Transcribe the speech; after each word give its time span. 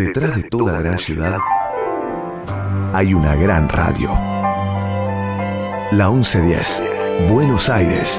Detrás 0.00 0.34
de 0.34 0.48
toda 0.48 0.80
gran 0.80 0.96
ciudad 0.96 1.36
hay 2.94 3.12
una 3.12 3.34
gran 3.34 3.68
radio. 3.68 4.08
La 5.92 6.08
1110, 6.08 7.28
Buenos 7.30 7.68
Aires, 7.68 8.18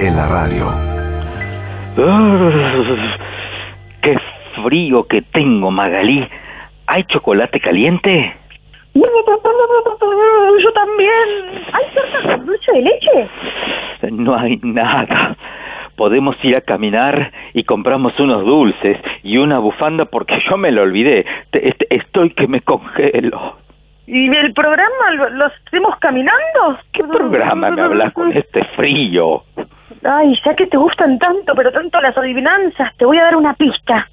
en 0.00 0.16
la 0.16 0.26
radio. 0.26 0.72
¡Qué 4.02 4.18
frío 4.64 5.06
que 5.06 5.22
tengo, 5.22 5.70
Magalí! 5.70 6.28
¿Hay 6.88 7.04
chocolate 7.04 7.60
caliente? 7.60 8.34
Yo 8.94 10.72
también. 10.72 11.28
¿Hay 11.74 11.84
torta 11.94 12.22
con 12.24 12.46
dulce 12.46 12.72
de 12.72 12.82
leche? 12.82 13.30
No 14.10 14.36
hay 14.36 14.58
nada. 14.64 15.36
Podemos 15.96 16.36
ir 16.42 16.56
a 16.56 16.60
caminar 16.60 17.32
y 17.52 17.64
compramos 17.64 18.18
unos 18.18 18.44
dulces 18.44 18.98
y 19.22 19.36
una 19.38 19.58
bufanda 19.58 20.04
porque 20.06 20.38
yo 20.50 20.56
me 20.56 20.70
lo 20.72 20.82
olvidé. 20.82 21.24
Te- 21.50 21.68
est- 21.68 21.84
estoy 21.90 22.30
que 22.30 22.46
me 22.48 22.60
congelo. 22.60 23.56
¿Y 24.06 24.28
el 24.34 24.52
programa 24.52 25.10
lo, 25.16 25.30
lo 25.30 25.46
hacemos 25.46 25.96
caminando? 25.98 26.78
¿Qué 26.92 27.04
programa 27.04 27.70
me 27.70 27.80
hablas 27.82 28.12
con 28.12 28.32
este 28.32 28.62
frío? 28.76 29.42
Ay, 30.04 30.38
ya 30.44 30.54
que 30.54 30.66
te 30.66 30.76
gustan 30.76 31.18
tanto, 31.18 31.54
pero 31.54 31.72
tanto 31.72 31.98
las 32.02 32.16
adivinanzas, 32.18 32.94
te 32.98 33.06
voy 33.06 33.16
a 33.18 33.22
dar 33.24 33.36
una 33.36 33.54
pista. 33.54 34.06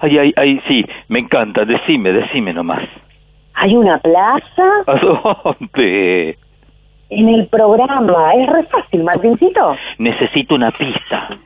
Ay, 0.00 0.18
ay, 0.18 0.32
ay, 0.36 0.60
sí, 0.66 0.84
me 1.08 1.20
encanta. 1.20 1.64
Decime, 1.64 2.12
decime 2.12 2.52
nomás. 2.52 2.82
Hay 3.54 3.76
una 3.76 3.98
plaza 3.98 4.64
¿A 4.86 4.94
dónde? 4.96 6.36
En 7.10 7.28
el 7.28 7.46
programa. 7.48 8.32
Es 8.34 8.46
re 8.48 8.64
fácil, 8.64 9.04
Martincito. 9.04 9.76
Necesito 9.98 10.54
una 10.54 10.70
pista. 10.70 11.38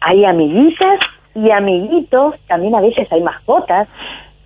Hay 0.00 0.24
amiguitas 0.24 0.98
y 1.34 1.50
amiguitos. 1.50 2.34
También 2.48 2.74
a 2.74 2.80
veces 2.80 3.10
hay 3.12 3.22
mascotas. 3.22 3.88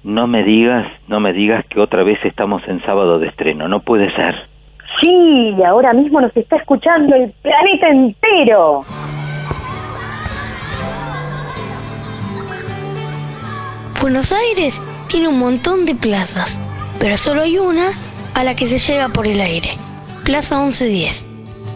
No 0.03 0.27
me 0.27 0.45
digas, 0.45 0.87
no 1.09 1.19
me 1.19 1.33
digas 1.33 1.65
que 1.67 1.81
otra 1.81 2.05
vez 2.05 2.19
estamos 2.25 2.63
en 2.69 2.81
sábado 2.83 3.19
de 3.19 3.29
estreno. 3.29 3.67
No 3.69 3.81
puede 3.81 4.15
ser. 4.15 4.35
Sí, 5.01 5.55
y 5.59 5.63
ahora 5.63 5.93
mismo 5.93 6.21
nos 6.21 6.37
está 6.37 6.57
escuchando 6.57 7.17
el 7.17 7.33
planeta 7.43 7.89
entero. 7.89 8.81
Buenos 14.01 14.33
Aires 14.33 14.81
tiene 15.09 15.29
un 15.29 15.39
montón 15.39 15.85
de 15.85 15.95
plazas, 15.95 16.61
pero 17.01 17.17
solo 17.17 17.43
hay 17.43 17.59
una 17.59 17.89
a 18.35 18.45
la 18.45 18.55
que 18.55 18.67
se 18.67 18.79
llega 18.79 19.09
por 19.09 19.27
el 19.27 19.41
aire. 19.41 19.71
Plaza 20.27 20.57
1110. 20.57 21.25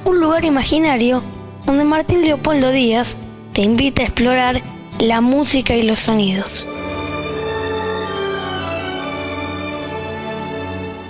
Un 0.06 0.18
lugar 0.18 0.44
imaginario 0.44 1.22
donde 1.66 1.84
Martín 1.84 2.22
Leopoldo 2.22 2.72
Díaz 2.72 3.16
te 3.52 3.62
invita 3.62 4.02
a 4.02 4.06
explorar 4.06 4.60
la 4.98 5.20
música 5.20 5.76
y 5.76 5.84
los 5.84 6.00
sonidos. 6.00 6.66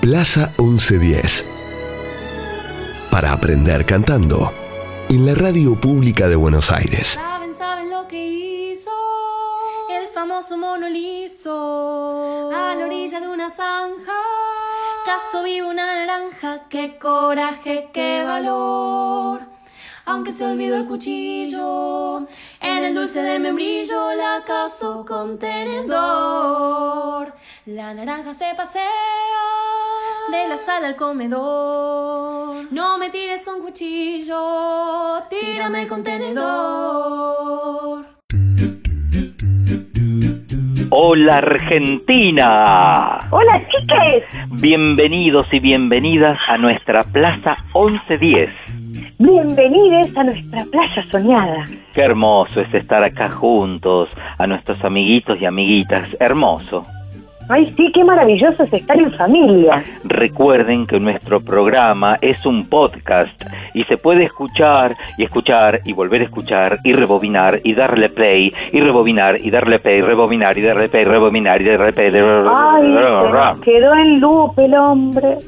Plaza 0.03 0.53
1110. 0.59 1.47
Para 3.11 3.33
aprender 3.33 3.87
cantando. 3.87 4.53
En 5.09 5.25
la 5.25 5.35
radio 5.35 5.81
pública 5.81 6.29
de 6.29 6.37
Buenos 6.37 6.71
Aires. 6.71 7.15
¿Saben, 7.15 7.55
saben 7.55 7.89
lo 7.89 8.07
que 8.07 8.23
hizo 8.23 8.91
el 9.91 10.09
famoso 10.09 10.59
mono 10.59 10.91
liso 10.91 12.51
a 12.55 12.75
la 12.75 12.85
orilla 12.85 13.19
de 13.19 13.29
una 13.29 13.49
zanja? 13.49 14.13
Caso 15.11 15.43
vive 15.43 15.67
una 15.67 15.87
naranja, 15.87 16.69
qué 16.69 16.97
coraje, 16.97 17.91
qué 17.93 18.23
valor. 18.23 19.41
Aunque 20.05 20.31
se 20.31 20.45
olvidó 20.47 20.77
el 20.77 20.87
cuchillo, 20.87 22.29
en 22.61 22.85
el 22.85 22.95
dulce 22.95 23.21
de 23.21 23.41
membrillo 23.41 24.15
la 24.15 24.45
caso 24.47 25.05
con 25.05 25.37
tenedor. 25.41 27.35
La 27.67 27.93
naranja 27.93 28.35
se 28.35 28.55
pasea 28.57 28.87
de 30.31 30.47
la 30.47 30.57
sala 30.57 30.87
al 30.87 30.95
comedor. 30.95 32.73
No 32.73 32.97
me 32.97 33.11
tires 33.11 33.45
con 33.45 33.61
cuchillo, 33.63 35.25
tírame 35.29 35.89
con 35.89 36.05
tenedor. 36.05 37.41
Hola 40.93 41.39
Argentina. 41.39 43.21
Hola, 43.31 43.63
chiques. 43.69 44.25
Bienvenidos 44.61 45.47
y 45.53 45.61
bienvenidas 45.61 46.37
a 46.49 46.59
nuestra 46.59 47.05
Plaza 47.05 47.55
1110. 47.73 48.51
Bienvenidos 49.19 50.17
a 50.17 50.25
nuestra 50.25 50.65
playa 50.65 51.05
soñada. 51.13 51.65
Qué 51.95 52.01
hermoso 52.01 52.61
es 52.61 52.75
estar 52.75 53.05
acá 53.05 53.31
juntos, 53.31 54.09
a 54.37 54.49
nuestros 54.49 54.85
amiguitos 54.85 55.41
y 55.41 55.47
amiguitas. 55.47 56.09
Hermoso. 56.19 56.85
Ay, 57.53 57.75
sí, 57.77 57.91
qué 57.93 58.05
maravilloso 58.05 58.63
es 58.63 58.73
estar 58.73 58.97
en 58.97 59.13
familia. 59.13 59.83
Recuerden 60.05 60.87
que 60.87 61.01
nuestro 61.01 61.41
programa 61.41 62.17
es 62.21 62.47
un 62.47 62.69
podcast 62.69 63.43
y 63.75 63.83
se 63.85 63.97
puede 63.97 64.23
escuchar 64.23 64.97
y 65.19 65.25
escuchar 65.25 65.81
y 65.85 65.93
volver 65.93 66.21
a 66.21 66.25
escuchar 66.27 66.79
y 66.85 66.93
rebobinar 66.93 67.61
y 67.65 67.75
darle 67.75 68.09
play 68.09 68.55
y 68.71 68.81
rebobinar 68.81 69.45
y 69.45 69.51
darle 69.51 69.81
play, 69.81 70.01
rebobinar 70.01 70.57
y 70.57 70.63
darle 70.63 70.89
play, 70.89 71.05
rebobinar 71.05 71.61
y 71.61 71.65
darle 71.65 71.93
play. 71.93 72.11
Ay, 72.15 73.61
quedó 73.65 73.95
en 73.95 74.21
loop 74.21 74.57
el 74.57 74.75
hombre. 74.75 75.39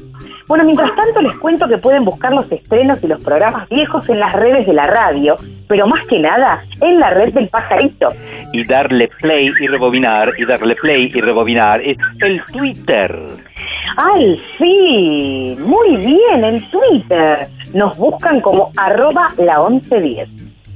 Bueno, 0.47 0.65
mientras 0.65 0.93
tanto 0.95 1.21
les 1.21 1.33
cuento 1.35 1.67
que 1.67 1.77
pueden 1.77 2.03
buscar 2.03 2.33
los 2.33 2.51
estrenos 2.51 3.03
y 3.03 3.07
los 3.07 3.21
programas 3.21 3.69
viejos 3.69 4.07
en 4.09 4.19
las 4.19 4.33
redes 4.33 4.65
de 4.65 4.73
la 4.73 4.87
radio, 4.87 5.35
pero 5.67 5.87
más 5.87 6.05
que 6.07 6.19
nada 6.19 6.63
en 6.81 6.99
la 6.99 7.11
red 7.11 7.33
del 7.33 7.47
pajarito. 7.47 8.09
Y 8.51 8.65
darle 8.65 9.09
play 9.21 9.51
y 9.59 9.67
rebobinar 9.67 10.33
y 10.37 10.45
darle 10.45 10.75
play 10.75 11.09
y 11.13 11.21
rebobinar. 11.21 11.81
Es 11.81 11.97
el 12.21 12.41
Twitter. 12.51 13.17
¡Ay, 13.97 14.41
sí! 14.57 15.57
Muy 15.59 15.97
bien, 15.97 16.43
en 16.43 16.69
Twitter. 16.69 17.47
Nos 17.73 17.97
buscan 17.97 18.41
como 18.41 18.71
arroba 18.75 19.29
la 19.37 19.59
1110. 19.67 20.29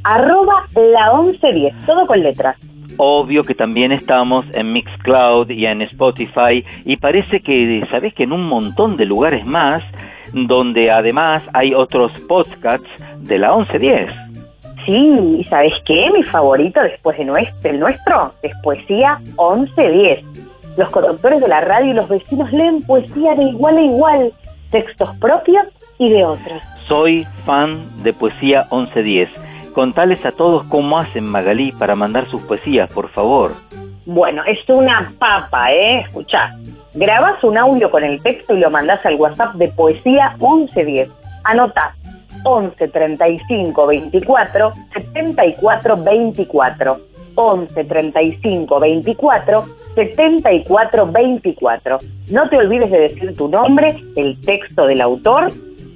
Arroba 0.04 0.66
la 0.76 1.14
1110, 1.22 1.86
todo 1.86 2.08
con 2.08 2.22
letras. 2.22 2.58
Obvio 2.98 3.44
que 3.44 3.54
también 3.54 3.92
estamos 3.92 4.46
en 4.54 4.74
Mixcloud 4.74 5.50
y 5.50 5.66
en 5.66 5.82
Spotify 5.84 6.64
y 6.86 6.98
parece 6.98 7.42
que, 7.42 7.86
¿sabes 7.92 8.14
que 8.14 8.24
en 8.24 8.32
un 8.32 8.44
montón 8.48 8.98
de 8.98 9.06
lugares 9.06 9.46
más 9.46 9.84
donde 10.34 10.90
además 10.92 11.44
hay 11.54 11.74
otros 11.74 12.12
podcasts 12.22 12.90
de 13.20 13.38
la 13.38 13.56
1110? 13.56 14.12
Sí, 14.86 15.38
¿y 15.40 15.44
sabes 15.44 15.74
qué? 15.86 16.10
Mi 16.14 16.24
favorito 16.24 16.82
después 16.82 17.18
de 17.18 17.26
nuestro, 17.26 17.60
del 17.62 17.80
nuestro 17.80 18.34
es 18.42 18.54
Poesía 18.64 19.20
1110. 19.38 20.24
Los 20.78 20.90
conductores 20.90 21.42
de 21.42 21.48
la 21.48 21.62
radio 21.62 21.92
y 21.92 21.94
los 21.94 22.08
vecinos 22.08 22.52
leen 22.54 22.82
poesía 22.84 23.36
de 23.36 23.44
igual 23.44 23.78
a 23.78 23.82
igual, 23.82 24.34
textos 24.72 25.10
propios 25.18 25.66
y 25.98 26.10
de 26.10 26.24
otros. 26.24 26.62
Soy 26.88 27.26
fan 27.46 27.78
de 28.04 28.14
Poesía 28.14 28.66
1110. 28.72 29.47
Contales 29.78 30.26
a 30.26 30.32
todos 30.32 30.64
cómo 30.64 30.98
hacen 30.98 31.28
Magalí 31.28 31.72
para 31.72 31.96
mandar 31.96 32.26
sus 32.26 32.42
poesías, 32.42 32.92
por 32.92 33.10
favor. 33.10 33.52
Bueno, 34.08 34.42
es 34.48 34.58
una 34.68 35.14
papa, 35.20 35.72
¿eh? 35.72 36.00
Escuchá. 36.00 36.58
Grabás 36.96 37.44
un 37.44 37.60
audio 37.60 37.92
con 37.92 38.04
el 38.04 38.20
texto 38.24 38.56
y 38.56 38.60
lo 38.60 38.72
mandás 38.72 39.06
al 39.06 39.18
WhatsApp 39.18 39.54
de 39.54 39.68
Poesía 39.68 40.36
1110. 40.40 41.12
Anotá 41.44 41.96
11 42.44 42.88
35 42.88 43.86
24 43.86 44.74
74 44.94 45.98
24. 45.98 47.00
11 47.36 47.84
35 47.84 48.80
24 48.80 49.66
74 49.94 51.12
24. 51.12 52.00
No 52.32 52.50
te 52.50 52.58
olvides 52.58 52.90
de 52.90 53.00
decir 53.00 53.38
tu 53.38 53.48
nombre, 53.48 53.96
el 54.16 54.42
texto 54.42 54.88
del 54.88 55.02
autor 55.02 55.54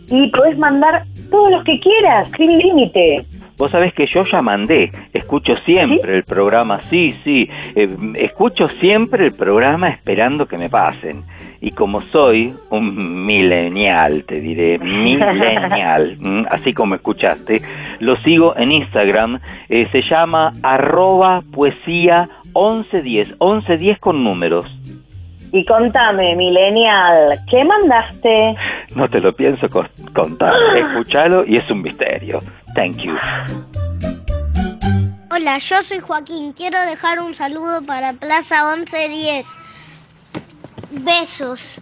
y 0.08 0.28
podés 0.28 0.56
mandar 0.60 1.04
todos 1.32 1.50
los 1.50 1.64
que 1.64 1.80
quieras, 1.80 2.28
sin 2.38 2.60
límite. 2.60 3.26
Vos 3.62 3.70
sabés 3.70 3.94
que 3.94 4.08
yo 4.08 4.26
ya 4.26 4.42
mandé, 4.42 4.90
escucho 5.14 5.56
siempre 5.66 6.18
el 6.18 6.24
programa, 6.24 6.82
sí, 6.90 7.16
sí, 7.24 7.48
eh, 7.76 7.96
escucho 8.16 8.68
siempre 8.70 9.28
el 9.28 9.36
programa 9.36 9.90
esperando 9.90 10.48
que 10.48 10.58
me 10.58 10.68
pasen. 10.68 11.22
Y 11.62 11.70
como 11.70 12.02
soy 12.02 12.56
un 12.72 13.24
milenial, 13.24 14.24
te 14.24 14.42
diré, 14.42 14.80
milenial, 14.80 16.18
así 16.50 16.74
como 16.74 16.96
escuchaste, 16.96 17.62
lo 18.00 18.16
sigo 18.24 18.58
en 18.58 18.72
Instagram, 18.72 19.40
eh, 19.70 19.88
se 19.92 20.02
llama 20.02 20.54
arroba 20.64 21.44
poesía 21.54 22.30
1110, 22.56 23.36
1110 23.40 24.00
con 24.00 24.24
números. 24.24 24.66
Y 25.54 25.66
contame, 25.66 26.36
Millennial, 26.36 27.40
¿qué 27.50 27.64
mandaste? 27.66 28.56
No 28.96 29.10
te 29.10 29.20
lo 29.20 29.36
pienso 29.36 29.68
co- 29.70 29.86
contar, 30.16 30.54
escuchalo 30.78 31.44
y 31.46 31.58
es 31.58 31.70
un 31.70 31.82
misterio. 31.82 32.40
Thank 32.74 32.98
you. 33.00 33.16
Hola, 35.30 35.58
yo 35.58 35.84
soy 35.84 36.00
Joaquín. 36.00 36.54
Quiero 36.54 36.80
dejar 36.82 37.20
un 37.20 37.34
saludo 37.34 37.82
para 37.82 38.14
Plaza 38.14 38.76
1110. 38.76 39.46
Besos. 40.92 41.82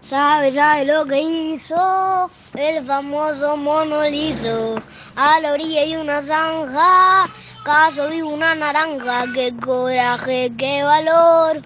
¿Sabe 0.00 0.52
ya 0.52 0.76
de 0.76 0.84
lo 0.84 1.04
que 1.06 1.20
hizo 1.20 2.30
el 2.56 2.84
famoso 2.84 3.56
mono 3.56 4.02
liso? 4.08 4.74
A 5.16 5.40
la 5.40 5.52
orilla 5.52 5.80
hay 5.80 5.96
una 5.96 6.20
zanja, 6.22 7.28
caso 7.64 8.08
vi 8.10 8.20
una 8.22 8.54
naranja. 8.54 9.24
¡Qué 9.34 9.52
coraje, 9.64 10.52
qué 10.58 10.82
valor! 10.84 11.62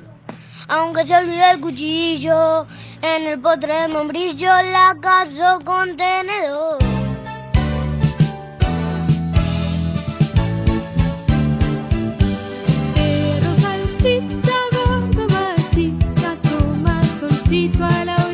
Aunque 0.69 1.07
se 1.07 1.17
olvide 1.17 1.51
el 1.51 1.61
cuchillo. 1.61 2.67
En 3.01 3.27
el 3.27 3.41
potre 3.41 3.83
de 3.83 3.89
membrillo 3.89 4.51
la 4.63 4.97
caso 5.01 5.61
con 5.65 5.97
tenedor. 5.97 6.79
Perro 12.95 13.55
salchicha, 13.61 14.59
gordo 14.73 15.27
bachita, 15.29 16.37
toma 16.49 17.01
solcito 17.21 17.85
a 17.85 18.05
la 18.05 18.28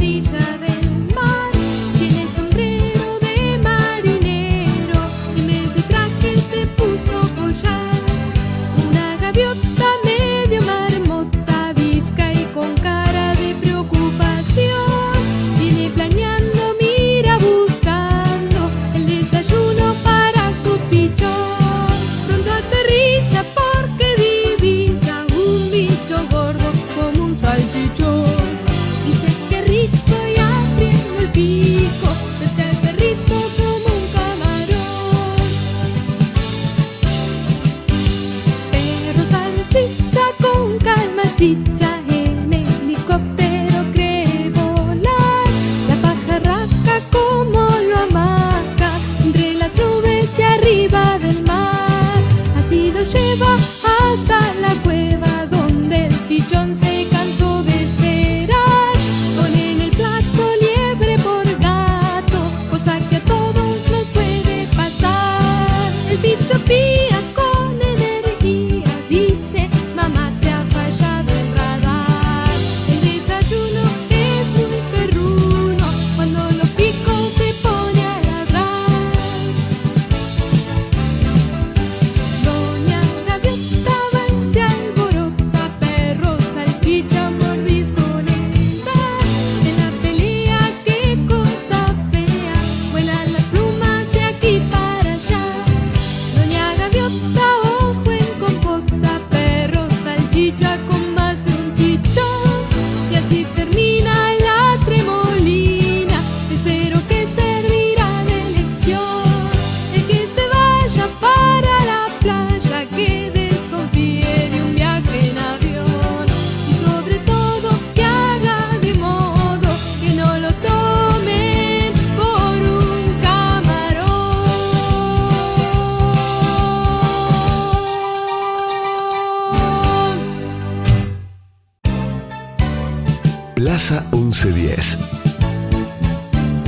Plaza 133.75 134.07
1110. 134.13 134.99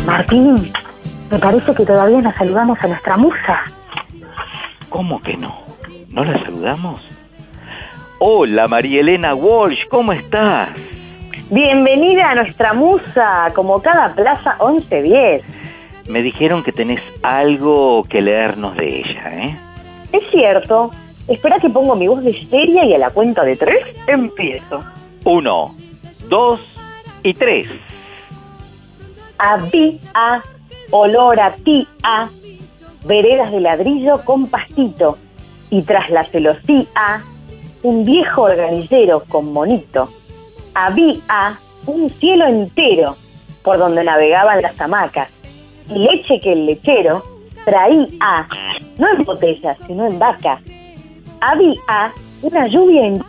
Martín, 0.04 0.56
me 1.30 1.38
parece 1.38 1.72
que 1.72 1.86
todavía 1.86 2.20
no 2.20 2.34
saludamos 2.36 2.76
a 2.82 2.88
nuestra 2.88 3.16
musa. 3.16 3.62
¿Cómo 4.88 5.22
que 5.22 5.36
no? 5.36 5.56
¿No 6.08 6.24
la 6.24 6.32
saludamos? 6.42 7.00
Hola, 8.18 8.66
María 8.66 9.02
Elena 9.02 9.36
Walsh, 9.36 9.86
¿cómo 9.88 10.12
estás? 10.12 10.70
Bienvenida 11.48 12.32
a 12.32 12.34
nuestra 12.34 12.72
musa, 12.72 13.52
como 13.54 13.80
cada 13.80 14.12
plaza 14.12 14.56
1110. 14.60 15.44
Me 16.08 16.22
dijeron 16.22 16.64
que 16.64 16.72
tenés 16.72 17.00
algo 17.22 18.02
que 18.10 18.20
leernos 18.20 18.76
de 18.76 19.02
ella, 19.02 19.32
¿eh? 19.32 19.56
Es 20.10 20.24
cierto. 20.32 20.90
Espera 21.28 21.60
que 21.60 21.70
pongo 21.70 21.94
mi 21.94 22.08
voz 22.08 22.24
de 22.24 22.32
seria 22.46 22.84
y 22.84 22.94
a 22.94 22.98
la 22.98 23.10
cuenta 23.10 23.44
de 23.44 23.54
tres 23.54 23.94
empiezo. 24.08 24.82
Uno, 25.22 25.72
dos 26.28 26.60
y 27.26 27.34
tres. 27.34 27.66
Había 29.38 30.42
olor 30.92 31.40
a 31.40 31.56
tía, 31.56 32.30
veredas 33.04 33.50
de 33.50 33.60
ladrillo 33.60 34.24
con 34.24 34.46
pastito, 34.46 35.18
y 35.70 35.82
tras 35.82 36.08
la 36.10 36.24
celosía, 36.26 37.22
un 37.82 38.04
viejo 38.04 38.42
organillero 38.42 39.24
con 39.28 39.52
monito. 39.52 40.08
Había 40.74 41.58
un 41.86 42.10
cielo 42.10 42.46
entero 42.46 43.16
por 43.62 43.78
donde 43.78 44.04
navegaban 44.04 44.62
las 44.62 44.80
hamacas, 44.80 45.28
y 45.92 45.98
leche 45.98 46.40
que 46.40 46.52
el 46.52 46.66
lechero 46.66 47.24
traía, 47.64 48.46
no 48.98 49.08
en 49.12 49.24
botellas, 49.24 49.76
sino 49.86 50.06
en 50.06 50.18
vaca. 50.18 50.60
Había 51.40 52.12
una 52.42 52.68
lluvia 52.68 53.04
en 53.04 53.24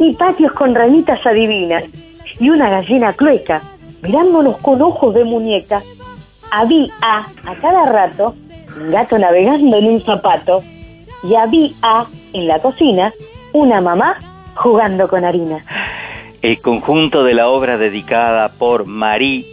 y 0.00 0.12
patios 0.14 0.52
con 0.52 0.74
ranitas 0.74 1.24
adivinas, 1.24 1.84
y 2.38 2.50
una 2.50 2.70
gallina 2.70 3.12
clueca, 3.12 3.62
mirándonos 4.02 4.56
con 4.58 4.80
ojos 4.82 5.14
de 5.14 5.24
muñeca. 5.24 5.82
Había 6.50 6.92
a 7.00 7.54
cada 7.60 7.90
rato 7.90 8.34
un 8.78 8.90
gato 8.90 9.18
navegando 9.18 9.76
en 9.76 9.86
un 9.86 10.00
zapato, 10.00 10.62
y 11.22 11.34
había 11.34 12.04
en 12.32 12.46
la 12.46 12.58
cocina 12.60 13.12
una 13.52 13.80
mamá 13.80 14.18
jugando 14.54 15.08
con 15.08 15.24
harina. 15.24 15.64
El 16.42 16.60
conjunto 16.60 17.24
de 17.24 17.34
la 17.34 17.48
obra 17.48 17.78
dedicada 17.78 18.50
por 18.50 18.84
María 18.84 19.44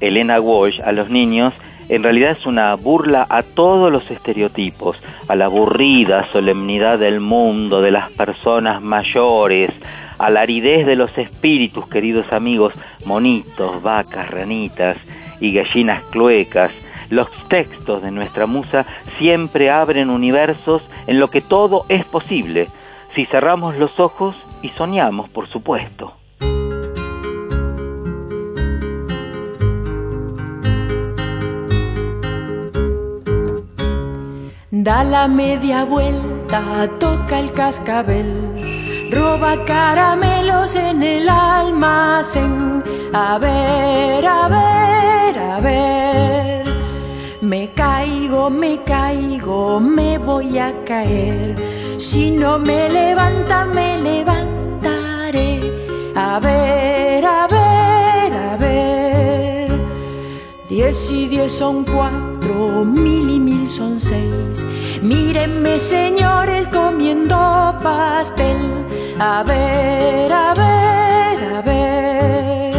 Elena 0.00 0.40
Walsh 0.40 0.80
a 0.82 0.92
los 0.92 1.10
niños 1.10 1.52
en 1.88 2.02
realidad 2.02 2.32
es 2.32 2.46
una 2.46 2.74
burla 2.74 3.26
a 3.28 3.42
todos 3.42 3.92
los 3.92 4.10
estereotipos, 4.10 5.00
a 5.28 5.36
la 5.36 5.44
aburrida 5.44 6.30
solemnidad 6.32 6.98
del 6.98 7.20
mundo, 7.20 7.80
de 7.80 7.92
las 7.92 8.10
personas 8.10 8.82
mayores, 8.82 9.70
a 10.18 10.30
la 10.30 10.40
aridez 10.40 10.86
de 10.86 10.96
los 10.96 11.16
espíritus, 11.18 11.86
queridos 11.88 12.32
amigos, 12.32 12.72
monitos, 13.04 13.82
vacas, 13.82 14.30
ranitas 14.30 14.96
y 15.40 15.52
gallinas 15.52 16.02
cluecas. 16.10 16.72
Los 17.10 17.28
textos 17.48 18.02
de 18.02 18.10
nuestra 18.10 18.46
musa 18.46 18.86
siempre 19.18 19.70
abren 19.70 20.10
universos 20.10 20.82
en 21.06 21.20
lo 21.20 21.28
que 21.28 21.40
todo 21.40 21.84
es 21.88 22.04
posible, 22.04 22.68
si 23.14 23.24
cerramos 23.24 23.76
los 23.76 24.00
ojos 24.00 24.36
y 24.62 24.70
soñamos, 24.70 25.28
por 25.30 25.48
supuesto. 25.48 26.14
Da 34.70 35.02
la 35.02 35.26
media 35.26 35.84
vuelta, 35.84 36.88
toca 37.00 37.40
el 37.40 37.50
cascabel, 37.52 38.52
roba 39.10 39.56
caramelos 39.64 40.74
en 40.74 41.02
el 41.02 41.28
almacén. 41.28 42.82
A 43.12 43.38
ver, 43.38 44.26
a 44.26 44.48
ver, 44.48 45.38
a 45.38 45.60
ver. 45.60 46.66
Me 47.40 47.70
caigo, 47.72 48.50
me 48.50 48.82
caigo, 48.82 49.80
me 49.80 50.18
voy 50.18 50.58
a 50.58 50.72
caer. 50.84 51.56
Si 51.98 52.30
no 52.30 52.58
me 52.58 52.88
levanta, 52.88 53.64
me 53.64 53.98
levantaré. 53.98 55.60
A 56.14 56.40
ver, 56.40 57.24
a 57.24 57.46
ver, 57.46 58.32
a 58.32 58.56
ver. 58.56 59.68
Diez 60.68 61.10
y 61.10 61.28
diez 61.28 61.52
son 61.52 61.84
cuatro, 61.84 62.84
mil 62.84 63.30
y 63.30 63.38
mil 63.38 63.68
son 63.68 64.00
seis. 64.00 64.64
Mírenme, 65.02 65.78
señores, 65.78 66.68
comiendo 66.68 67.36
pastel. 67.82 68.86
A 69.18 69.42
ver, 69.42 70.32
a 70.32 70.54
ver, 70.54 71.54
a 71.54 71.60
ver. 71.62 72.74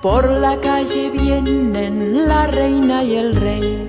Por 0.00 0.30
la 0.30 0.56
calle 0.60 1.10
vienen 1.10 2.26
la 2.26 2.46
reina 2.46 3.04
y 3.04 3.16
el 3.16 3.36
rey. 3.36 3.86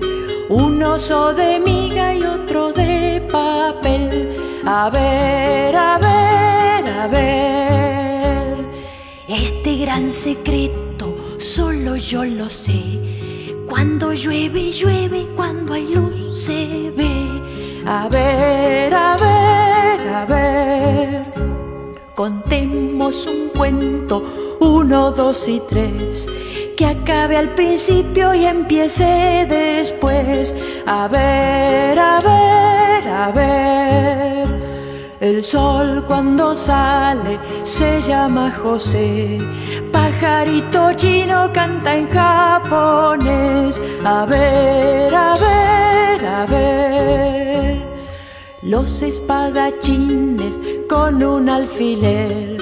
Un 0.48 0.82
oso 0.82 1.32
de 1.32 1.58
miga 1.58 2.14
y 2.14 2.22
otro 2.22 2.72
de 2.72 3.26
papel. 3.30 4.36
A 4.66 4.90
ver, 4.90 5.74
a 5.74 5.98
ver, 5.98 7.00
a 7.00 7.06
ver. 7.06 8.56
Este 9.28 9.78
gran 9.78 10.10
secreto 10.10 11.16
solo 11.38 11.96
yo 11.96 12.24
lo 12.24 12.50
sé 12.50 13.21
cuando 13.72 14.12
llueve, 14.12 14.70
llueve, 14.70 15.26
cuando 15.34 15.72
hay 15.72 15.94
luz 15.94 16.38
se 16.38 16.92
ve. 16.94 17.82
A 17.86 18.06
ver, 18.06 18.92
a 18.92 19.16
ver, 19.16 20.08
a 20.08 20.26
ver. 20.26 21.24
Contemos 22.14 23.26
un 23.26 23.48
cuento, 23.48 24.58
uno, 24.60 25.10
dos 25.12 25.48
y 25.48 25.58
tres. 25.70 26.26
Que 26.76 26.84
acabe 26.84 27.38
al 27.38 27.54
principio 27.54 28.34
y 28.34 28.44
empiece 28.44 29.46
después. 29.48 30.54
A 30.84 31.08
ver, 31.08 31.98
a 31.98 32.18
ver, 32.20 33.08
a 33.08 33.30
ver. 33.30 34.61
El 35.22 35.42
sol 35.44 36.04
cuando 36.08 36.56
sale 36.56 37.38
se 37.62 38.02
llama 38.02 38.50
José. 38.60 39.38
Pajarito 39.92 40.92
chino 40.94 41.48
canta 41.52 41.96
en 41.96 42.08
japonés. 42.08 43.80
A 44.04 44.24
ver, 44.24 45.14
a 45.14 45.34
ver, 45.34 46.26
a 46.26 46.44
ver. 46.46 47.76
Los 48.62 49.00
espadachines 49.00 50.58
con 50.88 51.22
un 51.22 51.48
alfiler 51.48 52.56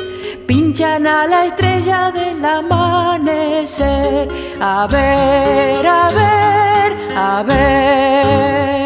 pinchan 0.46 1.06
a 1.06 1.26
la 1.26 1.46
estrella 1.46 2.12
del 2.12 2.44
amanecer. 2.44 4.28
A 4.60 4.86
ver, 4.86 5.86
a 5.86 6.08
ver, 6.08 6.94
a 7.16 7.42
ver. 7.42 8.79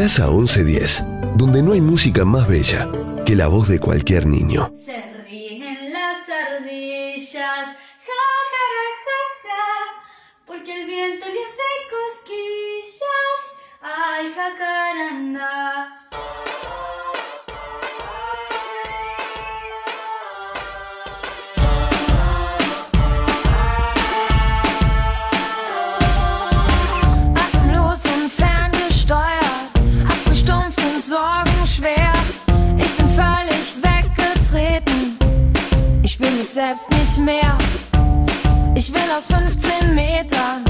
Plaza 0.00 0.28
1110, 0.28 1.04
donde 1.36 1.62
no 1.62 1.72
hay 1.72 1.82
música 1.82 2.24
más 2.24 2.48
bella 2.48 2.90
que 3.26 3.36
la 3.36 3.48
voz 3.48 3.68
de 3.68 3.78
cualquier 3.78 4.24
niño. 4.24 4.72
Se 4.86 4.98
ríen 5.28 5.92
las 5.92 6.26
ardillas, 6.26 7.34
ja, 7.36 8.24
ja, 8.50 8.66
ja, 9.04 9.20
ja, 9.44 10.02
porque 10.46 10.72
el 10.72 10.86
viento 10.86 11.26
le 11.26 11.44
hace 11.44 11.68
cosquillas. 11.90 13.40
Ay, 13.82 14.32
jacaranda. 14.34 14.89
Selbst 36.54 36.90
nicht 36.90 37.18
mehr. 37.18 37.56
Ich 38.74 38.92
will 38.92 39.08
aus 39.16 39.26
15 39.26 39.94
Metern 39.94 40.64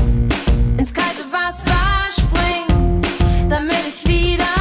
ins 0.77 0.93
kalte 0.93 1.25
Wasser 1.33 2.11
springen, 2.13 3.01
damit 3.49 3.87
ich 3.89 4.07
wieder 4.07 4.60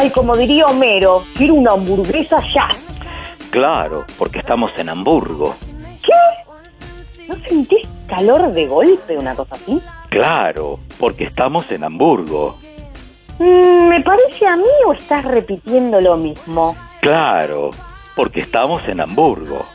Ay, 0.00 0.10
como 0.10 0.36
diría 0.36 0.64
Homero, 0.66 1.24
quiero 1.34 1.54
una 1.54 1.72
hamburguesa 1.72 2.36
ya. 2.54 2.68
Claro, 3.50 4.04
porque 4.16 4.38
estamos 4.38 4.70
en 4.76 4.90
Hamburgo. 4.90 5.56
¿Qué? 6.00 7.24
¿No 7.26 7.34
sentís 7.48 7.84
calor 8.06 8.52
de 8.52 8.68
golpe, 8.68 9.16
una 9.16 9.34
cosa 9.34 9.56
así? 9.56 9.82
Claro, 10.08 10.78
porque 11.00 11.24
estamos 11.24 11.68
en 11.72 11.82
Hamburgo. 11.82 12.58
Mm, 13.40 13.88
¿Me 13.88 14.00
parece 14.02 14.46
a 14.46 14.54
mí 14.54 14.70
o 14.86 14.92
estás 14.92 15.24
repitiendo 15.24 16.00
lo 16.00 16.16
mismo? 16.16 16.76
Claro, 17.00 17.70
porque 18.14 18.38
estamos 18.38 18.80
en 18.86 19.00
Hamburgo. 19.00 19.66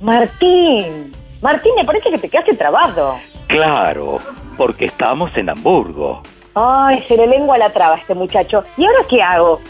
Martín, 0.00 1.10
Martín, 1.40 1.72
me 1.74 1.86
parece 1.86 2.10
que 2.10 2.18
te 2.18 2.28
quedaste 2.28 2.54
trabado. 2.54 3.16
Claro, 3.46 4.18
porque 4.58 4.84
estamos 4.84 5.34
en 5.38 5.48
Hamburgo. 5.48 6.20
Ay, 6.54 7.04
se 7.08 7.16
le 7.16 7.26
lengua 7.26 7.58
la 7.58 7.70
traba 7.70 7.96
a 7.96 7.98
este 7.98 8.14
muchacho. 8.14 8.64
¿Y 8.76 8.84
ahora 8.84 9.00
qué 9.08 9.22
hago? 9.22 9.60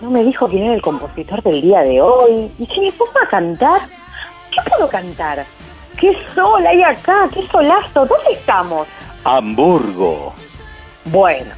No 0.00 0.10
me 0.10 0.22
dijo 0.22 0.46
quién 0.48 0.64
era 0.64 0.74
el 0.74 0.82
compositor 0.82 1.42
del 1.42 1.62
día 1.62 1.80
de 1.80 2.02
hoy. 2.02 2.52
¿Y 2.58 2.66
si 2.66 2.80
me 2.80 2.92
pongo 2.92 3.18
a 3.24 3.28
cantar? 3.28 3.80
¿Qué 4.50 4.60
puedo 4.68 4.88
cantar? 4.88 5.46
¿Qué 5.98 6.16
sol 6.34 6.66
hay 6.66 6.82
acá? 6.82 7.28
¿Qué 7.32 7.46
solazo? 7.48 8.04
¿Dónde 8.04 8.32
estamos? 8.32 8.86
Hamburgo. 9.24 10.34
Bueno, 11.06 11.54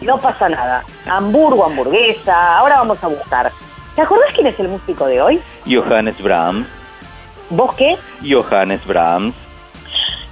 no 0.00 0.18
pasa 0.18 0.48
nada. 0.48 0.84
Hamburgo, 1.06 1.64
hamburguesa, 1.64 2.58
ahora 2.58 2.76
vamos 2.76 3.02
a 3.02 3.08
buscar. 3.08 3.50
¿Te 3.96 4.02
acordás 4.02 4.32
quién 4.34 4.46
es 4.46 4.58
el 4.60 4.68
músico 4.68 5.06
de 5.06 5.20
hoy? 5.20 5.40
Johannes 5.66 6.20
Brahms. 6.22 6.68
¿Vos 7.50 7.74
qué? 7.74 7.96
Johannes 8.22 8.84
Brahms. 8.86 9.34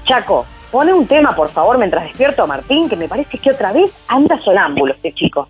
Chaco, 0.05 0.47
pone 0.73 0.93
un 0.93 1.07
tema, 1.07 1.37
por 1.37 1.51
favor, 1.51 1.77
mientras 1.77 2.05
despierto 2.05 2.43
a 2.43 2.47
Martín, 2.47 2.89
que 2.89 2.97
me 2.97 3.07
parece 3.07 3.39
que 3.39 3.51
otra 3.51 3.73
vez 3.73 4.05
anda 4.09 4.39
sonámbulo 4.39 4.95
este 4.95 5.13
chico. 5.13 5.47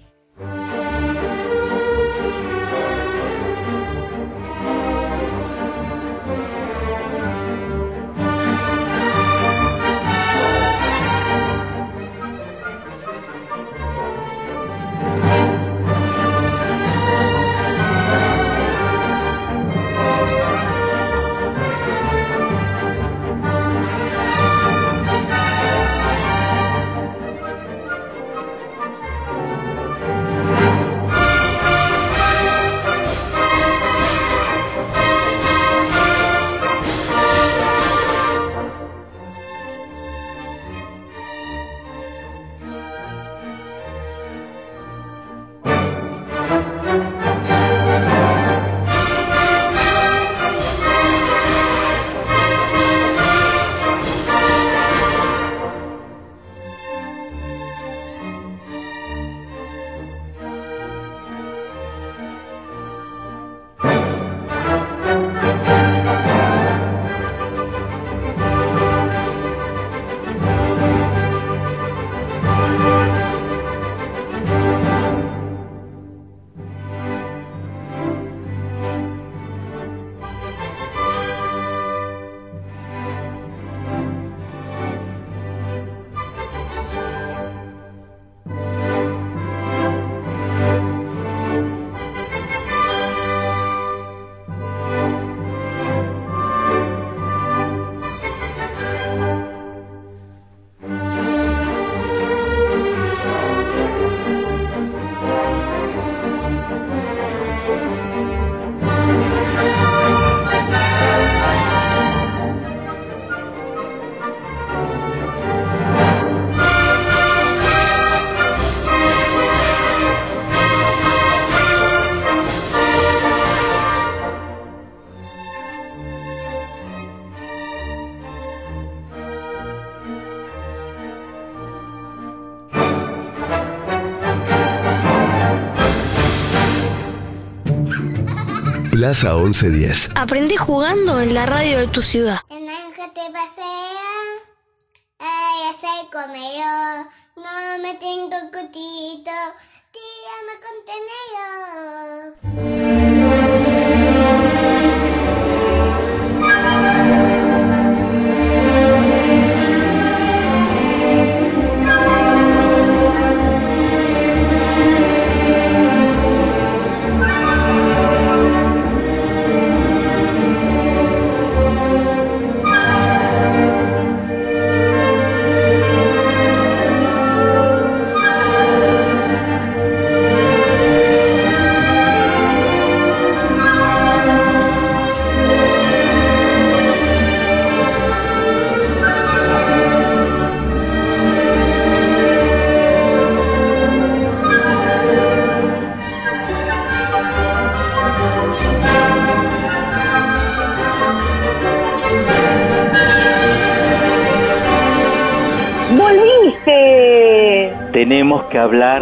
Plaza 139.03 139.35
1110. 139.35 140.11
Aprendí 140.15 140.57
jugando 140.57 141.21
en 141.21 141.35
la 141.35 141.45
radio 141.45 141.81
de 141.81 141.89
tu 141.89 142.03
ciudad. 142.03 142.39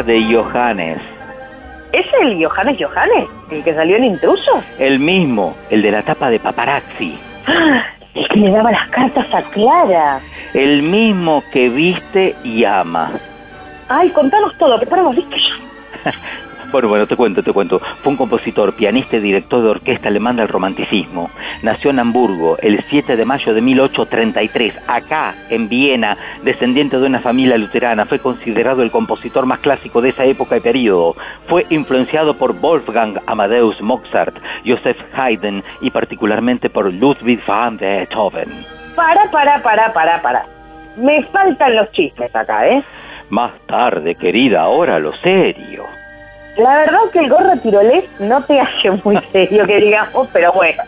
De 0.02 0.22
Johannes. 0.34 0.98
¿Es 1.92 2.06
el 2.22 2.44
Johannes 2.44 2.78
Johannes? 2.80 3.28
¿El 3.50 3.64
que 3.64 3.74
salió 3.74 3.96
en 3.96 4.04
Intrusos? 4.04 4.62
El 4.78 4.98
mismo, 5.00 5.56
el 5.70 5.82
de 5.82 5.90
la 5.90 6.02
tapa 6.02 6.30
de 6.30 6.38
paparazzi. 6.38 7.18
¡Ah! 7.46 7.82
El 8.14 8.28
que 8.28 8.40
le 8.40 8.50
daba 8.50 8.70
las 8.70 8.88
cartas 8.90 9.26
a 9.32 9.42
Clara. 9.50 10.20
El 10.54 10.82
mismo 10.82 11.42
que 11.52 11.68
viste 11.68 12.34
y 12.44 12.64
ama. 12.64 13.12
Ay, 13.88 14.08
contanos 14.10 14.56
todo, 14.58 14.78
preparamos, 14.78 15.16
¿viste 15.16 15.36
ya? 15.36 15.49
Bueno, 16.72 16.86
bueno, 16.86 17.06
te 17.08 17.16
cuento, 17.16 17.42
te 17.42 17.52
cuento. 17.52 17.80
Fue 17.80 18.12
un 18.12 18.16
compositor, 18.16 18.74
pianista 18.74 19.16
y 19.16 19.20
director 19.20 19.60
de 19.62 19.70
orquesta 19.70 20.08
alemán 20.08 20.36
del 20.36 20.46
romanticismo. 20.46 21.28
Nació 21.62 21.90
en 21.90 21.98
Hamburgo 21.98 22.56
el 22.62 22.80
7 22.88 23.16
de 23.16 23.24
mayo 23.24 23.52
de 23.52 23.60
1833, 23.60 24.74
acá, 24.86 25.34
en 25.48 25.68
Viena, 25.68 26.16
descendiente 26.44 26.98
de 26.98 27.06
una 27.06 27.18
familia 27.18 27.58
luterana. 27.58 28.06
Fue 28.06 28.20
considerado 28.20 28.84
el 28.84 28.92
compositor 28.92 29.46
más 29.46 29.58
clásico 29.58 30.00
de 30.00 30.10
esa 30.10 30.24
época 30.24 30.58
y 30.58 30.60
periodo. 30.60 31.16
Fue 31.48 31.66
influenciado 31.70 32.34
por 32.34 32.54
Wolfgang 32.60 33.20
Amadeus 33.26 33.80
Mozart, 33.82 34.36
Joseph 34.64 34.98
Haydn 35.12 35.64
y 35.80 35.90
particularmente 35.90 36.70
por 36.70 36.92
Ludwig 36.92 37.44
van 37.46 37.78
Beethoven. 37.78 38.48
Para, 38.94 39.28
para, 39.32 39.60
para, 39.60 39.92
para, 39.92 40.22
para. 40.22 40.46
Me 40.96 41.24
faltan 41.24 41.74
los 41.74 41.90
chismes 41.90 42.34
acá, 42.34 42.68
¿eh? 42.68 42.84
Más 43.28 43.52
tarde, 43.66 44.14
querida, 44.14 44.62
ahora 44.62 44.98
lo 45.00 45.12
serio. 45.16 45.99
La 46.56 46.76
verdad 46.76 46.98
que 47.12 47.20
el 47.20 47.30
gorro 47.30 47.56
tirolés 47.62 48.04
no 48.20 48.42
te 48.44 48.60
hace 48.60 48.90
muy 49.04 49.18
serio, 49.32 49.66
que 49.66 49.80
digamos, 49.80 50.28
pero 50.32 50.52
bueno. 50.52 50.82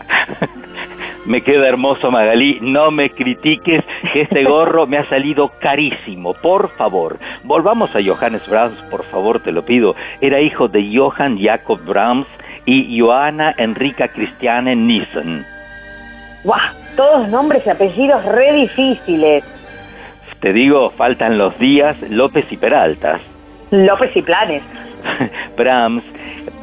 Me 1.25 1.41
queda 1.41 1.69
hermoso, 1.69 2.11
Magalí. 2.11 2.59
No 2.61 2.91
me 2.91 3.11
critiques 3.11 3.85
que 4.13 4.23
este 4.23 4.45
gorro 4.49 4.87
me 4.87 4.99
ha 4.99 5.09
salido 5.09 5.53
carísimo. 5.61 6.35
Por 6.35 6.69
favor, 6.71 7.19
volvamos 7.45 7.95
a 7.95 8.01
Johannes 8.03 8.47
Brahms, 8.49 8.81
por 8.91 9.05
favor, 9.05 9.41
te 9.41 9.53
lo 9.53 9.65
pido. 9.65 9.95
Era 10.21 10.41
hijo 10.41 10.69
de 10.69 10.93
Johann 10.95 11.39
Jakob 11.39 11.81
Brahms 11.85 12.27
y 12.67 13.01
Johanna 13.01 13.55
Enrica 13.57 14.09
Christiane 14.09 14.75
Nissen. 14.75 15.45
¡Guau! 16.45 16.61
Todos 16.97 17.29
nombres 17.29 17.67
y 17.67 17.71
apellidos 17.71 18.25
re 18.27 18.53
difíciles. 18.53 19.45
Te 20.41 20.53
digo, 20.53 20.91
faltan 20.91 21.39
los 21.39 21.57
días 21.59 21.97
López 22.11 22.45
y 22.51 22.57
Peraltas. 22.57 23.21
López 23.71 24.11
y 24.17 24.23
Planes. 24.23 24.63
Brahms, 25.57 26.05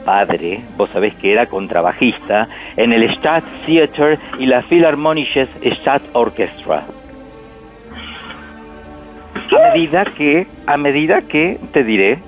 padre, 0.06 0.62
vos 0.78 0.90
sabés 0.92 1.14
que 1.16 1.32
era 1.32 1.46
contrabajista 1.46 2.48
en 2.78 2.94
el 2.94 3.10
Staatstheater 3.16 4.20
y 4.40 4.46
la 4.46 4.62
Philharmonisches 4.64 5.50
Staatsorchestra. 5.82 6.84
A 9.52 9.74
medida 9.74 10.06
que, 10.18 10.48
a 10.68 10.78
medida 10.78 11.22
que, 11.22 11.60
te 11.74 11.84
diré, 11.84 12.20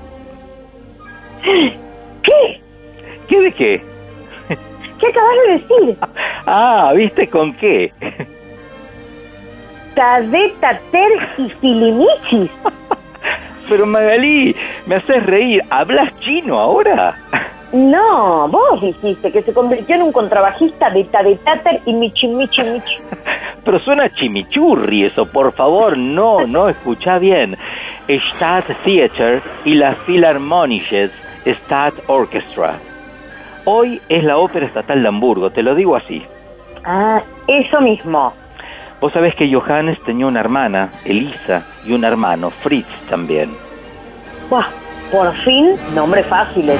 ¿Qué? 2.23 2.61
¿qué 3.27 3.39
de 3.39 3.51
qué? 3.53 3.81
¿Qué 4.99 5.07
acabas 5.07 5.35
de 5.47 5.53
decir? 5.53 5.97
Ah, 6.47 6.91
¿viste 6.95 7.27
con 7.27 7.53
qué? 7.53 7.93
Tadeta, 9.93 10.79
Ter 10.91 11.11
y 11.37 11.49
Filimichis. 11.49 12.49
Pero 13.71 13.85
Magalí, 13.85 14.53
me 14.85 14.95
haces 14.95 15.25
reír. 15.25 15.61
¿Hablas 15.69 16.13
chino 16.19 16.59
ahora? 16.59 17.15
No, 17.71 18.49
vos 18.49 18.81
dijiste 18.81 19.31
que 19.31 19.41
se 19.43 19.53
convirtió 19.53 19.95
en 19.95 20.01
un 20.01 20.11
contrabajista 20.11 20.89
de 20.89 21.05
Tadetater 21.05 21.79
y 21.85 21.93
Michi 21.93 22.27
Michi 22.27 22.63
Michi. 22.63 22.97
Pero 23.63 23.79
suena 23.79 24.09
chimichurri 24.09 25.05
eso, 25.05 25.25
por 25.25 25.53
favor, 25.53 25.97
no, 25.97 26.45
no, 26.45 26.67
escucha 26.67 27.17
bien. 27.17 27.57
Staatstheater 28.09 29.41
y 29.63 29.75
la 29.75 29.95
Philharmonisches 30.05 31.11
Staatsorchestra. 31.45 32.75
Hoy 33.63 34.01
es 34.09 34.21
la 34.25 34.37
Ópera 34.37 34.65
Estatal 34.65 35.01
de 35.01 35.07
Hamburgo, 35.07 35.49
te 35.49 35.63
lo 35.63 35.75
digo 35.75 35.95
así. 35.95 36.21
Ah, 36.83 37.21
eso 37.47 37.79
mismo. 37.79 38.33
Vos 39.01 39.11
sabés 39.13 39.33
que 39.33 39.51
Johannes 39.51 39.99
tenía 40.05 40.27
una 40.27 40.39
hermana, 40.39 40.91
Elisa, 41.05 41.63
y 41.83 41.91
un 41.91 42.03
hermano, 42.03 42.51
Fritz 42.51 42.87
también. 43.09 43.49
Buah, 44.47 44.67
por 45.11 45.33
fin, 45.37 45.75
nombres 45.95 46.27
fáciles. 46.27 46.79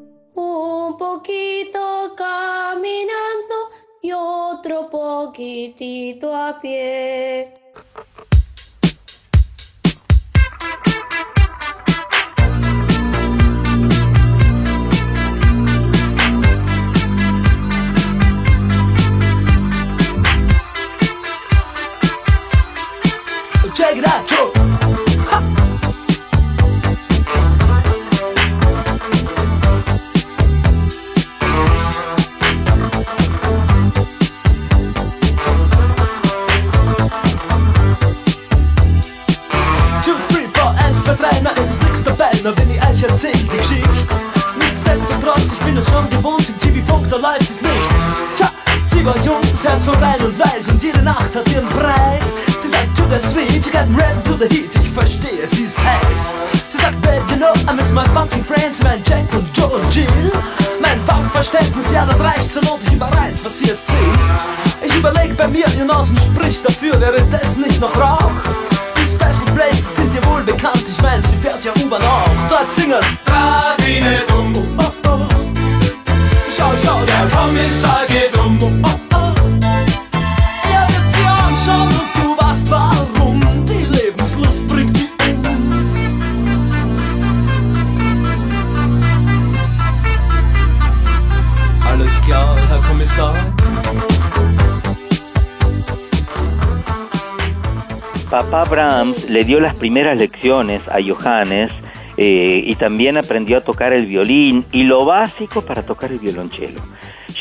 Das 49.61 49.71
Herz 49.71 49.85
so 49.85 49.91
rein 49.91 50.19
und 50.21 50.37
weiß 50.39 50.69
und 50.69 50.81
jede 50.81 51.01
Nacht 51.03 51.35
hat 51.35 51.47
ihren 51.51 51.69
Preis. 51.69 52.35
Sie 52.59 52.67
sagt, 52.67 52.95
to 52.95 53.03
the 53.09 53.19
sweet, 53.19 53.65
you 53.65 53.71
got 53.71 53.85
rap 53.95 54.23
to 54.23 54.33
the 54.33 54.47
heat, 54.49 54.71
ich 54.73 54.89
verstehe, 54.89 55.45
sie 55.45 55.63
ist 55.63 55.77
heiß. 55.77 56.33
Sie 56.67 56.77
sagt, 56.77 56.99
babe, 57.01 57.21
you 57.29 57.37
know, 57.37 57.53
I 57.69 57.75
miss 57.75 57.91
my 57.91 58.05
funky 58.13 58.41
friends, 58.41 58.81
mein 58.83 59.03
Jack 59.03 59.31
und 59.33 59.45
Joe 59.55 59.67
und 59.67 59.95
Jill. 59.95 60.31
Mein 60.81 60.99
Funkverständnis, 61.01 61.91
ja, 61.91 62.05
das 62.05 62.19
reicht 62.19 62.51
zur 62.51 62.63
Not, 62.63 62.79
ich 62.87 62.93
überreiß, 62.93 63.45
was 63.45 63.59
sie 63.59 63.65
jetzt 63.67 63.89
will. 63.89 64.13
Ich 64.83 64.95
überleg 64.95 65.37
bei 65.37 65.47
mir, 65.47 65.65
ihr 65.77 65.85
Nasen 65.85 66.17
spricht 66.17 66.65
dafür, 66.67 66.99
wäre 66.99 67.21
das 67.31 67.57
nicht 67.57 67.79
noch 67.79 67.95
Rauch? 67.95 68.31
Die 68.97 69.05
Special 69.05 69.55
Places 69.55 69.95
sind 69.97 70.13
dir 70.13 70.25
wohl 70.25 70.43
bekannt, 70.43 70.83
ich 70.87 71.01
mein, 71.01 71.21
sie 71.21 71.37
fährt 71.37 71.63
ja 71.63 71.71
U-Bahn 71.83 72.01
auch. 72.01 72.49
Dort 72.49 72.71
singen's. 72.71 73.17
Radine 73.27 74.21
dumm. 74.27 74.53
Oh, 74.55 74.83
oh, 74.83 75.09
oh. 75.09 75.27
Schau, 76.55 76.71
schau, 76.83 76.99
der 77.05 77.27
Kommissar 77.35 78.00
Papá 98.51 98.69
Brahms 98.69 99.29
le 99.29 99.45
dio 99.45 99.61
las 99.61 99.75
primeras 99.75 100.17
lecciones 100.17 100.81
a 100.89 100.97
Johannes 101.01 101.71
eh, 102.17 102.61
y 102.65 102.75
también 102.75 103.15
aprendió 103.15 103.57
a 103.57 103.61
tocar 103.61 103.93
el 103.93 104.07
violín 104.07 104.65
y 104.73 104.83
lo 104.83 105.05
básico 105.05 105.61
para 105.61 105.83
tocar 105.83 106.11
el 106.11 106.19
violonchelo. 106.19 106.81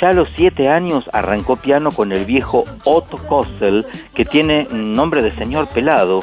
Ya 0.00 0.10
a 0.10 0.12
los 0.12 0.28
siete 0.36 0.68
años 0.68 1.02
arrancó 1.12 1.56
piano 1.56 1.90
con 1.90 2.12
el 2.12 2.24
viejo 2.24 2.64
Otto 2.84 3.16
Kossel, 3.18 3.84
que 4.14 4.24
tiene 4.24 4.68
nombre 4.70 5.20
de 5.20 5.34
señor 5.34 5.66
pelado, 5.66 6.20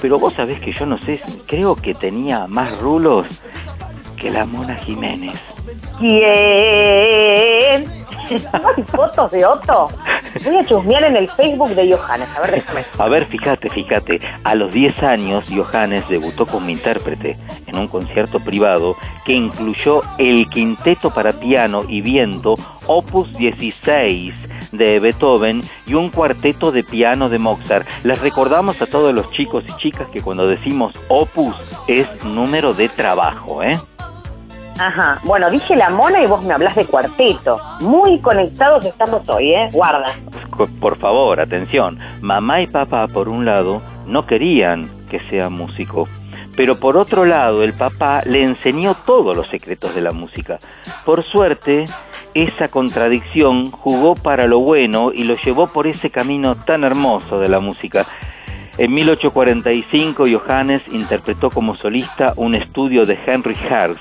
pero 0.00 0.20
vos 0.20 0.34
sabés 0.34 0.60
que 0.60 0.72
yo 0.72 0.86
no 0.86 0.98
sé, 0.98 1.20
creo 1.48 1.74
que 1.74 1.94
tenía 1.94 2.46
más 2.46 2.78
rulos 2.78 3.26
que 4.16 4.30
la 4.30 4.44
Mona 4.44 4.76
Jiménez. 4.76 5.36
¿Quién? 5.98 7.86
¿Hay 8.30 8.82
fotos 8.84 9.32
de 9.32 9.44
Otto? 9.44 9.86
Voy 10.44 10.56
a 10.56 10.64
chusmear 10.64 11.04
en 11.04 11.16
el 11.16 11.28
Facebook 11.28 11.70
de 11.70 11.96
Johannes. 11.96 12.28
A 12.36 12.40
ver, 12.40 12.50
déjame. 12.52 12.84
A 12.98 13.08
ver, 13.08 13.24
fíjate, 13.24 13.68
fíjate. 13.68 14.18
A 14.44 14.54
los 14.54 14.72
10 14.72 15.02
años, 15.02 15.46
Johannes 15.54 16.08
debutó 16.08 16.46
como 16.46 16.68
intérprete 16.68 17.38
en 17.66 17.78
un 17.78 17.88
concierto 17.88 18.40
privado 18.40 18.96
que 19.24 19.32
incluyó 19.32 20.02
el 20.18 20.46
quinteto 20.48 21.12
para 21.12 21.32
piano 21.32 21.80
y 21.88 22.00
viento 22.00 22.54
Opus 22.86 23.32
16 23.36 24.34
de 24.72 25.00
Beethoven 25.00 25.62
y 25.86 25.94
un 25.94 26.10
cuarteto 26.10 26.72
de 26.72 26.84
piano 26.84 27.28
de 27.28 27.38
Mozart. 27.38 27.86
Les 28.04 28.18
recordamos 28.20 28.80
a 28.82 28.86
todos 28.86 29.14
los 29.14 29.30
chicos 29.32 29.64
y 29.66 29.72
chicas 29.80 30.08
que 30.08 30.20
cuando 30.20 30.46
decimos 30.46 30.94
Opus 31.08 31.56
es 31.86 32.06
número 32.24 32.74
de 32.74 32.88
trabajo, 32.88 33.62
¿eh? 33.62 33.78
Ajá. 34.78 35.18
Bueno, 35.24 35.50
dije 35.50 35.74
la 35.74 35.90
mona 35.90 36.22
y 36.22 36.26
vos 36.26 36.44
me 36.44 36.54
hablas 36.54 36.76
de 36.76 36.86
cuarteto. 36.86 37.60
Muy 37.80 38.20
conectados 38.20 38.84
estamos 38.84 39.28
hoy, 39.28 39.52
¿eh? 39.52 39.70
Guarda. 39.72 40.12
Por 40.80 40.98
favor, 40.98 41.40
atención. 41.40 41.98
Mamá 42.20 42.62
y 42.62 42.66
papá, 42.68 43.08
por 43.08 43.28
un 43.28 43.44
lado, 43.44 43.82
no 44.06 44.26
querían 44.26 44.88
que 45.08 45.20
sea 45.30 45.48
músico. 45.48 46.08
Pero 46.56 46.78
por 46.78 46.96
otro 46.96 47.24
lado, 47.24 47.62
el 47.62 47.72
papá 47.72 48.22
le 48.24 48.42
enseñó 48.42 48.94
todos 48.94 49.36
los 49.36 49.48
secretos 49.48 49.94
de 49.94 50.00
la 50.00 50.12
música. 50.12 50.58
Por 51.04 51.24
suerte, 51.24 51.84
esa 52.34 52.68
contradicción 52.68 53.70
jugó 53.70 54.14
para 54.14 54.46
lo 54.46 54.60
bueno 54.60 55.12
y 55.12 55.24
lo 55.24 55.36
llevó 55.36 55.66
por 55.66 55.86
ese 55.86 56.10
camino 56.10 56.56
tan 56.56 56.84
hermoso 56.84 57.40
de 57.40 57.48
la 57.48 57.60
música. 57.60 58.06
En 58.76 58.92
1845, 58.92 60.24
Johannes 60.30 60.82
interpretó 60.92 61.50
como 61.50 61.76
solista 61.76 62.32
un 62.36 62.54
estudio 62.54 63.04
de 63.04 63.18
Henry 63.26 63.56
Herz 63.68 63.98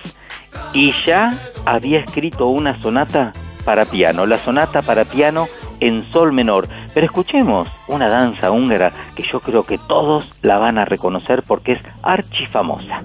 y 0.74 0.94
ya 1.06 1.38
había 1.66 2.00
escrito 2.00 2.48
una 2.48 2.82
sonata 2.82 3.34
para 3.66 3.86
piano, 3.86 4.26
la 4.26 4.38
sonata 4.38 4.82
para 4.82 5.06
piano 5.06 5.48
en 5.80 6.10
sol 6.12 6.32
menor. 6.32 6.68
Pero 6.94 7.06
escuchemos 7.06 7.68
una 7.88 8.08
danza 8.08 8.52
húngara 8.52 8.92
que 9.16 9.24
yo 9.24 9.40
creo 9.40 9.64
que 9.64 9.78
todos 9.78 10.40
la 10.42 10.58
van 10.58 10.78
a 10.78 10.86
reconocer 10.86 11.44
porque 11.46 11.74
es 11.74 11.84
archifamosa. 12.02 13.04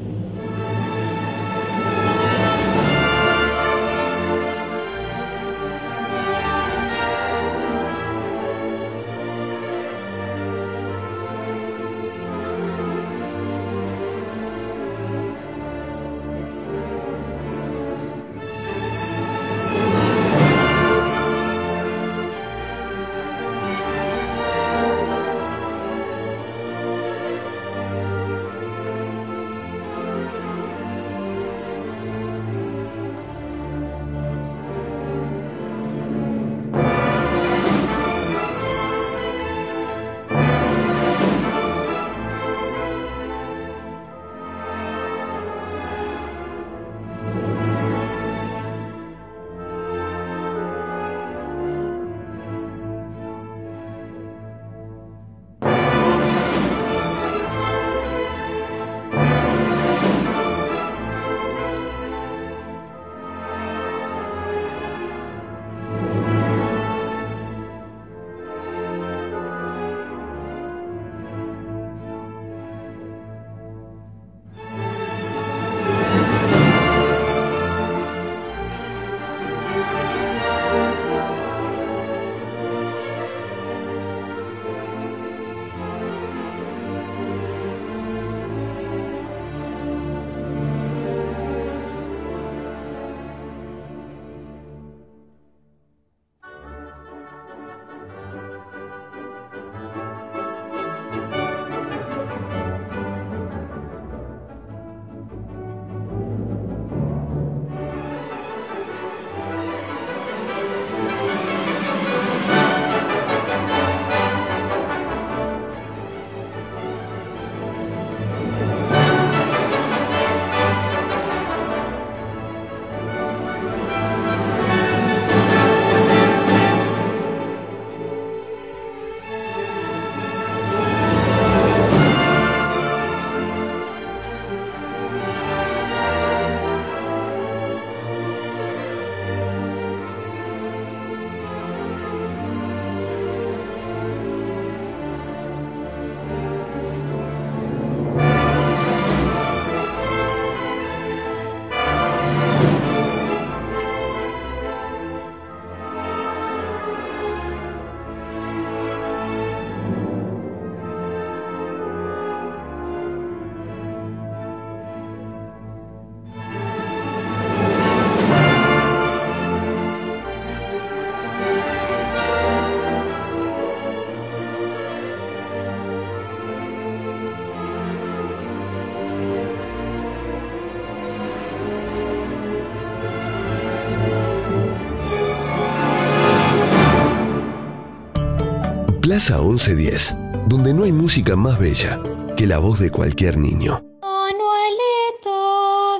Plaza 189.12 189.36
1110, 189.42 190.16
donde 190.48 190.72
no 190.72 190.84
hay 190.84 190.92
música 190.92 191.36
más 191.36 191.60
bella 191.60 192.00
que 192.34 192.46
la 192.46 192.58
voz 192.58 192.80
de 192.80 192.90
cualquier 192.90 193.36
niño. 193.36 193.82
Manuelito 194.00 195.36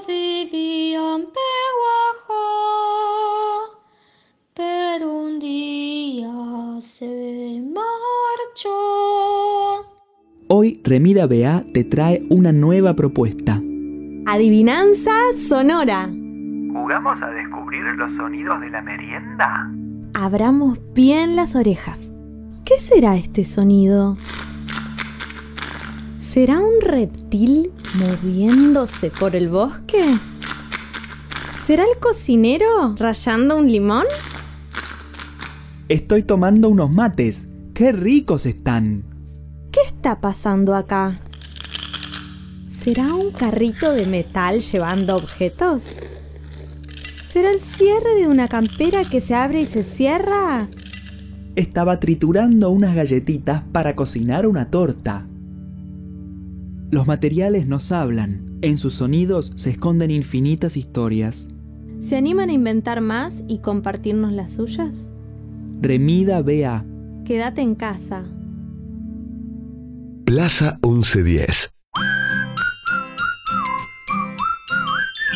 vivía 0.09 1.17
en 1.17 1.27
Peguajó, 2.31 2.41
pero 4.55 5.13
un 5.13 5.39
día 5.39 6.33
se 6.81 7.63
marchó. 7.75 8.71
Hoy 10.49 10.81
Remida 10.83 11.27
BA 11.27 11.65
te 11.75 11.85
trae 11.85 12.23
una 12.31 12.51
nueva 12.51 12.97
propuesta. 12.97 13.61
Adivinanza 14.25 15.13
sonora. 15.37 16.07
¿Jugamos 16.09 17.21
a 17.21 17.27
descubrir 17.27 17.83
los 17.95 18.11
sonidos 18.17 18.59
de 18.63 18.71
la 18.71 18.81
merienda? 18.81 19.71
Abramos 20.15 20.79
bien 20.95 21.37
las 21.37 21.55
orejas. 21.55 22.12
¿Qué 22.65 22.79
será 22.79 23.17
este 23.17 23.45
sonido? 23.45 24.17
¿Será 26.21 26.61
un 26.61 26.81
reptil 26.81 27.73
moviéndose 27.95 29.11
por 29.11 29.35
el 29.35 29.49
bosque? 29.49 30.05
¿Será 31.67 31.83
el 31.85 31.99
cocinero 31.99 32.95
rayando 32.97 33.59
un 33.59 33.71
limón? 33.71 34.05
Estoy 35.89 36.23
tomando 36.23 36.69
unos 36.69 36.91
mates. 36.91 37.49
¡Qué 37.75 37.91
ricos 37.91 38.47
están! 38.47 39.05
¿Qué 39.73 39.81
está 39.85 40.21
pasando 40.21 40.77
acá? 40.77 41.19
¿Será 42.71 43.13
un 43.15 43.33
carrito 43.33 43.93
de 43.93 44.07
metal 44.07 44.61
llevando 44.61 45.17
objetos? 45.17 45.97
¿Será 47.29 47.51
el 47.51 47.59
cierre 47.59 48.15
de 48.21 48.29
una 48.29 48.47
campera 48.47 49.03
que 49.03 49.21
se 49.21 49.35
abre 49.35 49.63
y 49.63 49.67
se 49.67 49.83
cierra? 49.83 50.69
Estaba 51.55 52.01
triturando 52.01 52.71
unas 52.71 52.95
galletitas 52.95 53.63
para 53.73 53.95
cocinar 53.95 54.47
una 54.47 54.71
torta. 54.71 55.27
Los 56.91 57.07
materiales 57.07 57.69
nos 57.69 57.93
hablan. 57.93 58.59
En 58.63 58.79
sus 58.79 58.95
sonidos 58.95 59.53
se 59.57 59.69
esconden 59.69 60.11
infinitas 60.11 60.79
historias. 60.79 61.51
¿Se 61.99 62.17
animan 62.17 62.49
a 62.49 62.53
inventar 62.55 63.03
más 63.03 63.45
y 63.49 63.59
compartirnos 63.59 64.33
las 64.33 64.55
suyas? 64.55 65.13
Remida 65.83 66.41
BA. 66.41 66.87
Quédate 67.27 67.61
en 67.61 67.75
casa. 67.75 68.25
Plaza 70.25 70.79
1110. 70.83 71.75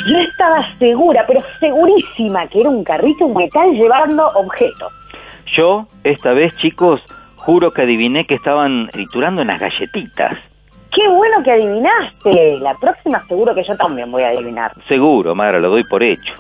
Yo 0.08 0.18
estaba 0.18 0.78
segura, 0.78 1.24
pero 1.26 1.40
segurísima 1.60 2.48
que 2.48 2.60
era 2.60 2.70
un 2.70 2.84
carrito 2.84 3.28
metal 3.28 3.70
llevando 3.72 4.26
objetos. 4.28 4.92
Yo, 5.54 5.86
esta 6.04 6.32
vez, 6.32 6.54
chicos, 6.56 7.00
juro 7.36 7.70
que 7.70 7.82
adiviné 7.82 8.26
que 8.26 8.34
estaban 8.34 8.88
triturando 8.88 9.42
unas 9.42 9.60
galletitas. 9.60 10.36
Qué 10.92 11.08
bueno 11.08 11.42
que 11.44 11.52
adivinaste. 11.52 12.58
La 12.60 12.74
próxima 12.74 13.24
seguro 13.28 13.54
que 13.54 13.64
yo 13.64 13.76
también 13.76 14.10
voy 14.10 14.22
a 14.22 14.28
adivinar. 14.28 14.72
Seguro, 14.88 15.34
Mara, 15.34 15.58
lo 15.58 15.70
doy 15.70 15.84
por 15.84 16.02
hecho. 16.02 16.32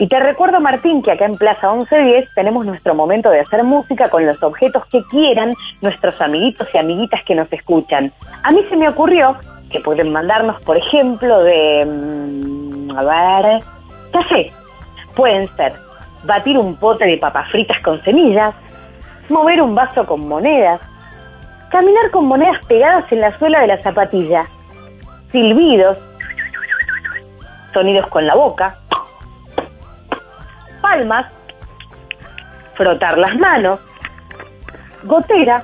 Y 0.00 0.06
te 0.06 0.20
recuerdo, 0.20 0.60
Martín, 0.60 1.02
que 1.02 1.10
acá 1.10 1.24
en 1.24 1.34
Plaza 1.34 1.72
1110 1.72 2.28
tenemos 2.34 2.64
nuestro 2.64 2.94
momento 2.94 3.30
de 3.30 3.40
hacer 3.40 3.64
música 3.64 4.08
con 4.08 4.26
los 4.26 4.40
objetos 4.42 4.84
que 4.86 5.02
quieran 5.04 5.52
nuestros 5.80 6.20
amiguitos 6.20 6.68
y 6.72 6.78
amiguitas 6.78 7.20
que 7.24 7.34
nos 7.34 7.52
escuchan. 7.52 8.12
A 8.44 8.52
mí 8.52 8.64
se 8.68 8.76
me 8.76 8.88
ocurrió 8.88 9.36
que 9.70 9.80
pueden 9.80 10.12
mandarnos, 10.12 10.62
por 10.64 10.76
ejemplo, 10.76 11.42
de... 11.42 11.84
mm, 11.86 12.90
a 12.96 13.04
ver... 13.04 13.62
Café. 14.12 14.50
Pueden 15.14 15.48
ser 15.56 15.72
batir 16.24 16.58
un 16.58 16.76
pote 16.76 17.06
de 17.06 17.18
papas 17.18 17.50
fritas 17.50 17.82
con 17.82 18.02
semillas, 18.02 18.54
mover 19.28 19.62
un 19.62 19.74
vaso 19.74 20.04
con 20.06 20.26
monedas, 20.26 20.80
caminar 21.70 22.10
con 22.10 22.26
monedas 22.26 22.64
pegadas 22.66 23.10
en 23.12 23.20
la 23.20 23.36
suela 23.38 23.60
de 23.60 23.66
la 23.68 23.82
zapatilla, 23.82 24.46
silbidos, 25.30 25.98
sonidos 27.72 28.06
con 28.08 28.26
la 28.26 28.34
boca, 28.34 28.76
palmas, 30.80 31.32
frotar 32.74 33.18
las 33.18 33.36
manos, 33.36 33.80
gotera, 35.04 35.62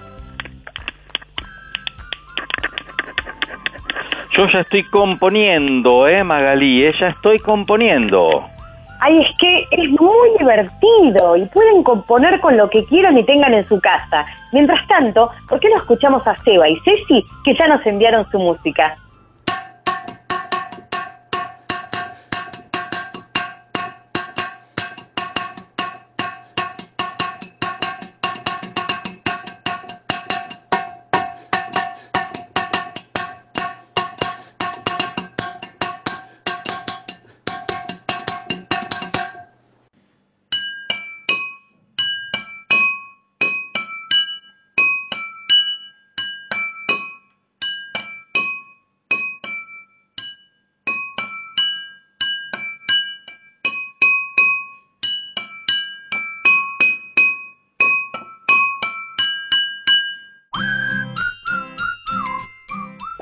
Yo 4.37 4.49
ya 4.49 4.61
estoy 4.61 4.83
componiendo, 4.83 6.09
¿eh, 6.09 6.25
Magalí? 6.25 6.85
Eh, 6.85 6.93
ya 6.99 7.07
estoy 7.07 7.39
componiendo. 7.39 8.45
Ay, 9.07 9.21
es 9.21 9.37
que 9.37 9.67
es 9.71 9.91
muy 10.01 10.31
divertido 10.39 11.37
y 11.37 11.45
pueden 11.45 11.83
componer 11.83 12.41
con 12.41 12.57
lo 12.57 12.71
que 12.71 12.87
quieran 12.87 13.19
y 13.19 13.25
tengan 13.25 13.53
en 13.53 13.69
su 13.69 13.79
casa. 13.79 14.25
Mientras 14.51 14.89
tanto, 14.89 15.31
¿por 15.47 15.61
qué 15.61 15.69
no 15.69 15.77
escuchamos 15.77 16.27
a 16.27 16.35
Seba 16.39 16.67
y 16.71 16.81
Ceci 16.81 17.23
que 17.45 17.55
ya 17.55 17.69
nos 17.69 17.85
enviaron 17.85 18.27
su 18.31 18.39
música? 18.39 18.97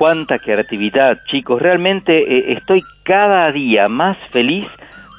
Cuánta 0.03 0.37
creatividad, 0.37 1.19
chicos. 1.27 1.61
Realmente 1.61 2.13
eh, 2.13 2.57
estoy 2.57 2.83
cada 3.03 3.49
día 3.53 3.87
más 3.87 4.17
feliz 4.31 4.67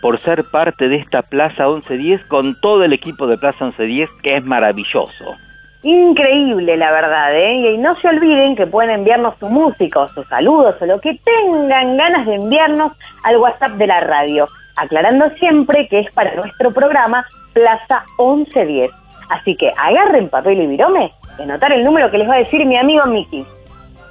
por 0.02 0.20
ser 0.20 0.44
parte 0.44 0.90
de 0.90 0.96
esta 0.96 1.22
Plaza 1.22 1.66
1110 1.68 2.26
con 2.26 2.60
todo 2.60 2.84
el 2.84 2.92
equipo 2.92 3.26
de 3.26 3.38
Plaza 3.38 3.64
1110 3.64 4.10
que 4.22 4.36
es 4.36 4.44
maravilloso. 4.44 5.36
Increíble, 5.84 6.76
la 6.76 6.92
verdad, 6.92 7.34
¿eh? 7.34 7.72
Y 7.72 7.78
no 7.78 7.96
se 7.98 8.08
olviden 8.08 8.56
que 8.56 8.66
pueden 8.66 8.90
enviarnos 8.90 9.34
su 9.40 9.48
música 9.48 10.00
o 10.00 10.08
sus 10.08 10.26
saludos 10.26 10.74
o 10.78 10.84
lo 10.84 11.00
que 11.00 11.18
tengan 11.24 11.96
ganas 11.96 12.26
de 12.26 12.34
enviarnos 12.34 12.92
al 13.22 13.38
WhatsApp 13.38 13.78
de 13.78 13.86
la 13.86 14.00
radio, 14.00 14.46
aclarando 14.76 15.30
siempre 15.38 15.88
que 15.88 16.00
es 16.00 16.12
para 16.12 16.34
nuestro 16.34 16.72
programa 16.74 17.24
Plaza 17.54 18.04
1110. 18.18 18.90
Así 19.30 19.56
que 19.56 19.72
agarren 19.78 20.28
papel 20.28 20.60
y 20.60 20.66
virome 20.66 21.10
anotar 21.42 21.72
el 21.72 21.84
número 21.84 22.10
que 22.10 22.18
les 22.18 22.28
va 22.28 22.34
a 22.34 22.40
decir 22.40 22.66
mi 22.66 22.76
amigo 22.76 23.06
Miki. 23.06 23.46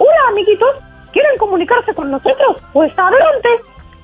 Hola, 0.05 0.31
amiguitos, 0.31 0.81
¿quieren 1.13 1.37
comunicarse 1.37 1.93
con 1.93 2.11
nosotros? 2.11 2.57
Pues 2.73 2.91
adelante, 2.99 3.47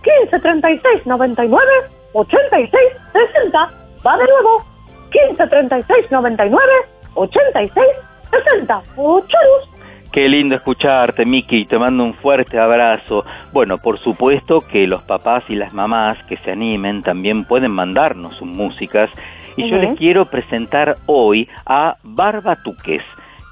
15 0.02 0.40
36 0.40 1.06
99 1.06 1.66
86 2.14 2.82
60. 3.12 3.70
Va 4.08 4.18
de 4.18 4.24
nuevo, 4.24 4.64
15 5.12 5.48
36 5.48 6.06
99 6.10 6.64
86 7.16 7.86
60. 8.32 8.82
¡Ochorus! 8.96 9.70
Qué 10.14 10.30
lindo 10.30 10.56
escucharte, 10.56 11.26
Miki. 11.26 11.66
Te 11.66 11.78
mando 11.78 12.06
un 12.06 12.14
fuerte 12.14 12.58
abrazo. 12.58 13.26
Bueno, 13.52 13.78
por 13.78 14.00
supuesto 14.00 14.62
que 14.62 14.88
los 14.88 15.04
papás 15.04 15.44
y 15.50 15.56
las 15.56 15.74
mamás 15.74 16.18
que 16.30 16.38
se 16.38 16.54
animen 16.54 17.04
también 17.04 17.44
pueden 17.44 17.72
mandarnos 17.72 18.38
sus 18.38 18.48
músicas. 18.48 19.10
Y 19.58 19.70
yo 19.70 19.76
les 19.76 19.98
quiero 19.98 20.24
presentar 20.28 20.96
hoy 21.08 21.50
a 21.66 21.98
Barbatuques, 22.04 23.04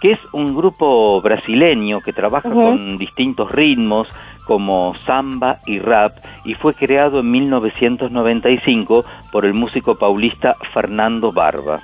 que 0.02 0.12
es 0.12 0.22
un 0.32 0.56
grupo 0.56 1.22
brasileño 1.22 2.00
que 2.02 2.14
trabaja 2.14 2.50
con 2.50 2.98
distintos 2.98 3.52
ritmos 3.52 4.08
como 4.46 4.96
samba 5.06 5.58
y 5.66 5.80
rap 5.80 6.18
y 6.46 6.54
fue 6.54 6.74
creado 6.74 7.20
en 7.20 7.30
1995 7.32 9.06
por 9.32 9.46
el 9.46 9.54
músico 9.54 9.96
paulista 9.96 10.56
Fernando 10.74 11.32
Barba. 11.32 11.82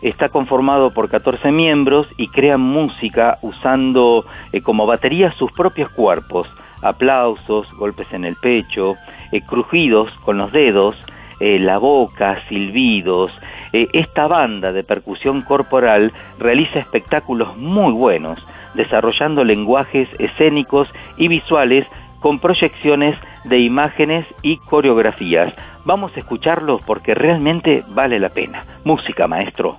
Está 0.00 0.28
conformado 0.28 0.92
por 0.92 1.10
14 1.10 1.50
miembros 1.50 2.06
y 2.16 2.28
crean 2.28 2.60
música 2.60 3.38
usando 3.42 4.24
eh, 4.52 4.60
como 4.60 4.86
batería 4.86 5.32
sus 5.32 5.50
propios 5.50 5.88
cuerpos, 5.88 6.48
aplausos, 6.82 7.72
golpes 7.74 8.06
en 8.12 8.24
el 8.24 8.36
pecho, 8.36 8.94
eh, 9.32 9.40
crujidos 9.40 10.14
con 10.24 10.38
los 10.38 10.52
dedos, 10.52 10.96
eh, 11.40 11.58
la 11.58 11.78
boca, 11.78 12.40
silbidos. 12.48 13.32
Eh, 13.72 13.88
esta 13.92 14.26
banda 14.26 14.72
de 14.72 14.84
percusión 14.84 15.42
corporal 15.42 16.12
realiza 16.38 16.78
espectáculos 16.78 17.56
muy 17.56 17.92
buenos, 17.92 18.38
desarrollando 18.74 19.44
lenguajes 19.44 20.08
escénicos 20.18 20.88
y 21.16 21.28
visuales 21.28 21.86
con 22.20 22.38
proyecciones 22.38 23.18
de 23.44 23.58
imágenes 23.60 24.26
y 24.42 24.58
coreografías. 24.58 25.54
Vamos 25.84 26.12
a 26.16 26.20
escucharlos 26.20 26.82
porque 26.82 27.14
realmente 27.14 27.84
vale 27.88 28.18
la 28.18 28.28
pena. 28.28 28.64
Música, 28.84 29.26
maestro. 29.26 29.78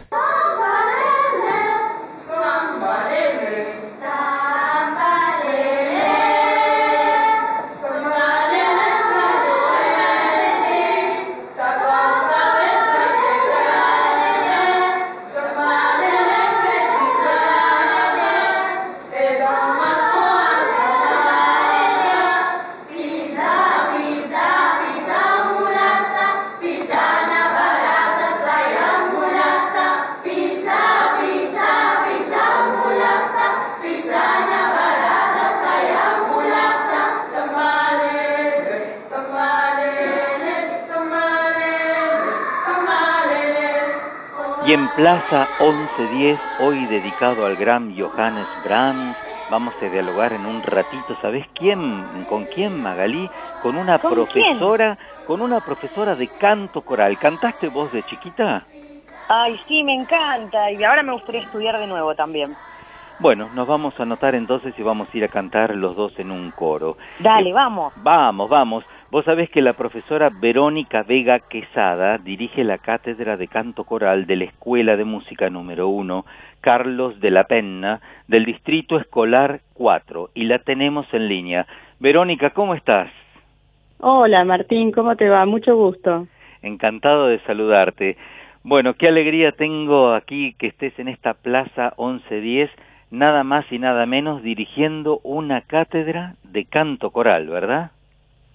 Plaza 44.95 45.47
1110, 45.61 46.37
hoy 46.59 46.85
dedicado 46.87 47.45
al 47.45 47.55
gran 47.55 47.97
Johannes 47.97 48.47
Brahms, 48.65 49.15
vamos 49.49 49.73
a 49.81 49.85
dialogar 49.85 50.33
en 50.33 50.45
un 50.45 50.61
ratito, 50.63 51.15
¿sabes 51.21 51.45
quién? 51.55 52.25
¿Con 52.27 52.43
quién, 52.45 52.83
Magalí? 52.83 53.29
Con 53.63 53.77
una 53.77 53.99
¿Con 53.99 54.11
profesora, 54.11 54.97
con 55.25 55.41
una 55.41 55.61
profesora 55.61 56.15
de 56.15 56.27
canto 56.39 56.81
coral. 56.81 57.17
¿Cantaste 57.19 57.69
vos 57.69 57.89
de 57.93 58.03
chiquita? 58.03 58.65
Ay, 59.29 59.57
sí, 59.65 59.81
me 59.83 59.93
encanta. 59.93 60.69
Y 60.71 60.83
ahora 60.83 61.03
me 61.03 61.13
gustaría 61.13 61.41
estudiar 61.41 61.79
de 61.79 61.87
nuevo 61.87 62.13
también. 62.13 62.53
Bueno, 63.19 63.49
nos 63.55 63.67
vamos 63.67 63.93
a 63.97 64.03
anotar 64.03 64.35
entonces 64.35 64.73
y 64.77 64.81
vamos 64.81 65.07
a 65.13 65.17
ir 65.17 65.23
a 65.23 65.29
cantar 65.29 65.73
los 65.75 65.95
dos 65.95 66.11
en 66.17 66.31
un 66.31 66.51
coro. 66.51 66.97
Dale, 67.19 67.53
vamos. 67.53 67.93
Vamos, 67.97 68.49
vamos. 68.49 68.83
Vos 69.11 69.25
sabés 69.25 69.49
que 69.49 69.61
la 69.61 69.73
profesora 69.73 70.29
Verónica 70.29 71.03
Vega 71.03 71.39
Quesada 71.39 72.17
dirige 72.17 72.63
la 72.63 72.77
cátedra 72.77 73.35
de 73.35 73.49
canto 73.49 73.83
coral 73.83 74.25
de 74.25 74.37
la 74.37 74.45
Escuela 74.45 74.95
de 74.95 75.03
Música 75.03 75.49
número 75.49 75.89
1, 75.89 76.25
Carlos 76.61 77.19
de 77.19 77.29
la 77.29 77.43
Penna, 77.43 77.99
del 78.29 78.45
Distrito 78.45 78.97
Escolar 78.97 79.59
4, 79.73 80.29
y 80.33 80.45
la 80.45 80.59
tenemos 80.59 81.13
en 81.13 81.27
línea. 81.27 81.67
Verónica, 81.99 82.51
¿cómo 82.51 82.73
estás? 82.73 83.11
Hola 83.99 84.45
Martín, 84.45 84.93
¿cómo 84.93 85.17
te 85.17 85.27
va? 85.27 85.45
Mucho 85.45 85.75
gusto. 85.75 86.27
Encantado 86.61 87.27
de 87.27 87.39
saludarte. 87.39 88.15
Bueno, 88.63 88.93
qué 88.93 89.09
alegría 89.09 89.51
tengo 89.51 90.13
aquí 90.13 90.55
que 90.57 90.67
estés 90.67 90.97
en 90.99 91.09
esta 91.09 91.33
Plaza 91.33 91.95
1110, 91.97 92.71
nada 93.09 93.43
más 93.43 93.69
y 93.73 93.77
nada 93.77 94.05
menos 94.05 94.41
dirigiendo 94.41 95.19
una 95.23 95.59
cátedra 95.63 96.35
de 96.45 96.63
canto 96.63 97.09
coral, 97.09 97.49
¿verdad? 97.49 97.91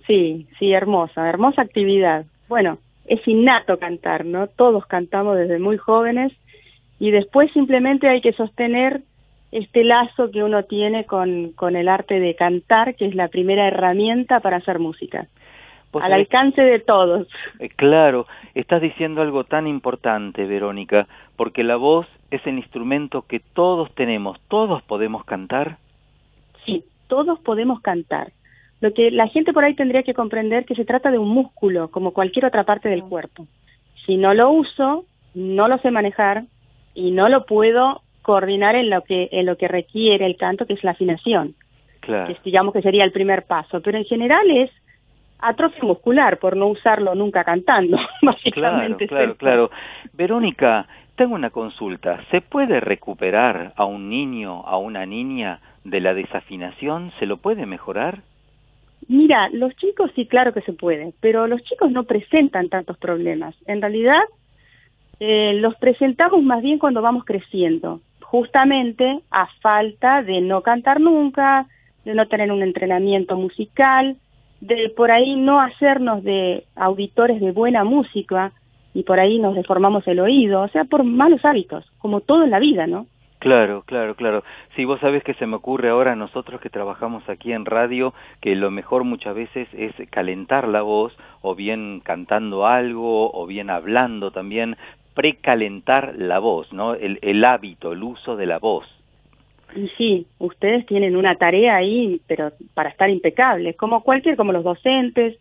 Sí, 0.06 0.46
sí, 0.58 0.72
hermosa, 0.72 1.28
hermosa 1.28 1.62
actividad. 1.62 2.24
Bueno, 2.48 2.78
es 3.06 3.26
innato 3.26 3.78
cantar, 3.78 4.24
¿no? 4.24 4.46
Todos 4.46 4.86
cantamos 4.86 5.36
desde 5.36 5.58
muy 5.58 5.76
jóvenes 5.76 6.32
y 6.98 7.10
después 7.10 7.52
simplemente 7.52 8.08
hay 8.08 8.20
que 8.20 8.32
sostener 8.32 9.02
este 9.52 9.84
lazo 9.84 10.30
que 10.30 10.42
uno 10.42 10.64
tiene 10.64 11.04
con, 11.04 11.52
con 11.52 11.76
el 11.76 11.88
arte 11.88 12.20
de 12.20 12.34
cantar, 12.34 12.94
que 12.94 13.06
es 13.06 13.14
la 13.14 13.28
primera 13.28 13.68
herramienta 13.68 14.40
para 14.40 14.58
hacer 14.58 14.78
música. 14.78 15.26
Al 15.92 16.12
alcance 16.12 16.60
de 16.60 16.80
todos. 16.80 17.26
Eh, 17.58 17.70
claro, 17.70 18.26
estás 18.54 18.82
diciendo 18.82 19.22
algo 19.22 19.44
tan 19.44 19.66
importante, 19.66 20.44
Verónica, 20.44 21.08
porque 21.36 21.64
la 21.64 21.76
voz 21.76 22.06
es 22.30 22.46
el 22.46 22.58
instrumento 22.58 23.22
que 23.22 23.40
todos 23.40 23.94
tenemos, 23.94 24.38
todos 24.48 24.82
podemos 24.82 25.24
cantar. 25.24 25.78
Sí, 26.66 26.84
todos 27.08 27.38
podemos 27.40 27.80
cantar. 27.80 28.32
Lo 28.80 28.92
que 28.92 29.10
la 29.10 29.28
gente 29.28 29.52
por 29.52 29.64
ahí 29.64 29.74
tendría 29.74 30.02
que 30.02 30.14
comprender 30.14 30.64
que 30.64 30.74
se 30.74 30.84
trata 30.84 31.10
de 31.10 31.18
un 31.18 31.28
músculo, 31.28 31.90
como 31.90 32.12
cualquier 32.12 32.44
otra 32.44 32.64
parte 32.64 32.88
del 32.88 33.02
cuerpo. 33.02 33.46
Si 34.04 34.16
no 34.16 34.34
lo 34.34 34.50
uso, 34.50 35.04
no 35.34 35.68
lo 35.68 35.78
sé 35.78 35.90
manejar 35.90 36.44
y 36.94 37.10
no 37.10 37.28
lo 37.28 37.46
puedo 37.46 38.02
coordinar 38.22 38.74
en 38.76 38.90
lo 38.90 39.02
que 39.02 39.28
en 39.32 39.46
lo 39.46 39.56
que 39.56 39.68
requiere 39.68 40.26
el 40.26 40.36
canto, 40.36 40.66
que 40.66 40.74
es 40.74 40.84
la 40.84 40.90
afinación. 40.92 41.54
Claro. 42.00 42.26
Que 42.26 42.38
digamos 42.44 42.72
que 42.72 42.82
sería 42.82 43.04
el 43.04 43.12
primer 43.12 43.44
paso, 43.44 43.80
pero 43.80 43.98
en 43.98 44.04
general 44.04 44.50
es 44.50 44.70
atrofia 45.38 45.84
muscular 45.84 46.38
por 46.38 46.56
no 46.56 46.68
usarlo 46.68 47.14
nunca 47.14 47.44
cantando, 47.44 47.98
básicamente. 48.22 49.06
Claro, 49.06 49.36
claro, 49.36 49.68
claro. 49.68 49.70
Verónica, 50.12 50.86
tengo 51.16 51.34
una 51.34 51.50
consulta. 51.50 52.20
¿Se 52.30 52.40
puede 52.40 52.80
recuperar 52.80 53.72
a 53.76 53.84
un 53.84 54.08
niño, 54.08 54.62
a 54.66 54.76
una 54.76 55.06
niña 55.06 55.60
de 55.84 56.00
la 56.00 56.14
desafinación? 56.14 57.12
¿Se 57.18 57.26
lo 57.26 57.38
puede 57.38 57.66
mejorar? 57.66 58.20
Mira, 59.08 59.48
los 59.50 59.74
chicos 59.76 60.10
sí, 60.16 60.26
claro 60.26 60.52
que 60.52 60.62
se 60.62 60.72
puede, 60.72 61.12
pero 61.20 61.46
los 61.46 61.62
chicos 61.62 61.90
no 61.92 62.04
presentan 62.04 62.68
tantos 62.68 62.98
problemas. 62.98 63.54
En 63.66 63.80
realidad, 63.80 64.22
eh, 65.20 65.54
los 65.54 65.76
presentamos 65.76 66.42
más 66.42 66.62
bien 66.62 66.78
cuando 66.78 67.02
vamos 67.02 67.24
creciendo, 67.24 68.00
justamente 68.20 69.20
a 69.30 69.46
falta 69.60 70.22
de 70.22 70.40
no 70.40 70.62
cantar 70.62 71.00
nunca, 71.00 71.66
de 72.04 72.14
no 72.14 72.26
tener 72.26 72.50
un 72.50 72.62
entrenamiento 72.62 73.36
musical, 73.36 74.16
de 74.60 74.92
por 74.96 75.10
ahí 75.10 75.36
no 75.36 75.60
hacernos 75.60 76.24
de 76.24 76.64
auditores 76.74 77.40
de 77.40 77.52
buena 77.52 77.84
música 77.84 78.52
y 78.94 79.04
por 79.04 79.20
ahí 79.20 79.38
nos 79.38 79.54
deformamos 79.54 80.06
el 80.08 80.20
oído, 80.20 80.62
o 80.62 80.68
sea, 80.68 80.84
por 80.84 81.04
malos 81.04 81.44
hábitos, 81.44 81.84
como 81.98 82.20
todo 82.20 82.44
en 82.44 82.50
la 82.50 82.58
vida, 82.58 82.86
¿no? 82.86 83.06
Claro, 83.46 83.84
claro, 83.86 84.16
claro. 84.16 84.42
Sí, 84.74 84.84
vos 84.84 84.98
sabés 84.98 85.22
que 85.22 85.34
se 85.34 85.46
me 85.46 85.54
ocurre 85.54 85.90
ahora 85.90 86.14
a 86.14 86.16
nosotros 86.16 86.60
que 86.60 86.68
trabajamos 86.68 87.28
aquí 87.28 87.52
en 87.52 87.64
radio 87.64 88.12
que 88.40 88.56
lo 88.56 88.72
mejor 88.72 89.04
muchas 89.04 89.36
veces 89.36 89.68
es 89.72 89.94
calentar 90.10 90.66
la 90.66 90.82
voz 90.82 91.16
o 91.42 91.54
bien 91.54 92.00
cantando 92.00 92.66
algo 92.66 93.30
o 93.32 93.46
bien 93.46 93.70
hablando 93.70 94.32
también, 94.32 94.76
precalentar 95.14 96.16
la 96.18 96.40
voz, 96.40 96.72
¿no? 96.72 96.94
El, 96.94 97.20
el 97.22 97.44
hábito, 97.44 97.92
el 97.92 98.02
uso 98.02 98.34
de 98.34 98.46
la 98.46 98.58
voz. 98.58 98.84
Sí, 99.96 100.26
ustedes 100.40 100.84
tienen 100.86 101.14
una 101.14 101.36
tarea 101.36 101.76
ahí, 101.76 102.20
pero 102.26 102.50
para 102.74 102.88
estar 102.88 103.08
impecables, 103.08 103.76
como 103.76 104.02
cualquier, 104.02 104.34
como 104.34 104.50
los 104.50 104.64
docentes, 104.64 105.38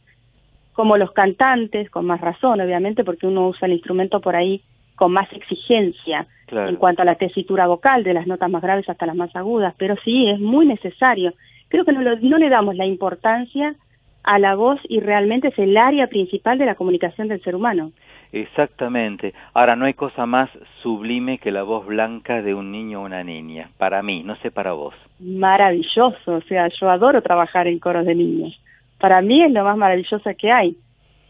como 0.73 0.97
los 0.97 1.11
cantantes, 1.11 1.89
con 1.89 2.05
más 2.05 2.21
razón, 2.21 2.61
obviamente, 2.61 3.03
porque 3.03 3.25
uno 3.25 3.47
usa 3.47 3.65
el 3.65 3.73
instrumento 3.73 4.21
por 4.21 4.35
ahí 4.35 4.61
con 4.95 5.11
más 5.11 5.31
exigencia 5.33 6.27
en 6.47 6.75
cuanto 6.75 7.01
a 7.01 7.05
la 7.05 7.15
tesitura 7.15 7.67
vocal, 7.67 8.03
de 8.03 8.13
las 8.13 8.27
notas 8.27 8.49
más 8.49 8.61
graves 8.61 8.87
hasta 8.87 9.05
las 9.05 9.15
más 9.15 9.35
agudas, 9.35 9.73
pero 9.77 9.95
sí, 10.03 10.29
es 10.29 10.39
muy 10.39 10.65
necesario. 10.65 11.33
Creo 11.69 11.85
que 11.85 11.91
no, 11.91 12.01
no 12.01 12.37
le 12.37 12.49
damos 12.49 12.75
la 12.75 12.85
importancia 12.85 13.75
a 14.23 14.39
la 14.39 14.55
voz 14.55 14.79
y 14.87 14.99
realmente 14.99 15.49
es 15.49 15.59
el 15.59 15.77
área 15.77 16.07
principal 16.07 16.57
de 16.57 16.65
la 16.65 16.75
comunicación 16.75 17.27
del 17.27 17.41
ser 17.41 17.55
humano. 17.55 17.91
Exactamente. 18.31 19.33
Ahora, 19.53 19.75
no 19.75 19.85
hay 19.85 19.93
cosa 19.93 20.25
más 20.25 20.49
sublime 20.81 21.37
que 21.37 21.51
la 21.51 21.63
voz 21.63 21.85
blanca 21.85 22.41
de 22.41 22.53
un 22.53 22.71
niño 22.71 23.01
o 23.01 23.05
una 23.05 23.23
niña. 23.23 23.69
Para 23.77 24.01
mí, 24.01 24.23
no 24.23 24.35
sé 24.37 24.51
para 24.51 24.73
vos. 24.73 24.93
Maravilloso. 25.19 26.35
O 26.35 26.41
sea, 26.41 26.67
yo 26.79 26.89
adoro 26.89 27.21
trabajar 27.21 27.67
en 27.67 27.79
coros 27.79 28.05
de 28.05 28.15
niños. 28.15 28.59
Para 28.99 29.21
mí 29.21 29.43
es 29.43 29.51
lo 29.51 29.63
más 29.63 29.77
maravilloso 29.77 30.29
que 30.37 30.51
hay. 30.51 30.75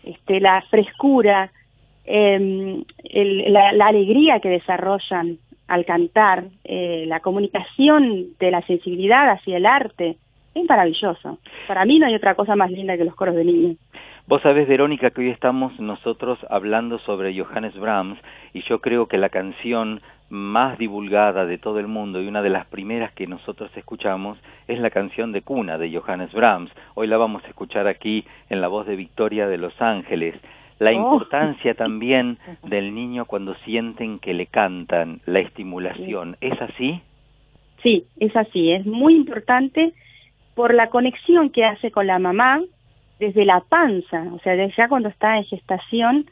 Este, 0.04 0.40
la 0.40 0.62
frescura, 0.70 1.52
la, 2.08 3.72
la, 3.74 3.88
alegría 3.88 4.40
que 4.40 4.50
desarrollan 4.50 5.38
al 5.68 5.86
cantar, 5.86 6.46
eh, 6.64 7.06
la 7.08 7.20
comunicación 7.22 8.28
de 8.40 8.52
la 8.52 8.62
sensibilidad 8.62 9.30
hacia 9.32 9.58
el 9.58 9.66
arte, 9.66 10.18
es 10.54 10.70
maravilloso. 10.70 11.40
Para 11.68 11.86
mí 11.86 12.00
no 12.00 12.06
hay 12.06 12.16
otra 12.16 12.36
cosa 12.36 12.56
más 12.56 12.72
linda 12.72 12.98
que 12.98 13.06
los 13.06 13.16
coros 13.16 13.36
de 13.36 13.44
niños. 13.44 13.78
Vos 14.28 14.42
sabés, 14.42 14.68
Verónica, 14.68 15.12
que 15.12 15.22
hoy 15.22 15.30
estamos 15.30 15.80
nosotros 15.80 16.40
hablando 16.50 16.98
sobre 17.00 17.38
Johannes 17.38 17.76
Brahms 17.76 18.18
y 18.54 18.64
yo 18.64 18.80
creo 18.80 19.08
que 19.08 19.20
la 19.20 19.30
canción 19.30 20.02
más 20.30 20.80
divulgada 20.80 21.46
de 21.46 21.60
todo 21.60 21.80
el 21.80 21.88
mundo 21.88 22.20
y 22.20 22.28
una 22.28 22.42
de 22.42 22.50
las 22.50 22.66
primeras 22.66 23.12
que 23.14 23.28
nosotros 23.28 23.70
escuchamos 23.76 24.40
es 24.68 24.80
la 24.80 24.90
canción 24.90 25.32
de 25.32 25.44
cuna 25.44 25.78
de 25.78 25.96
Johannes 25.96 26.34
Brahms. 26.34 26.72
Hoy 26.96 27.06
la 27.06 27.18
vamos 27.18 27.44
a 27.44 27.50
escuchar 27.50 27.88
aquí 27.88 28.26
en 28.50 28.62
la 28.62 28.68
voz 28.68 28.88
de 28.88 28.96
Victoria 28.96 29.48
de 29.48 29.60
Los 29.60 29.80
Ángeles. 29.80 30.34
La 30.80 30.92
oh. 30.92 30.94
importancia 30.94 31.74
también 31.74 32.38
del 32.64 32.94
niño 32.94 33.26
cuando 33.26 33.56
sienten 33.66 34.20
que 34.20 34.34
le 34.34 34.48
cantan, 34.48 35.22
la 35.26 35.40
estimulación, 35.40 36.38
¿es 36.42 36.60
así? 36.62 37.02
Sí, 37.84 38.06
es 38.20 38.36
así, 38.36 38.72
es 38.72 38.86
muy 38.86 39.16
importante 39.16 39.94
por 40.56 40.74
la 40.74 40.90
conexión 40.90 41.50
que 41.50 41.66
hace 41.66 41.92
con 41.92 42.08
la 42.08 42.18
mamá, 42.18 42.62
desde 43.20 43.46
la 43.46 43.62
panza, 43.62 44.24
o 44.34 44.40
sea, 44.40 44.56
desde 44.56 44.76
ya 44.76 44.88
cuando 44.88 45.10
está 45.10 45.38
en 45.38 45.46
gestación, 45.46 46.26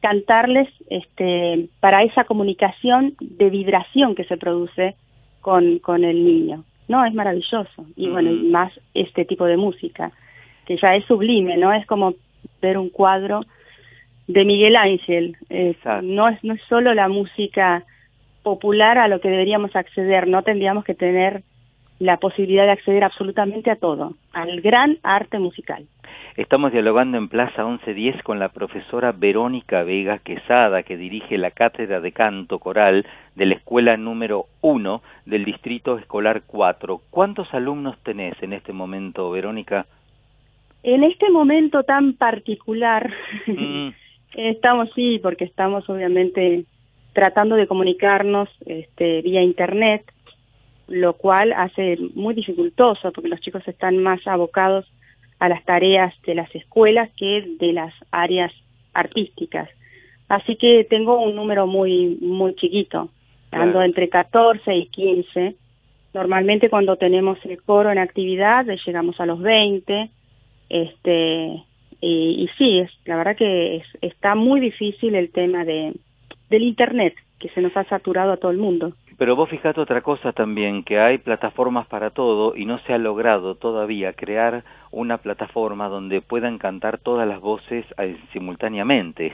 cantarles 0.00 0.68
este, 0.90 1.68
para 1.80 2.02
esa 2.02 2.24
comunicación 2.24 3.14
de 3.20 3.50
vibración 3.50 4.14
que 4.14 4.24
se 4.24 4.36
produce 4.36 4.96
con, 5.40 5.78
con 5.78 6.04
el 6.04 6.24
niño. 6.24 6.64
No, 6.88 7.04
es 7.04 7.14
maravilloso. 7.14 7.86
Y 7.96 8.08
bueno, 8.08 8.30
y 8.30 8.48
más 8.50 8.72
este 8.94 9.24
tipo 9.24 9.44
de 9.44 9.56
música, 9.56 10.12
que 10.66 10.76
ya 10.76 10.94
es 10.94 11.04
sublime, 11.06 11.56
¿no? 11.56 11.72
Es 11.72 11.86
como 11.86 12.14
ver 12.60 12.78
un 12.78 12.90
cuadro 12.90 13.42
de 14.26 14.44
Miguel 14.44 14.76
Ángel. 14.76 15.36
no, 16.02 16.28
es, 16.28 16.42
no 16.44 16.54
es 16.54 16.60
solo 16.68 16.94
la 16.94 17.08
música 17.08 17.84
popular 18.42 18.98
a 18.98 19.08
lo 19.08 19.20
que 19.20 19.30
deberíamos 19.30 19.74
acceder, 19.76 20.26
no 20.26 20.42
tendríamos 20.42 20.84
que 20.84 20.94
tener 20.94 21.42
la 21.98 22.16
posibilidad 22.16 22.64
de 22.64 22.72
acceder 22.72 23.04
absolutamente 23.04 23.70
a 23.70 23.76
todo, 23.76 24.14
al 24.32 24.60
gran 24.60 24.98
arte 25.04 25.38
musical. 25.38 25.86
Estamos 26.36 26.72
dialogando 26.72 27.18
en 27.18 27.28
Plaza 27.28 27.64
1110 27.64 28.22
con 28.22 28.38
la 28.38 28.48
profesora 28.48 29.12
Verónica 29.12 29.84
Vega 29.84 30.18
Quesada, 30.18 30.82
que 30.82 30.96
dirige 30.96 31.38
la 31.38 31.50
cátedra 31.50 32.00
de 32.00 32.10
canto 32.10 32.58
coral 32.58 33.06
de 33.36 33.46
la 33.46 33.54
escuela 33.54 33.96
número 33.96 34.46
1 34.62 35.02
del 35.26 35.44
distrito 35.44 35.98
escolar 35.98 36.42
4. 36.46 37.02
¿Cuántos 37.10 37.52
alumnos 37.54 37.96
tenés 38.02 38.34
en 38.42 38.54
este 38.54 38.72
momento, 38.72 39.30
Verónica? 39.30 39.86
En 40.82 41.04
este 41.04 41.30
momento 41.30 41.84
tan 41.84 42.14
particular, 42.14 43.12
mm. 43.46 43.88
estamos 44.34 44.90
sí, 44.94 45.18
porque 45.22 45.44
estamos 45.44 45.88
obviamente 45.88 46.64
tratando 47.12 47.56
de 47.56 47.66
comunicarnos 47.66 48.48
este, 48.66 49.22
vía 49.22 49.42
internet, 49.42 50.04
lo 50.88 51.14
cual 51.14 51.52
hace 51.52 51.98
muy 52.14 52.34
dificultoso 52.34 53.12
porque 53.12 53.28
los 53.28 53.40
chicos 53.40 53.66
están 53.66 53.98
más 53.98 54.26
abocados 54.26 54.86
a 55.38 55.48
las 55.48 55.64
tareas 55.64 56.14
de 56.26 56.34
las 56.34 56.54
escuelas 56.54 57.10
que 57.16 57.44
de 57.58 57.72
las 57.72 57.92
áreas 58.10 58.52
artísticas. 58.94 59.68
Así 60.28 60.56
que 60.56 60.84
tengo 60.88 61.20
un 61.20 61.34
número 61.34 61.66
muy 61.66 62.18
muy 62.20 62.54
chiquito, 62.54 63.10
ando 63.50 63.82
entre 63.82 64.08
14 64.08 64.74
y 64.74 64.86
15. 64.86 65.56
Normalmente 66.14 66.70
cuando 66.70 66.96
tenemos 66.96 67.38
el 67.44 67.62
coro 67.62 67.90
en 67.90 67.98
actividad 67.98 68.66
llegamos 68.86 69.20
a 69.20 69.26
los 69.26 69.40
20. 69.40 70.10
Este 70.68 71.62
y, 72.02 72.44
y 72.44 72.48
sí, 72.58 72.80
es, 72.80 72.90
la 73.06 73.16
verdad 73.16 73.36
que 73.36 73.76
es, 73.76 73.84
está 74.02 74.34
muy 74.34 74.60
difícil 74.60 75.14
el 75.14 75.30
tema 75.30 75.64
de 75.64 75.94
del 76.50 76.62
internet 76.62 77.14
que 77.40 77.48
se 77.48 77.62
nos 77.62 77.76
ha 77.76 77.84
saturado 77.84 78.32
a 78.32 78.36
todo 78.36 78.52
el 78.52 78.58
mundo. 78.58 78.92
Pero 79.18 79.36
vos 79.36 79.48
fijate 79.48 79.80
otra 79.80 80.00
cosa 80.00 80.32
también, 80.32 80.84
que 80.84 80.98
hay 80.98 81.18
plataformas 81.18 81.86
para 81.86 82.10
todo 82.10 82.54
y 82.56 82.66
no 82.66 82.78
se 82.80 82.92
ha 82.92 82.98
logrado 82.98 83.54
todavía 83.56 84.12
crear 84.12 84.62
una 84.90 85.18
plataforma 85.18 85.88
donde 85.88 86.20
puedan 86.20 86.58
cantar 86.58 86.98
todas 86.98 87.26
las 87.26 87.40
voces 87.40 87.84
eh, 87.98 88.16
simultáneamente. 88.32 89.32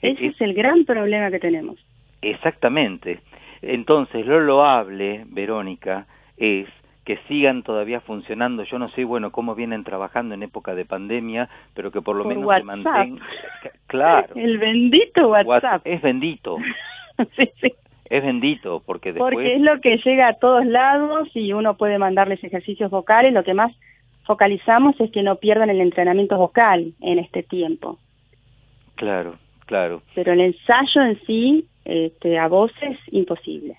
Ese 0.00 0.26
es, 0.26 0.40
el 0.40 0.54
gran 0.54 0.84
problema 0.84 1.30
que 1.30 1.40
tenemos. 1.40 1.76
Exactamente. 2.22 3.20
Entonces, 3.62 4.26
lo 4.26 4.40
loable, 4.40 5.24
Verónica, 5.26 6.06
es 6.36 6.68
que 7.08 7.16
sigan 7.26 7.62
todavía 7.62 8.02
funcionando. 8.02 8.64
Yo 8.64 8.78
no 8.78 8.90
sé, 8.90 9.02
bueno, 9.02 9.32
cómo 9.32 9.54
vienen 9.54 9.82
trabajando 9.82 10.34
en 10.34 10.42
época 10.42 10.74
de 10.74 10.84
pandemia, 10.84 11.48
pero 11.72 11.90
que 11.90 12.02
por 12.02 12.14
lo 12.14 12.26
menos 12.26 12.54
se 12.54 12.64
mantengan. 12.64 13.18
Claro. 13.86 14.34
El 14.34 14.58
bendito 14.58 15.30
WhatsApp. 15.30 15.80
Es 15.86 16.02
bendito. 16.02 16.58
sí, 17.36 17.50
sí. 17.62 17.72
Es 18.10 18.22
bendito, 18.22 18.82
porque 18.84 19.14
después... 19.14 19.32
Porque 19.32 19.54
es 19.54 19.62
lo 19.62 19.80
que 19.80 19.96
llega 20.04 20.28
a 20.28 20.34
todos 20.34 20.66
lados 20.66 21.30
y 21.32 21.54
uno 21.54 21.78
puede 21.78 21.96
mandarles 21.98 22.44
ejercicios 22.44 22.90
vocales. 22.90 23.32
Lo 23.32 23.42
que 23.42 23.54
más 23.54 23.72
focalizamos 24.24 25.00
es 25.00 25.10
que 25.10 25.22
no 25.22 25.36
pierdan 25.36 25.70
el 25.70 25.80
entrenamiento 25.80 26.36
vocal 26.36 26.92
en 27.00 27.18
este 27.20 27.42
tiempo. 27.42 27.98
Claro, 28.96 29.38
Claro. 29.64 30.02
Pero 30.14 30.32
el 30.32 30.40
ensayo 30.40 31.02
en 31.02 31.20
sí, 31.26 31.66
este, 31.86 32.38
a 32.38 32.48
voces, 32.48 32.98
imposible. 33.12 33.78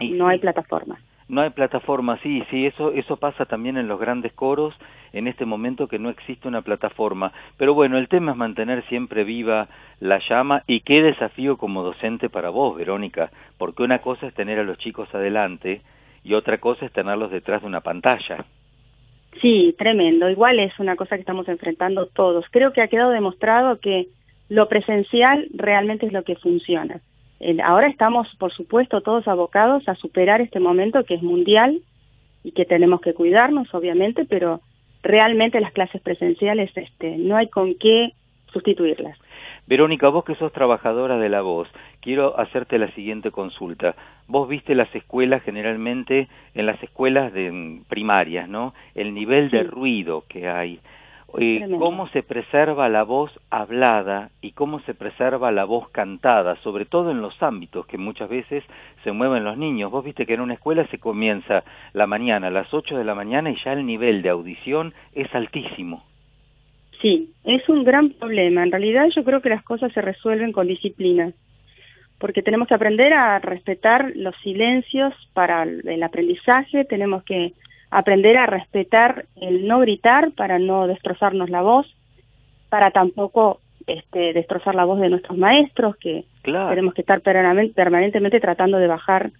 no 0.00 0.26
hay 0.26 0.40
plataforma. 0.40 0.98
No 1.28 1.40
hay 1.40 1.50
plataforma, 1.50 2.18
sí, 2.22 2.44
sí, 2.50 2.66
eso, 2.66 2.92
eso 2.92 3.16
pasa 3.16 3.46
también 3.46 3.76
en 3.76 3.88
los 3.88 3.98
grandes 3.98 4.32
coros, 4.32 4.74
en 5.12 5.26
este 5.26 5.44
momento 5.44 5.88
que 5.88 5.98
no 5.98 6.08
existe 6.08 6.46
una 6.46 6.62
plataforma. 6.62 7.32
Pero 7.56 7.74
bueno, 7.74 7.98
el 7.98 8.08
tema 8.08 8.32
es 8.32 8.38
mantener 8.38 8.84
siempre 8.88 9.24
viva 9.24 9.68
la 9.98 10.20
llama 10.28 10.62
y 10.66 10.80
qué 10.80 11.02
desafío 11.02 11.56
como 11.56 11.82
docente 11.82 12.28
para 12.28 12.50
vos, 12.50 12.76
Verónica, 12.76 13.30
porque 13.58 13.82
una 13.82 13.98
cosa 13.98 14.28
es 14.28 14.34
tener 14.34 14.60
a 14.60 14.64
los 14.64 14.78
chicos 14.78 15.12
adelante 15.14 15.80
y 16.22 16.34
otra 16.34 16.58
cosa 16.58 16.86
es 16.86 16.92
tenerlos 16.92 17.30
detrás 17.30 17.62
de 17.62 17.68
una 17.68 17.80
pantalla. 17.80 18.44
Sí, 19.40 19.74
tremendo. 19.76 20.30
Igual 20.30 20.60
es 20.60 20.78
una 20.78 20.96
cosa 20.96 21.16
que 21.16 21.20
estamos 21.20 21.48
enfrentando 21.48 22.06
todos. 22.06 22.44
Creo 22.50 22.72
que 22.72 22.82
ha 22.82 22.88
quedado 22.88 23.10
demostrado 23.10 23.80
que 23.80 24.06
lo 24.48 24.68
presencial 24.68 25.48
realmente 25.54 26.06
es 26.06 26.12
lo 26.12 26.22
que 26.22 26.36
funciona. 26.36 27.00
Ahora 27.62 27.88
estamos, 27.88 28.28
por 28.38 28.52
supuesto, 28.52 29.02
todos 29.02 29.28
abocados 29.28 29.88
a 29.88 29.94
superar 29.94 30.40
este 30.40 30.60
momento 30.60 31.04
que 31.04 31.14
es 31.14 31.22
mundial 31.22 31.80
y 32.42 32.52
que 32.52 32.64
tenemos 32.64 33.00
que 33.00 33.12
cuidarnos, 33.12 33.72
obviamente, 33.74 34.24
pero 34.24 34.60
realmente 35.02 35.60
las 35.60 35.72
clases 35.72 36.00
presenciales 36.00 36.70
este, 36.76 37.16
no 37.18 37.36
hay 37.36 37.48
con 37.48 37.74
qué 37.74 38.12
sustituirlas. 38.52 39.18
Verónica, 39.66 40.08
vos 40.08 40.24
que 40.24 40.36
sos 40.36 40.52
trabajadora 40.52 41.18
de 41.18 41.28
la 41.28 41.42
voz, 41.42 41.68
quiero 42.00 42.38
hacerte 42.38 42.78
la 42.78 42.90
siguiente 42.92 43.32
consulta. 43.32 43.96
Vos 44.28 44.48
viste 44.48 44.76
las 44.76 44.92
escuelas 44.94 45.42
generalmente, 45.42 46.28
en 46.54 46.66
las 46.66 46.80
escuelas 46.82 47.32
de 47.32 47.80
primarias, 47.88 48.48
¿no? 48.48 48.74
El 48.94 49.12
nivel 49.12 49.50
de 49.50 49.64
ruido 49.64 50.24
que 50.28 50.48
hay. 50.48 50.78
Eh, 51.38 51.66
cómo 51.78 52.08
se 52.08 52.22
preserva 52.22 52.88
la 52.88 53.02
voz 53.02 53.30
hablada 53.50 54.30
y 54.40 54.52
cómo 54.52 54.80
se 54.80 54.94
preserva 54.94 55.50
la 55.50 55.64
voz 55.64 55.90
cantada, 55.90 56.56
sobre 56.62 56.86
todo 56.86 57.10
en 57.10 57.20
los 57.20 57.42
ámbitos 57.42 57.86
que 57.86 57.98
muchas 57.98 58.28
veces 58.28 58.64
se 59.04 59.12
mueven 59.12 59.44
los 59.44 59.58
niños. 59.58 59.90
Vos 59.90 60.04
viste 60.04 60.24
que 60.24 60.34
en 60.34 60.40
una 60.40 60.54
escuela 60.54 60.86
se 60.86 60.98
comienza 60.98 61.64
la 61.92 62.06
mañana 62.06 62.46
a 62.46 62.50
las 62.50 62.72
8 62.72 62.96
de 62.96 63.04
la 63.04 63.14
mañana 63.14 63.50
y 63.50 63.56
ya 63.64 63.72
el 63.72 63.84
nivel 63.84 64.22
de 64.22 64.30
audición 64.30 64.94
es 65.14 65.32
altísimo. 65.34 66.04
Sí, 67.02 67.30
es 67.44 67.68
un 67.68 67.84
gran 67.84 68.10
problema. 68.10 68.62
En 68.62 68.70
realidad 68.70 69.08
yo 69.14 69.22
creo 69.22 69.42
que 69.42 69.50
las 69.50 69.62
cosas 69.62 69.92
se 69.92 70.00
resuelven 70.00 70.52
con 70.52 70.68
disciplina, 70.68 71.32
porque 72.18 72.42
tenemos 72.42 72.68
que 72.68 72.74
aprender 72.74 73.12
a 73.12 73.38
respetar 73.40 74.12
los 74.14 74.34
silencios 74.42 75.12
para 75.34 75.64
el 75.64 76.02
aprendizaje, 76.02 76.86
tenemos 76.86 77.24
que 77.24 77.52
aprender 77.90 78.36
a 78.36 78.46
respetar 78.46 79.26
el 79.36 79.66
no 79.66 79.80
gritar 79.80 80.32
para 80.32 80.58
no 80.58 80.86
destrozarnos 80.86 81.50
la 81.50 81.62
voz, 81.62 81.86
para 82.68 82.90
tampoco 82.90 83.60
este, 83.86 84.32
destrozar 84.32 84.74
la 84.74 84.84
voz 84.84 85.00
de 85.00 85.08
nuestros 85.08 85.38
maestros, 85.38 85.96
que 85.96 86.24
tenemos 86.42 86.94
que 86.94 87.02
estar 87.02 87.20
permanentemente 87.20 88.40
tratando 88.40 88.78
de 88.78 88.86
bajar 88.86 89.30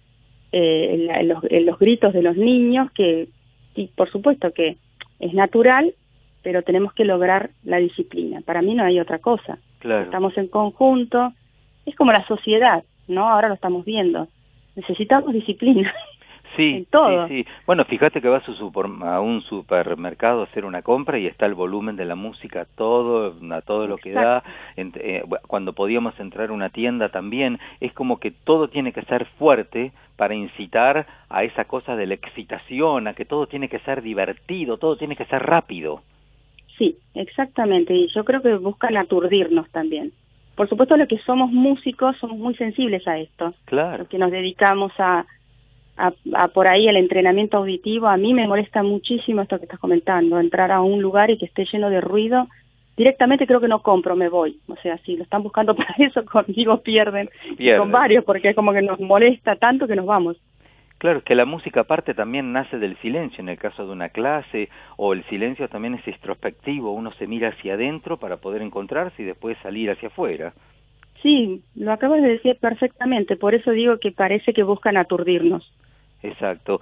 eh, 0.51 1.23
los, 1.23 1.43
los 1.49 1.79
gritos 1.79 2.13
de 2.13 2.21
los 2.21 2.37
niños, 2.37 2.91
que 2.91 3.27
y 3.75 3.87
por 3.87 4.11
supuesto 4.11 4.51
que 4.51 4.77
es 5.19 5.33
natural, 5.33 5.93
pero 6.43 6.63
tenemos 6.63 6.93
que 6.93 7.05
lograr 7.05 7.51
la 7.63 7.77
disciplina. 7.77 8.41
Para 8.41 8.61
mí 8.61 8.73
no 8.73 8.83
hay 8.83 8.99
otra 8.99 9.19
cosa. 9.19 9.57
Estamos 9.81 10.37
en 10.37 10.47
conjunto, 10.47 11.33
es 11.85 11.95
como 11.95 12.11
la 12.11 12.25
sociedad, 12.27 12.83
¿no? 13.07 13.29
Ahora 13.29 13.47
lo 13.47 13.53
estamos 13.53 13.85
viendo. 13.85 14.27
Necesitamos 14.75 15.33
disciplina. 15.33 15.93
Sí, 16.55 16.87
todo. 16.89 17.27
sí, 17.27 17.43
sí. 17.43 17.49
Bueno, 17.65 17.85
fíjate 17.85 18.21
que 18.21 18.29
vas 18.29 18.43
a 18.47 19.19
un 19.21 19.41
supermercado 19.41 20.41
a 20.41 20.43
hacer 20.45 20.65
una 20.65 20.81
compra 20.81 21.19
y 21.19 21.27
está 21.27 21.45
el 21.45 21.53
volumen 21.53 21.95
de 21.95 22.05
la 22.05 22.15
música 22.15 22.65
todo, 22.75 23.35
a 23.51 23.61
todo 23.61 23.87
lo 23.87 23.97
que 23.97 24.11
da. 24.11 24.43
Eh, 24.75 25.23
cuando 25.47 25.73
podíamos 25.73 26.19
entrar 26.19 26.49
a 26.49 26.53
una 26.53 26.69
tienda 26.69 27.09
también, 27.09 27.59
es 27.79 27.93
como 27.93 28.19
que 28.19 28.31
todo 28.31 28.69
tiene 28.69 28.93
que 28.93 29.01
ser 29.03 29.25
fuerte 29.37 29.91
para 30.15 30.35
incitar 30.35 31.05
a 31.29 31.43
esa 31.43 31.65
cosa 31.65 31.95
de 31.95 32.07
la 32.07 32.15
excitación, 32.15 33.07
a 33.07 33.13
que 33.13 33.25
todo 33.25 33.47
tiene 33.47 33.69
que 33.69 33.79
ser 33.79 34.01
divertido, 34.01 34.77
todo 34.77 34.97
tiene 34.97 35.15
que 35.15 35.25
ser 35.25 35.43
rápido. 35.43 36.01
Sí, 36.77 36.97
exactamente, 37.15 37.93
y 37.93 38.07
yo 38.13 38.23
creo 38.23 38.41
que 38.41 38.55
buscan 38.55 38.97
aturdirnos 38.97 39.69
también. 39.71 40.11
Por 40.55 40.67
supuesto, 40.67 40.97
los 40.97 41.07
que 41.07 41.19
somos 41.19 41.51
músicos 41.51 42.17
somos 42.17 42.37
muy 42.37 42.55
sensibles 42.55 43.07
a 43.07 43.19
esto. 43.19 43.53
Claro. 43.65 43.99
Los 43.99 44.07
que 44.07 44.17
nos 44.17 44.31
dedicamos 44.31 44.91
a, 44.97 45.25
a, 45.97 46.47
por 46.49 46.67
ahí 46.67 46.87
el 46.87 46.97
entrenamiento 46.97 47.57
auditivo, 47.57 48.07
a 48.07 48.17
mí 48.17 48.33
me 48.33 48.47
molesta 48.47 48.83
muchísimo 48.83 49.41
esto 49.41 49.57
que 49.57 49.65
estás 49.65 49.79
comentando, 49.79 50.39
entrar 50.39 50.71
a 50.71 50.81
un 50.81 51.01
lugar 51.01 51.31
y 51.31 51.37
que 51.37 51.45
esté 51.45 51.65
lleno 51.65 51.89
de 51.89 52.01
ruido. 52.01 52.47
Directamente 52.95 53.45
creo 53.45 53.59
que 53.59 53.67
no 53.67 53.81
compro, 53.81 54.15
me 54.15 54.29
voy. 54.29 54.59
O 54.67 54.75
sea, 54.77 54.97
si 54.99 55.15
lo 55.15 55.23
están 55.23 55.43
buscando 55.43 55.75
para 55.75 55.93
eso, 55.97 56.23
conmigo 56.25 56.81
pierden. 56.81 57.29
pierden. 57.57 57.81
Con 57.81 57.91
varios, 57.91 58.23
porque 58.23 58.49
es 58.49 58.55
como 58.55 58.73
que 58.73 58.81
nos 58.81 58.99
molesta 58.99 59.55
tanto 59.55 59.87
que 59.87 59.95
nos 59.95 60.05
vamos. 60.05 60.37
Claro, 60.97 61.21
que 61.23 61.35
la 61.35 61.45
música 61.45 61.81
aparte 61.81 62.15
también 62.15 62.51
nace 62.51 62.79
del 62.79 62.97
silencio, 62.97 63.41
en 63.41 63.49
el 63.49 63.59
caso 63.59 63.85
de 63.85 63.91
una 63.91 64.09
clase, 64.09 64.69
o 64.95 65.13
el 65.13 65.23
silencio 65.25 65.67
también 65.67 65.93
es 65.93 66.07
introspectivo, 66.07 66.91
uno 66.91 67.11
se 67.13 67.27
mira 67.27 67.49
hacia 67.49 67.75
adentro 67.75 68.17
para 68.17 68.37
poder 68.37 68.63
encontrarse 68.63 69.21
y 69.21 69.25
después 69.25 69.57
salir 69.61 69.91
hacia 69.91 70.07
afuera. 70.07 70.53
Sí, 71.21 71.61
lo 71.75 71.91
acabas 71.91 72.23
de 72.23 72.29
decir 72.29 72.57
perfectamente, 72.59 73.35
por 73.35 73.53
eso 73.53 73.71
digo 73.71 73.99
que 73.99 74.11
parece 74.11 74.53
que 74.53 74.63
buscan 74.63 74.97
aturdirnos. 74.97 75.71
Exacto. 76.23 76.79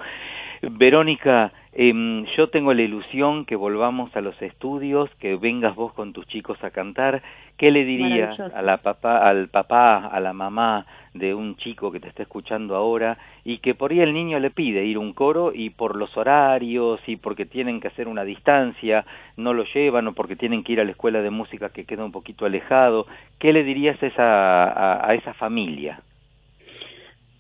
Verónica, 0.62 1.52
eh, 1.74 2.26
yo 2.38 2.50
tengo 2.50 2.74
la 2.74 2.82
ilusión 2.82 3.46
que 3.46 3.56
volvamos 3.56 4.16
a 4.16 4.22
los 4.22 4.42
estudios, 4.42 5.10
que 5.20 5.36
vengas 5.36 5.76
vos 5.76 5.94
con 5.94 6.14
tus 6.14 6.26
chicos 6.28 6.64
a 6.64 6.72
cantar. 6.72 7.22
¿Qué 7.58 7.72
le 7.72 7.86
dirías 7.86 8.40
a 8.40 8.62
la 8.62 8.78
papá, 8.78 9.28
al 9.28 9.50
papá, 9.50 10.08
a 10.08 10.20
la 10.20 10.34
mamá 10.34 10.86
de 11.14 11.34
un 11.34 11.56
chico 11.56 11.92
que 11.92 12.00
te 12.00 12.10
está 12.10 12.24
escuchando 12.24 12.76
ahora 12.76 13.18
y 13.46 13.60
que 13.60 13.76
por 13.76 13.92
ahí 13.92 14.02
el 14.02 14.14
niño 14.14 14.40
le 14.40 14.50
pide 14.50 14.84
ir 14.84 14.98
a 14.98 15.00
un 15.00 15.14
coro 15.14 15.54
y 15.54 15.70
por 15.70 15.96
los 15.96 16.16
horarios 16.18 17.00
y 17.08 17.16
porque 17.16 17.46
tienen 17.46 17.80
que 17.80 17.88
hacer 17.88 18.10
una 18.10 18.26
distancia 18.26 19.06
no 19.38 19.54
lo 19.54 19.64
llevan 19.64 20.08
o 20.08 20.14
porque 20.14 20.36
tienen 20.36 20.64
que 20.64 20.74
ir 20.74 20.82
a 20.82 20.84
la 20.84 20.92
escuela 20.92 21.22
de 21.22 21.30
música 21.30 21.70
que 21.70 21.86
queda 21.86 22.04
un 22.04 22.12
poquito 22.12 22.46
alejado? 22.46 23.08
¿Qué 23.40 23.54
le 23.54 23.64
dirías 23.64 24.02
esa, 24.04 25.08
a 25.08 25.14
esa 25.14 25.34
familia? 25.34 26.02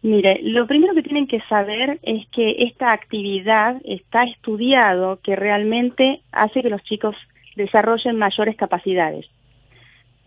Mire, 0.05 0.39
lo 0.43 0.67
primero 0.67 0.93
que 0.93 1.01
tienen 1.01 1.25
que 1.25 1.41
saber 1.49 1.97
es 2.03 2.27
que 2.27 2.57
esta 2.59 2.91
actividad 2.91 3.81
está 3.85 4.23
estudiado 4.25 5.17
que 5.23 5.35
realmente 5.35 6.21
hace 6.31 6.61
que 6.61 6.69
los 6.69 6.83
chicos 6.83 7.15
desarrollen 7.55 8.15
mayores 8.15 8.55
capacidades. 8.55 9.25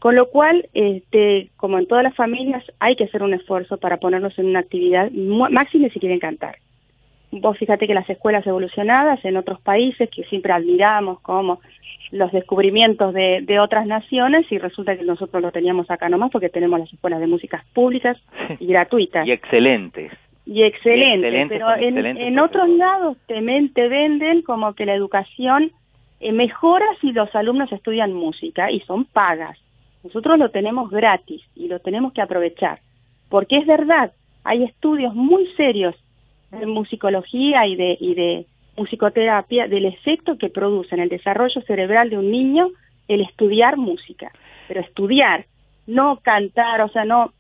Con 0.01 0.17
lo 0.17 0.31
cual, 0.31 0.69
este, 0.75 1.51
como 1.57 1.79
en 1.79 1.87
todas 1.87 2.03
las 2.03 2.17
familias, 2.17 2.65
hay 2.81 2.97
que 2.97 3.05
hacer 3.05 3.23
un 3.23 3.35
esfuerzo 3.35 3.77
para 3.77 3.99
ponernos 3.99 4.37
en 4.41 4.47
una 4.47 4.59
actividad 4.59 5.13
máxima 5.13 5.89
si 5.91 6.01
quieren 6.01 6.19
cantar. 6.19 6.57
Vos 7.31 7.57
fíjate 7.57 7.87
que 7.87 7.95
las 7.95 8.11
escuelas 8.11 8.45
evolucionadas 8.49 9.25
en 9.25 9.37
otros 9.37 9.61
países 9.61 10.11
que 10.11 10.25
siempre 10.25 10.53
admiramos 10.53 11.21
como 11.21 11.61
los 12.11 12.33
descubrimientos 12.33 13.13
de, 13.13 13.41
de, 13.43 13.61
otras 13.61 13.87
naciones 13.87 14.51
y 14.51 14.59
resulta 14.59 14.97
que 14.97 15.05
nosotros 15.05 15.43
lo 15.43 15.53
teníamos 15.53 15.91
acá 15.91 16.09
nomás 16.09 16.31
porque 16.31 16.49
tenemos 16.49 16.81
las 16.81 16.93
escuelas 16.93 17.21
de 17.21 17.27
músicas 17.27 17.65
públicas 17.75 18.17
y 18.61 18.67
gratuitas. 18.67 19.27
Y 19.27 19.33
excelentes. 19.33 20.13
Y 20.47 20.63
excelentes, 20.63 21.47
pero 21.51 21.77
en, 21.77 21.99
en 21.99 22.39
otros 22.39 22.71
lados 22.71 23.19
te, 23.27 23.35
te, 23.75 23.89
venden 23.89 24.41
como 24.41 24.73
que 24.73 24.87
la 24.87 24.95
educación 24.95 25.71
eh, 26.21 26.33
mejora 26.33 26.87
si 27.03 27.13
los 27.13 27.35
alumnos 27.35 27.71
estudian 27.71 28.15
música 28.15 28.71
y 28.71 28.81
son 28.81 29.05
pagas. 29.05 29.59
Nosotros 30.03 30.39
lo 30.39 30.51
tenemos 30.51 30.91
gratis 30.91 31.43
y 31.55 31.69
lo 31.69 31.81
tenemos 31.81 32.15
que 32.15 32.23
aprovechar, 32.23 32.79
porque 33.29 33.59
es 33.59 33.67
verdad, 33.67 34.13
hay 34.43 34.65
estudios 34.65 35.15
muy 35.15 35.47
serios 35.57 35.95
de 36.51 36.65
musicología 36.65 37.67
y 37.67 37.77
de, 37.77 37.99
y 38.01 38.15
de 38.15 38.47
musicoterapia 38.79 39.67
del 39.69 39.85
efecto 39.85 40.39
que 40.39 40.49
produce 40.49 40.95
en 40.95 41.03
el 41.03 41.09
desarrollo 41.09 41.61
cerebral 41.63 42.11
de 42.11 42.19
un 42.19 42.31
niño 42.31 42.69
el 43.09 43.23
estudiar 43.23 43.77
música, 43.77 44.31
pero 44.69 44.81
estudiar, 44.81 45.47
no 45.87 46.19
cantar, 46.23 46.81
o 46.83 46.89
sea, 46.89 47.05
no, 47.05 47.33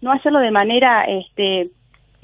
no 0.00 0.12
hacerlo 0.12 0.40
de 0.40 0.50
manera 0.50 1.04
este, 1.04 1.70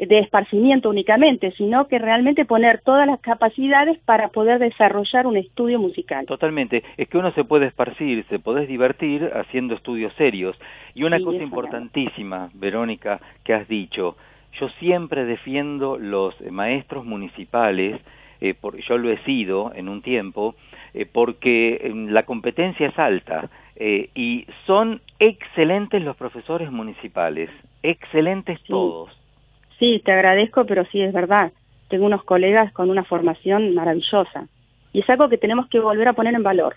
de 0.07 0.19
esparcimiento 0.19 0.89
únicamente, 0.89 1.53
sino 1.53 1.87
que 1.89 1.99
realmente 1.99 2.45
poner 2.45 2.81
todas 2.81 3.07
las 3.07 3.21
capacidades 3.21 3.99
para 4.05 4.29
poder 4.29 4.59
desarrollar 4.59 5.27
un 5.27 5.37
estudio 5.37 5.79
musical. 5.79 6.27
Totalmente, 6.27 6.83
es 6.97 7.09
que 7.09 7.19
uno 7.19 7.33
se 7.33 7.45
puede 7.45 7.67
esparcir, 7.67 8.25
se 8.29 8.39
puede 8.39 8.67
divertir 8.67 9.31
haciendo 9.35 9.75
estudios 9.75 10.13
serios. 10.15 10.57
Y 10.95 11.05
una 11.05 11.21
cosa 11.21 11.43
importantísima, 11.43 12.51
Verónica, 12.55 13.21
que 13.45 13.55
has 13.55 13.69
dicho, 13.69 14.17
yo 14.59 14.69
siempre 14.79 15.25
defiendo 15.25 15.99
los 15.99 16.35
maestros 16.51 17.05
municipales 17.05 18.01
eh, 18.41 18.55
yo 18.89 18.99
lo 18.99 19.11
he 19.11 19.19
sido 19.25 19.73
en 19.75 19.89
un 19.89 20.03
tiempo, 20.03 20.55
eh, 20.95 21.07
porque 21.07 21.81
em, 21.83 22.09
la 22.09 22.25
competencia 22.25 22.89
es 22.89 22.99
alta 22.99 23.49
eh, 23.77 24.11
y 24.15 24.47
son 24.67 25.01
excelentes 25.19 26.03
los 26.03 26.17
profesores 26.17 26.71
municipales, 26.71 27.51
excelentes 27.83 28.63
todos. 28.65 29.11
Sí, 29.79 30.03
te 30.05 30.13
agradezco, 30.13 30.67
pero 30.67 30.85
sí 30.87 31.01
es 31.01 31.13
verdad. 31.13 31.53
Tengo 31.89 32.07
unos 32.07 32.25
colegas 32.25 32.73
con 32.73 32.91
una 32.91 33.05
formación 33.05 33.75
maravillosa 33.75 34.47
y 34.93 35.01
es 35.01 35.11
algo 35.11 35.29
que 35.29 35.39
tenemos 35.39 35.69
que 35.69 35.81
volver 35.81 36.09
a 36.09 36.13
poner 36.13 36.35
en 36.35 36.43
valor. 36.43 36.75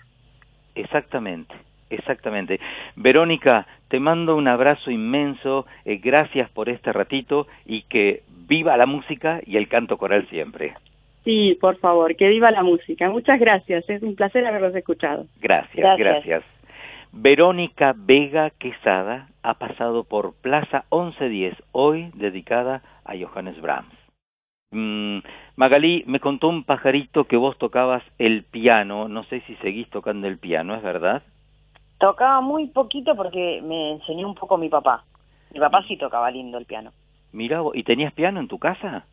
Exactamente, 0.74 1.54
Exactamente. 1.90 2.60
Verónica, 2.96 3.66
te 3.88 4.00
mando 4.00 4.36
un 4.36 4.48
abrazo 4.48 4.90
inmenso, 4.90 5.66
eh, 5.84 5.98
gracias 5.98 6.50
por 6.50 6.68
este 6.68 6.92
ratito 6.92 7.46
y 7.64 7.82
que 7.82 8.22
viva 8.48 8.76
la 8.76 8.86
música 8.86 9.40
y 9.46 9.56
el 9.56 9.68
canto 9.68 9.96
coral 9.96 10.26
siempre. 10.28 10.74
Sí, 11.24 11.56
por 11.60 11.78
favor, 11.78 12.14
que 12.16 12.28
viva 12.28 12.50
la 12.50 12.62
música. 12.62 13.10
Muchas 13.10 13.40
gracias, 13.40 13.88
es 13.88 14.02
un 14.02 14.14
placer 14.14 14.46
haberlos 14.46 14.74
escuchado. 14.74 15.26
Gracias, 15.40 15.76
Gracias. 15.76 15.98
gracias. 15.98 16.44
Verónica 17.12 17.94
Vega 17.96 18.50
Quesada 18.50 19.28
ha 19.42 19.54
pasado 19.54 20.04
por 20.04 20.34
Plaza 20.34 20.84
1110, 20.90 21.54
hoy 21.72 22.10
dedicada 22.14 22.82
a 23.04 23.14
Johannes 23.16 23.60
Brahms. 23.60 23.94
Mm, 24.72 25.18
Magalí, 25.56 26.02
me 26.06 26.18
contó 26.18 26.48
un 26.48 26.64
pajarito 26.64 27.24
que 27.24 27.36
vos 27.36 27.56
tocabas 27.56 28.02
el 28.18 28.42
piano, 28.42 29.08
no 29.08 29.22
sé 29.24 29.40
si 29.46 29.54
seguís 29.56 29.88
tocando 29.90 30.26
el 30.26 30.38
piano, 30.38 30.74
¿es 30.74 30.82
verdad? 30.82 31.22
Tocaba 31.98 32.40
muy 32.40 32.66
poquito 32.66 33.14
porque 33.14 33.62
me 33.62 33.92
enseñó 33.92 34.26
un 34.26 34.34
poco 34.34 34.58
mi 34.58 34.68
papá. 34.68 35.04
Mi 35.52 35.60
papá 35.60 35.84
sí 35.86 35.96
tocaba 35.96 36.30
lindo 36.32 36.58
el 36.58 36.66
piano. 36.66 36.90
Mira, 37.32 37.60
vos, 37.60 37.76
¿y 37.76 37.84
tenías 37.84 38.12
piano 38.12 38.40
en 38.40 38.48
tu 38.48 38.58
casa? 38.58 39.06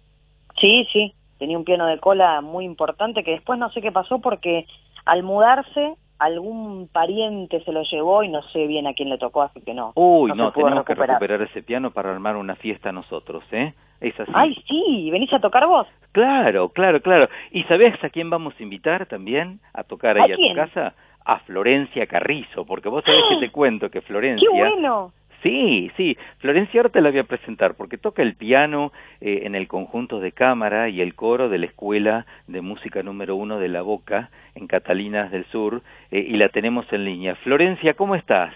Sí, 0.59 0.87
sí, 0.91 1.13
tenía 1.41 1.57
un 1.57 1.65
piano 1.65 1.87
de 1.87 1.97
cola 1.97 2.39
muy 2.41 2.65
importante 2.65 3.23
que 3.23 3.31
después 3.31 3.57
no 3.57 3.71
sé 3.71 3.81
qué 3.81 3.91
pasó 3.91 4.19
porque 4.19 4.67
al 5.05 5.23
mudarse 5.23 5.95
algún 6.19 6.87
pariente 6.87 7.63
se 7.63 7.71
lo 7.71 7.81
llevó 7.81 8.21
y 8.21 8.29
no 8.29 8.43
sé 8.49 8.67
bien 8.67 8.85
a 8.85 8.93
quién 8.93 9.09
le 9.09 9.17
tocó, 9.17 9.41
así 9.41 9.59
que 9.61 9.73
no. 9.73 9.91
Uy, 9.95 10.33
no, 10.35 10.51
tenemos 10.51 10.85
que 10.85 10.93
recuperar. 10.93 11.41
ese 11.41 11.63
piano 11.63 11.89
para 11.89 12.11
armar 12.11 12.35
una 12.35 12.55
fiesta 12.55 12.91
nosotros, 12.91 13.43
¿eh? 13.51 13.73
Es 13.99 14.19
así. 14.19 14.31
Ay, 14.35 14.55
sí, 14.67 15.09
¿venís 15.11 15.33
a 15.33 15.39
tocar 15.39 15.65
vos? 15.65 15.87
Claro, 16.11 16.69
claro, 16.69 17.01
claro. 17.01 17.27
¿Y 17.49 17.63
sabés 17.63 17.95
a 18.03 18.09
quién 18.09 18.29
vamos 18.29 18.53
a 18.59 18.61
invitar 18.61 19.07
también 19.07 19.61
a 19.73 19.83
tocar 19.83 20.19
ahí 20.19 20.31
¿A 20.31 20.35
a, 20.35 20.37
tu 20.37 20.53
casa? 20.53 20.93
A 21.25 21.39
Florencia 21.39 22.05
Carrizo, 22.05 22.67
porque 22.67 22.87
vos 22.87 23.03
sabés 23.03 23.23
que 23.29 23.47
te 23.47 23.51
cuento 23.51 23.89
que 23.89 24.01
Florencia... 24.01 24.47
¡Qué 24.47 24.55
bueno! 24.55 25.11
Sí, 25.43 25.91
sí, 25.97 26.17
Florencia 26.37 26.79
ahora 26.79 26.91
te 26.91 27.01
la 27.01 27.09
voy 27.09 27.19
a 27.19 27.23
presentar 27.23 27.73
porque 27.73 27.97
toca 27.97 28.21
el 28.21 28.35
piano 28.35 28.91
eh, 29.21 29.41
en 29.43 29.55
el 29.55 29.67
conjunto 29.67 30.19
de 30.19 30.33
cámara 30.33 30.89
y 30.89 31.01
el 31.01 31.15
coro 31.15 31.49
de 31.49 31.57
la 31.57 31.65
Escuela 31.65 32.27
de 32.47 32.61
Música 32.61 33.01
número 33.01 33.35
uno 33.35 33.57
de 33.57 33.67
La 33.67 33.81
Boca 33.81 34.29
en 34.53 34.67
Catalinas 34.67 35.31
del 35.31 35.45
Sur 35.45 35.81
eh, 36.11 36.19
y 36.19 36.37
la 36.37 36.49
tenemos 36.49 36.85
en 36.93 37.05
línea. 37.05 37.35
Florencia, 37.35 37.95
¿cómo 37.95 38.15
estás? 38.15 38.53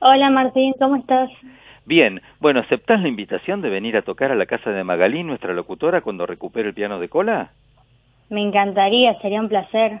Hola 0.00 0.30
Martín, 0.30 0.72
¿cómo 0.78 0.96
estás? 0.96 1.30
Bien, 1.84 2.22
bueno, 2.40 2.60
¿aceptás 2.60 3.02
la 3.02 3.08
invitación 3.08 3.60
de 3.60 3.68
venir 3.68 3.98
a 3.98 4.02
tocar 4.02 4.32
a 4.32 4.36
la 4.36 4.46
casa 4.46 4.70
de 4.70 4.84
Magalí, 4.84 5.22
nuestra 5.22 5.52
locutora, 5.52 6.00
cuando 6.00 6.24
recupere 6.24 6.68
el 6.68 6.74
piano 6.74 6.98
de 6.98 7.10
cola? 7.10 7.50
Me 8.30 8.40
encantaría, 8.40 9.18
sería 9.20 9.40
un 9.40 9.50
placer. 9.50 10.00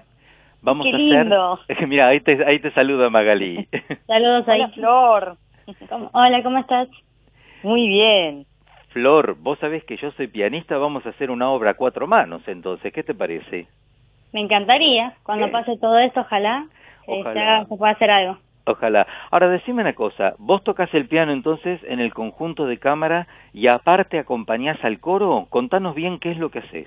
Vamos 0.62 0.86
Qué 0.86 0.94
a 0.94 0.98
lindo. 0.98 1.60
hacer... 1.68 1.86
Mira, 1.88 2.08
ahí 2.08 2.20
te, 2.20 2.42
ahí 2.42 2.58
te 2.58 2.70
saluda 2.70 3.10
Magalí. 3.10 3.68
Saludos 4.06 4.48
ahí. 4.48 4.62
Hola, 4.62 4.68
Flor. 4.70 5.36
¿Cómo- 5.88 6.10
Hola, 6.12 6.42
¿cómo 6.42 6.58
estás? 6.58 6.88
Muy 7.62 7.88
bien. 7.88 8.46
Flor, 8.90 9.36
vos 9.40 9.58
sabés 9.58 9.82
que 9.84 9.96
yo 9.96 10.10
soy 10.12 10.28
pianista, 10.28 10.76
vamos 10.78 11.04
a 11.06 11.08
hacer 11.10 11.30
una 11.30 11.50
obra 11.50 11.70
a 11.70 11.74
cuatro 11.74 12.06
manos, 12.06 12.42
entonces, 12.46 12.92
¿qué 12.92 13.02
te 13.02 13.14
parece? 13.14 13.66
Me 14.32 14.40
encantaría. 14.40 15.14
Cuando 15.24 15.50
pase 15.50 15.76
todo 15.78 15.98
esto, 15.98 16.20
ojalá, 16.20 16.66
haga- 17.40 17.66
se 17.68 17.76
pueda 17.76 17.92
hacer 17.92 18.10
algo. 18.10 18.38
Ojalá. 18.66 19.06
Ahora, 19.30 19.48
decime 19.48 19.82
una 19.82 19.94
cosa, 19.94 20.34
vos 20.38 20.62
tocas 20.64 20.92
el 20.94 21.06
piano 21.06 21.32
entonces 21.32 21.80
en 21.84 22.00
el 22.00 22.14
conjunto 22.14 22.66
de 22.66 22.78
cámara 22.78 23.26
y 23.52 23.66
aparte 23.66 24.18
acompañás 24.18 24.82
al 24.84 25.00
coro, 25.00 25.46
contanos 25.50 25.94
bien 25.94 26.18
qué 26.18 26.30
es 26.30 26.38
lo 26.38 26.50
que 26.50 26.60
haces. 26.60 26.86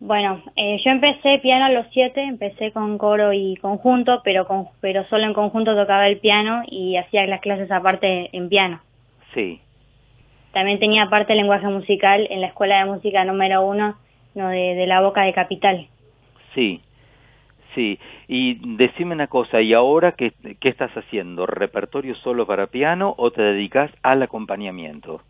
Bueno, 0.00 0.42
eh, 0.56 0.78
yo 0.84 0.90
empecé 0.90 1.38
piano 1.40 1.66
a 1.66 1.70
los 1.70 1.86
siete, 1.92 2.22
empecé 2.22 2.72
con 2.72 2.98
coro 2.98 3.32
y 3.34 3.56
conjunto, 3.56 4.22
pero 4.24 4.46
con, 4.46 4.68
pero 4.80 5.04
solo 5.08 5.24
en 5.26 5.34
conjunto 5.34 5.76
tocaba 5.76 6.08
el 6.08 6.18
piano 6.20 6.62
y 6.66 6.96
hacía 6.96 7.26
las 7.26 7.40
clases 7.42 7.70
aparte 7.70 8.34
en 8.36 8.48
piano. 8.48 8.80
Sí, 9.34 9.60
También 10.52 10.78
tenía 10.78 11.04
aparte 11.04 11.34
lenguaje 11.34 11.66
musical 11.68 12.26
en 12.30 12.40
la 12.40 12.48
escuela 12.48 12.78
de 12.78 12.90
música 12.90 13.24
número 13.24 13.62
uno 13.66 13.96
no 14.34 14.48
de, 14.48 14.74
de 14.74 14.86
la 14.86 15.00
Boca 15.00 15.22
de 15.22 15.32
Capital. 15.32 15.88
sí, 16.54 16.82
sí. 17.74 17.98
Y 18.28 18.76
decime 18.76 19.14
una 19.14 19.26
cosa, 19.28 19.60
¿y 19.60 19.72
ahora 19.74 20.12
qué, 20.12 20.32
qué 20.60 20.68
estás 20.68 20.92
haciendo? 20.96 21.46
¿Repertorio 21.46 22.14
solo 22.16 22.46
para 22.46 22.68
piano 22.68 23.14
o 23.18 23.30
te 23.32 23.42
dedicas 23.42 23.90
al 24.02 24.22
acompañamiento? 24.22 25.22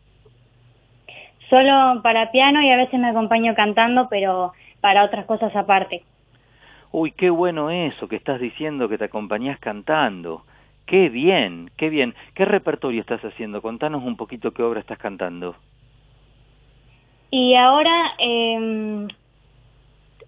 Solo 1.51 2.01
para 2.03 2.31
piano 2.31 2.63
y 2.63 2.71
a 2.71 2.77
veces 2.77 2.99
me 2.99 3.09
acompaño 3.09 3.55
cantando, 3.55 4.09
pero 4.09 4.53
para 4.81 5.05
otras 5.05 5.27
cosas 5.27 5.55
aparte. 5.55 6.05
Uy, 6.93 7.13
qué 7.13 7.29
bueno 7.29 7.71
eso 7.71 8.09
que 8.09 8.17
estás 8.17 8.41
diciendo 8.41 8.89
que 8.89 8.99
te 8.99 9.05
acompañás 9.05 9.59
cantando. 9.59 10.45
Qué 10.87 11.09
bien, 11.09 11.71
qué 11.77 11.89
bien. 11.89 12.15
¿Qué 12.35 12.45
repertorio 12.45 13.01
estás 13.01 13.25
haciendo? 13.25 13.63
Contanos 13.63 14.03
un 14.05 14.17
poquito 14.17 14.53
qué 14.53 14.63
obra 14.63 14.81
estás 14.81 14.99
cantando. 14.99 15.57
Y 17.33 17.55
ahora 17.55 18.13
eh, 18.19 19.07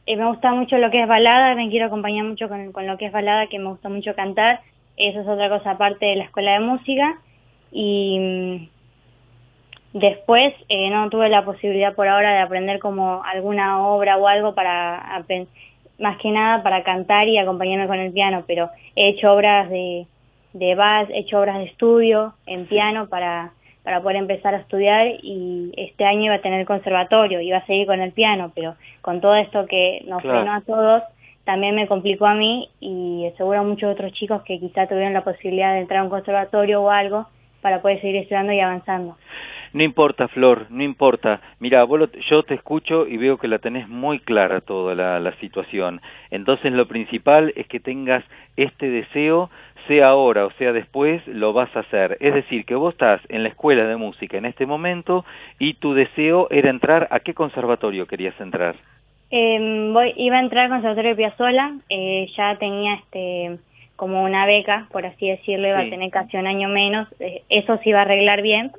eh, 0.07 0.17
me 0.17 0.27
gusta 0.27 0.53
mucho 0.53 0.79
lo 0.79 0.91
que 0.91 1.03
es 1.03 1.09
balada, 1.09 1.55
me 1.55 1.69
quiero 1.69 1.87
acompañar 1.87 2.25
mucho 2.25 2.49
con, 2.49 2.73
con 2.73 2.87
lo 2.87 2.97
que 2.99 3.07
es 3.07 3.13
balada, 3.13 3.47
que 3.47 3.59
me 3.59 3.71
gusta 3.71 3.89
mucho 3.89 4.15
cantar. 4.15 4.61
Eso 4.97 5.21
es 5.21 5.29
otra 5.29 5.49
cosa 5.49 5.73
aparte 5.73 6.07
de 6.07 6.17
la 6.17 6.25
escuela 6.25 6.53
de 6.55 6.61
música. 6.61 7.19
Y 7.71 8.69
después 9.93 10.55
eh, 10.69 10.91
no 10.91 11.09
tuve 11.11 11.29
la 11.29 11.45
posibilidad 11.45 11.95
por 11.95 12.09
ahora 12.09 12.33
de 12.33 12.41
aprender 12.41 12.79
como 12.79 13.23
alguna 13.25 13.87
obra 13.87 14.17
o 14.17 14.27
algo 14.27 14.55
para, 14.55 15.23
más 15.99 16.17
que 16.19 16.31
nada 16.31 16.63
para 16.63 16.83
cantar 16.83 17.29
y 17.29 17.39
acompañarme 17.39 17.87
con 17.87 17.99
el 17.99 18.13
piano, 18.13 18.45
pero 18.47 18.71
he 18.97 19.09
hecho 19.11 19.33
obras 19.33 19.69
de, 19.71 20.07
de 20.53 20.75
vals, 20.75 21.11
he 21.11 21.19
hecho 21.21 21.41
obras 21.41 21.59
de 21.59 21.65
estudio 21.65 22.35
en 22.47 22.67
piano 22.67 23.09
para, 23.09 23.53
para 23.85 24.01
poder 24.01 24.17
empezar 24.17 24.55
a 24.55 24.59
estudiar 24.59 25.07
y 25.23 25.73
este 25.77 26.05
año 26.05 26.25
iba 26.27 26.35
a 26.37 26.41
tener 26.43 26.65
conservatorio, 26.67 27.41
iba 27.41 27.59
a 27.59 27.67
seguir 27.67 27.87
con 27.87 28.01
el 28.01 28.13
piano, 28.13 28.51
pero 28.55 28.75
con 29.03 29.21
todo 29.21 29.35
esto 29.37 29.67
que 29.67 30.03
nos 30.07 30.23
Claro. 30.23 30.39
frenó 30.39 30.55
a 30.57 30.61
todos, 30.63 31.03
también 31.45 31.75
me 31.75 31.89
complicó 31.89 32.27
a 32.27 32.35
mí 32.35 32.69
y 32.81 33.29
seguro 33.37 33.61
a 33.61 33.65
muchos 33.65 33.93
otros 33.93 34.13
chicos 34.13 34.43
que 34.43 34.61
quizá 34.61 34.87
tuvieron 34.87 35.13
la 35.13 35.25
posibilidad 35.25 35.75
de 35.75 35.81
entrar 35.81 36.01
a 36.01 36.05
un 36.05 36.11
conservatorio 36.11 36.83
o 36.83 36.91
algo 36.91 37.27
para 37.61 37.83
poder 37.83 38.01
seguir 38.01 38.17
estudiando 38.17 38.53
y 38.53 38.61
avanzando. 38.61 39.17
No 39.73 39.83
importa, 39.83 40.29
Flor, 40.29 40.67
no 40.71 40.83
importa. 40.83 41.41
Mira, 41.59 41.83
vos 41.85 41.99
lo- 41.99 42.13
yo 42.31 42.43
te 42.43 42.55
escucho 42.55 43.07
y 43.07 43.17
veo 43.17 43.39
que 43.39 43.49
la 43.49 43.59
tenés 43.59 43.89
muy 43.89 44.19
clara 44.21 44.61
toda 44.61 44.95
la, 44.95 45.19
la 45.19 45.33
situación. 45.37 46.01
Entonces 46.31 46.73
lo 46.73 46.87
principal 46.87 47.53
es 47.57 47.67
que 47.69 47.81
tengas 47.81 48.23
este 48.57 48.91
deseo, 48.91 49.49
sea 49.89 50.09
ahora 50.09 50.45
o 50.47 50.51
sea 50.53 50.73
después, 50.73 51.27
lo 51.27 51.53
vas 51.55 51.75
a 51.75 51.81
hacer. 51.81 52.19
Es 52.21 52.35
decir, 52.35 52.65
que 52.67 52.75
vos 52.75 52.93
estás 52.93 53.21
en 53.31 53.43
la 53.43 53.49
escuela 53.49 53.85
de 53.87 53.97
música 53.97 54.37
en 54.37 54.45
este 54.45 54.67
momento 54.67 55.25
y 55.59 55.75
tu 55.75 55.95
deseo 55.95 56.49
era 56.51 56.69
entrar, 56.71 57.09
¿a 57.11 57.21
qué 57.21 57.33
conservatorio 57.33 58.07
querías 58.07 58.39
entrar? 58.41 58.75
Eh, 59.31 59.91
voy, 59.93 60.13
iba 60.17 60.37
a 60.37 60.41
entrar 60.41 60.65
al 60.67 60.71
Conservatorio 60.71 61.11
de 61.13 61.17
Piazzolla, 61.17 61.73
eh, 61.89 62.29
ya 62.37 62.57
tenía 62.59 62.95
este 62.95 63.57
como 63.97 64.23
una 64.25 64.45
beca, 64.47 64.89
por 64.93 65.07
así 65.07 65.29
decirlo, 65.29 65.69
iba 65.69 65.81
Sí. 65.81 65.87
a 65.87 65.91
tener 65.91 66.11
casi 66.11 66.37
un 66.37 66.47
año 66.47 66.69
menos, 66.69 67.09
eh, 67.21 67.43
eso 67.49 67.79
se 67.79 67.89
iba 67.89 68.01
a 68.01 68.03
arreglar 68.03 68.43
bien 68.43 68.73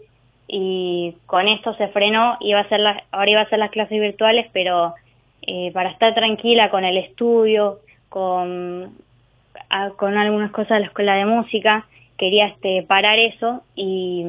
y 0.48 1.16
con 1.26 1.48
esto 1.48 1.74
se 1.76 1.88
frenó, 1.90 2.38
iba 2.42 2.60
a 2.60 2.64
hacer 2.64 2.80
las, 2.80 3.02
ahora 3.12 3.32
iba 3.32 3.40
a 3.42 3.44
hacer 3.44 3.60
las 3.60 3.72
clases 3.72 4.00
virtuales, 4.00 4.48
pero 4.54 4.94
eh, 5.42 5.72
para 5.74 5.90
estar 5.90 6.14
tranquila 6.14 6.70
con 6.70 6.84
el 6.86 6.98
estudio, 6.98 7.80
con, 8.10 8.92
a- 9.70 9.90
con 9.92 10.18
algunas 10.18 10.52
cosas 10.52 10.76
de 10.76 10.80
la 10.82 10.86
escuela 10.88 11.16
de 11.16 11.26
música, 11.26 11.86
quería 12.18 12.46
este 12.48 12.84
parar 12.84 13.18
eso 13.20 13.62
y, 13.76 14.24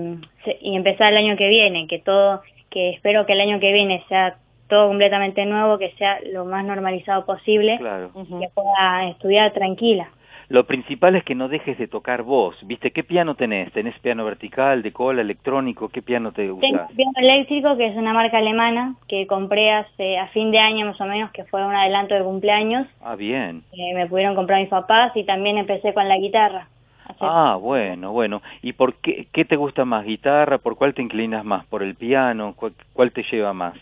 y 0.60 0.74
empezar 0.76 1.12
el 1.12 1.18
año 1.18 1.36
que 1.36 1.48
viene, 1.48 1.86
que 1.86 1.98
todo, 1.98 2.42
que 2.70 2.90
espero 2.90 3.26
que 3.26 3.34
el 3.34 3.40
año 3.40 3.60
que 3.60 3.72
viene 3.72 4.02
sea 4.08 4.36
todo 4.68 4.88
completamente 4.88 5.44
nuevo, 5.44 5.78
que 5.78 5.90
sea 5.98 6.18
lo 6.32 6.46
más 6.46 6.64
normalizado 6.64 7.26
posible, 7.26 7.76
Claro. 7.78 8.10
que 8.14 8.48
pueda 8.54 9.08
estudiar 9.10 9.52
tranquila. 9.52 10.08
Lo 10.48 10.64
principal 10.64 11.16
es 11.16 11.24
que 11.24 11.34
no 11.34 11.48
dejes 11.48 11.78
de 11.78 11.88
tocar 11.88 12.22
vos, 12.22 12.56
¿viste? 12.66 12.90
¿Qué 12.90 13.02
piano 13.02 13.34
tenés? 13.34 13.72
¿Tenés 13.72 13.98
piano 14.00 14.24
vertical, 14.24 14.82
de 14.82 14.92
cola, 14.92 15.22
electrónico? 15.22 15.88
¿Qué 15.88 16.02
piano 16.02 16.32
te 16.32 16.42
Tengo 16.42 16.58
un 16.60 16.96
piano 16.96 17.12
eléctrico, 17.16 17.76
que 17.76 17.86
es 17.86 17.96
una 17.96 18.12
marca 18.12 18.38
alemana, 18.38 18.94
que 19.08 19.26
compré 19.26 19.72
hace, 19.72 20.18
a 20.18 20.28
fin 20.28 20.50
de 20.50 20.58
año 20.58 20.86
más 20.86 21.00
o 21.00 21.06
menos, 21.06 21.30
que 21.32 21.44
fue 21.44 21.64
un 21.64 21.74
adelanto 21.74 22.14
de 22.14 22.22
cumpleaños, 22.22 22.86
Ah, 23.02 23.16
bien. 23.16 23.62
que 23.74 23.94
me 23.94 24.06
pudieron 24.06 24.34
comprar 24.34 24.60
mis 24.60 24.68
papás 24.68 25.12
y 25.16 25.24
también 25.24 25.56
empecé 25.58 25.94
con 25.94 26.08
la 26.08 26.18
guitarra. 26.18 26.68
Ah, 27.20 27.58
bueno, 27.60 28.12
bueno. 28.12 28.42
¿Y 28.62 28.72
por 28.72 28.94
qué, 28.94 29.26
qué 29.32 29.44
te 29.44 29.56
gusta 29.56 29.84
más? 29.84 30.04
¿Guitarra? 30.04 30.58
¿Por 30.58 30.76
cuál 30.76 30.94
te 30.94 31.02
inclinas 31.02 31.44
más? 31.44 31.64
¿Por 31.66 31.82
el 31.82 31.94
piano? 31.94 32.54
¿Cuál, 32.56 32.72
cuál 32.92 33.12
te 33.12 33.22
lleva 33.30 33.52
más? 33.52 33.74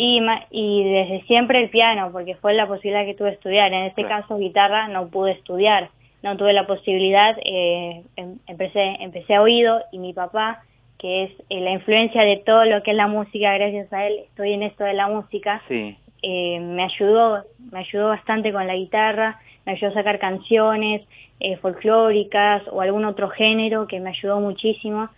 Y, 0.00 0.20
ma- 0.20 0.44
y 0.52 0.84
desde 0.84 1.22
siempre 1.22 1.60
el 1.60 1.70
piano, 1.70 2.10
porque 2.12 2.36
fue 2.36 2.54
la 2.54 2.68
posibilidad 2.68 3.04
que 3.04 3.14
tuve 3.14 3.30
de 3.30 3.34
estudiar. 3.34 3.72
En 3.72 3.82
este 3.86 4.04
Claro. 4.04 4.22
caso, 4.22 4.38
guitarra 4.38 4.86
no 4.86 5.08
pude 5.08 5.32
estudiar, 5.32 5.88
no 6.22 6.36
tuve 6.36 6.52
la 6.52 6.68
posibilidad. 6.68 7.36
eh, 7.44 8.02
em- 8.14 8.38
empecé, 8.46 8.96
empecé 9.00 9.34
a 9.34 9.42
oído 9.42 9.80
y 9.90 9.98
mi 9.98 10.12
papá, 10.12 10.62
que 10.98 11.24
es 11.24 11.30
eh, 11.50 11.60
la 11.60 11.70
influencia 11.72 12.22
de 12.22 12.36
todo 12.46 12.64
lo 12.64 12.80
que 12.84 12.92
es 12.92 12.96
la 12.96 13.08
música, 13.08 13.52
gracias 13.54 13.92
a 13.92 14.06
él 14.06 14.20
estoy 14.28 14.52
en 14.52 14.62
esto 14.62 14.84
de 14.84 14.94
la 14.94 15.08
música, 15.08 15.62
Sí. 15.66 15.96
eh, 16.22 16.60
me 16.60 16.84
ayudó, 16.84 17.42
me 17.72 17.80
ayudó 17.80 18.08
bastante 18.08 18.52
con 18.52 18.66
la 18.68 18.76
guitarra, 18.76 19.40
me 19.66 19.72
ayudó 19.72 19.90
a 19.90 19.94
sacar 19.94 20.20
canciones 20.20 21.02
eh, 21.40 21.56
folclóricas 21.56 22.62
o 22.70 22.80
algún 22.82 23.04
otro 23.04 23.28
género 23.30 23.86
que 23.88 23.98
me 24.00 24.10
ayudó 24.10 24.38
muchísimo 24.40 25.08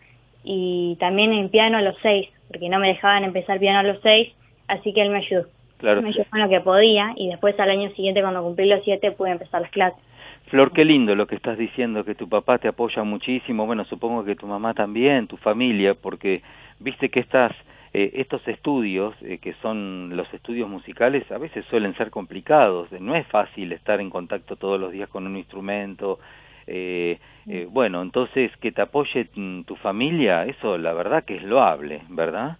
y 0.42 0.96
también 1.00 1.32
en 1.34 1.50
piano 1.50 1.76
a 1.78 1.82
los 1.82 1.96
seis, 2.00 2.28
porque 2.48 2.68
no 2.70 2.78
me 2.78 2.88
dejaban 2.88 3.24
empezar 3.24 3.58
piano 3.58 3.78
a 3.80 3.82
los 3.82 4.00
seis, 4.02 4.32
así 4.70 4.92
que 4.92 5.02
él 5.02 5.10
me 5.10 5.18
ayudó. 5.18 5.46
Claro. 5.78 6.02
Me 6.02 6.08
ayudó 6.08 6.24
con 6.30 6.40
lo 6.40 6.48
que 6.48 6.60
podía 6.60 7.12
y 7.16 7.28
después 7.28 7.58
al 7.58 7.70
año 7.70 7.90
siguiente 7.90 8.20
cuando 8.20 8.42
cumplí 8.42 8.66
los 8.66 8.82
siete 8.84 9.12
pude 9.12 9.30
empezar 9.30 9.62
las 9.62 9.70
clases. 9.70 10.00
Flor, 10.46 10.72
qué 10.72 10.84
lindo 10.84 11.14
lo 11.14 11.26
que 11.26 11.36
estás 11.36 11.56
diciendo, 11.56 12.04
que 12.04 12.14
tu 12.14 12.28
papá 12.28 12.58
te 12.58 12.68
apoya 12.68 13.04
muchísimo, 13.04 13.66
bueno, 13.66 13.84
supongo 13.84 14.24
que 14.24 14.34
tu 14.34 14.46
mamá 14.46 14.74
también, 14.74 15.28
tu 15.28 15.36
familia, 15.36 15.94
porque 15.94 16.42
viste 16.80 17.08
que 17.08 17.20
estas, 17.20 17.52
eh, 17.94 18.10
estos 18.14 18.46
estudios, 18.48 19.14
eh, 19.22 19.38
que 19.38 19.54
son 19.62 20.16
los 20.16 20.32
estudios 20.34 20.68
musicales, 20.68 21.30
a 21.30 21.38
veces 21.38 21.64
suelen 21.66 21.94
ser 21.94 22.10
complicados, 22.10 22.90
no 23.00 23.14
es 23.14 23.26
fácil 23.28 23.72
estar 23.72 24.00
en 24.00 24.10
contacto 24.10 24.56
todos 24.56 24.80
los 24.80 24.90
días 24.90 25.08
con 25.08 25.24
un 25.24 25.36
instrumento, 25.36 26.18
eh, 26.66 27.18
eh, 27.48 27.66
bueno, 27.68 28.00
entonces 28.00 28.56
que 28.58 28.70
te 28.70 28.82
apoye 28.82 29.28
mm, 29.34 29.62
tu 29.62 29.74
familia, 29.76 30.44
eso 30.44 30.78
la 30.78 30.92
verdad 30.92 31.24
que 31.24 31.36
es 31.36 31.42
loable, 31.42 32.02
¿verdad? 32.08 32.58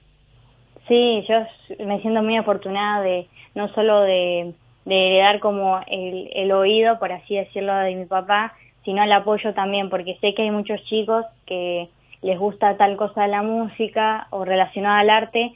Sí, 0.91 1.25
yo 1.29 1.87
me 1.87 2.01
siento 2.01 2.21
muy 2.21 2.37
afortunada 2.37 3.01
de 3.03 3.29
no 3.55 3.69
solo 3.75 4.01
de, 4.01 4.53
de 4.87 5.07
heredar 5.07 5.39
como 5.39 5.79
el, 5.87 6.29
el 6.35 6.51
oído, 6.51 6.99
por 6.99 7.13
así 7.13 7.37
decirlo, 7.37 7.73
de 7.77 7.95
mi 7.95 8.07
papá, 8.07 8.55
sino 8.85 9.01
el 9.05 9.13
apoyo 9.13 9.55
también, 9.55 9.89
porque 9.89 10.17
sé 10.21 10.35
que 10.35 10.43
hay 10.43 10.51
muchos 10.51 10.83
chicos 10.87 11.25
que 11.47 11.89
les 12.23 12.37
gusta 12.41 12.77
tal 12.77 12.97
cosa 12.97 13.23
de 13.23 13.29
la 13.29 13.43
música 13.43 14.27
o 14.31 14.45
relacionada 14.45 14.99
al 14.99 15.11
arte 15.11 15.53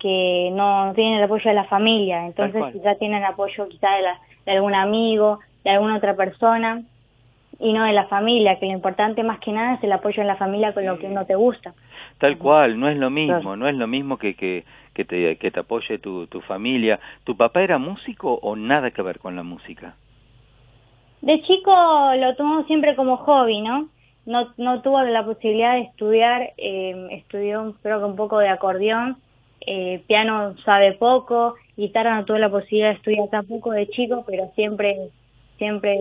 que 0.00 0.50
no, 0.52 0.92
tienen 0.96 1.18
el 1.18 1.22
apoyo 1.24 1.48
de 1.48 1.54
la 1.54 1.64
familia, 1.64 2.26
entonces 2.26 2.60
quizá 2.72 2.96
tienen 2.96 3.24
apoyo 3.24 3.68
quizá 3.68 3.88
de, 3.94 4.02
la- 4.02 4.18
de 4.46 4.52
algún 4.52 4.74
amigo, 4.74 5.38
de 5.62 5.70
alguna 5.70 5.96
otra 5.96 6.16
persona 6.16 6.82
y 7.62 7.72
no 7.72 7.84
de 7.84 7.92
la 7.92 8.06
familia, 8.06 8.58
que 8.58 8.66
lo 8.66 8.72
importante 8.72 9.22
más 9.22 9.38
que 9.38 9.52
nada 9.52 9.74
es 9.74 9.84
el 9.84 9.92
apoyo 9.92 10.20
en 10.20 10.26
la 10.26 10.36
familia 10.36 10.74
con 10.74 10.84
lo 10.84 10.98
que 10.98 11.06
uno 11.06 11.24
te 11.24 11.36
gusta. 11.36 11.72
Tal 12.18 12.36
cual, 12.36 12.78
no 12.78 12.88
es 12.88 12.96
lo 12.96 13.08
mismo, 13.08 13.56
no 13.56 13.68
es 13.68 13.76
lo 13.76 13.86
mismo 13.86 14.16
que, 14.18 14.34
que, 14.34 14.64
que, 14.92 15.04
te, 15.04 15.36
que 15.36 15.50
te 15.52 15.60
apoye 15.60 15.98
tu, 15.98 16.26
tu 16.26 16.40
familia. 16.40 16.98
¿Tu 17.22 17.36
papá 17.36 17.62
era 17.62 17.78
músico 17.78 18.34
o 18.42 18.56
nada 18.56 18.90
que 18.90 19.02
ver 19.02 19.20
con 19.20 19.36
la 19.36 19.44
música? 19.44 19.94
De 21.20 21.40
chico 21.42 21.72
lo 22.16 22.34
tomó 22.34 22.64
siempre 22.64 22.96
como 22.96 23.16
hobby, 23.18 23.60
¿no? 23.60 23.88
No, 24.26 24.48
no 24.56 24.82
tuvo 24.82 25.00
la 25.02 25.24
posibilidad 25.24 25.74
de 25.74 25.82
estudiar, 25.82 26.50
eh, 26.58 27.08
estudió 27.12 27.74
creo 27.82 28.00
que 28.00 28.04
un 28.06 28.16
poco 28.16 28.38
de 28.38 28.48
acordeón, 28.48 29.16
eh, 29.64 30.02
piano 30.08 30.56
sabe 30.64 30.92
poco, 30.94 31.54
guitarra 31.76 32.16
no 32.16 32.24
tuvo 32.24 32.38
la 32.38 32.50
posibilidad 32.50 32.90
de 32.90 32.96
estudiar 32.96 33.28
tampoco 33.30 33.70
de 33.70 33.88
chico, 33.88 34.24
pero 34.26 34.50
siempre, 34.54 34.96
siempre 35.58 36.00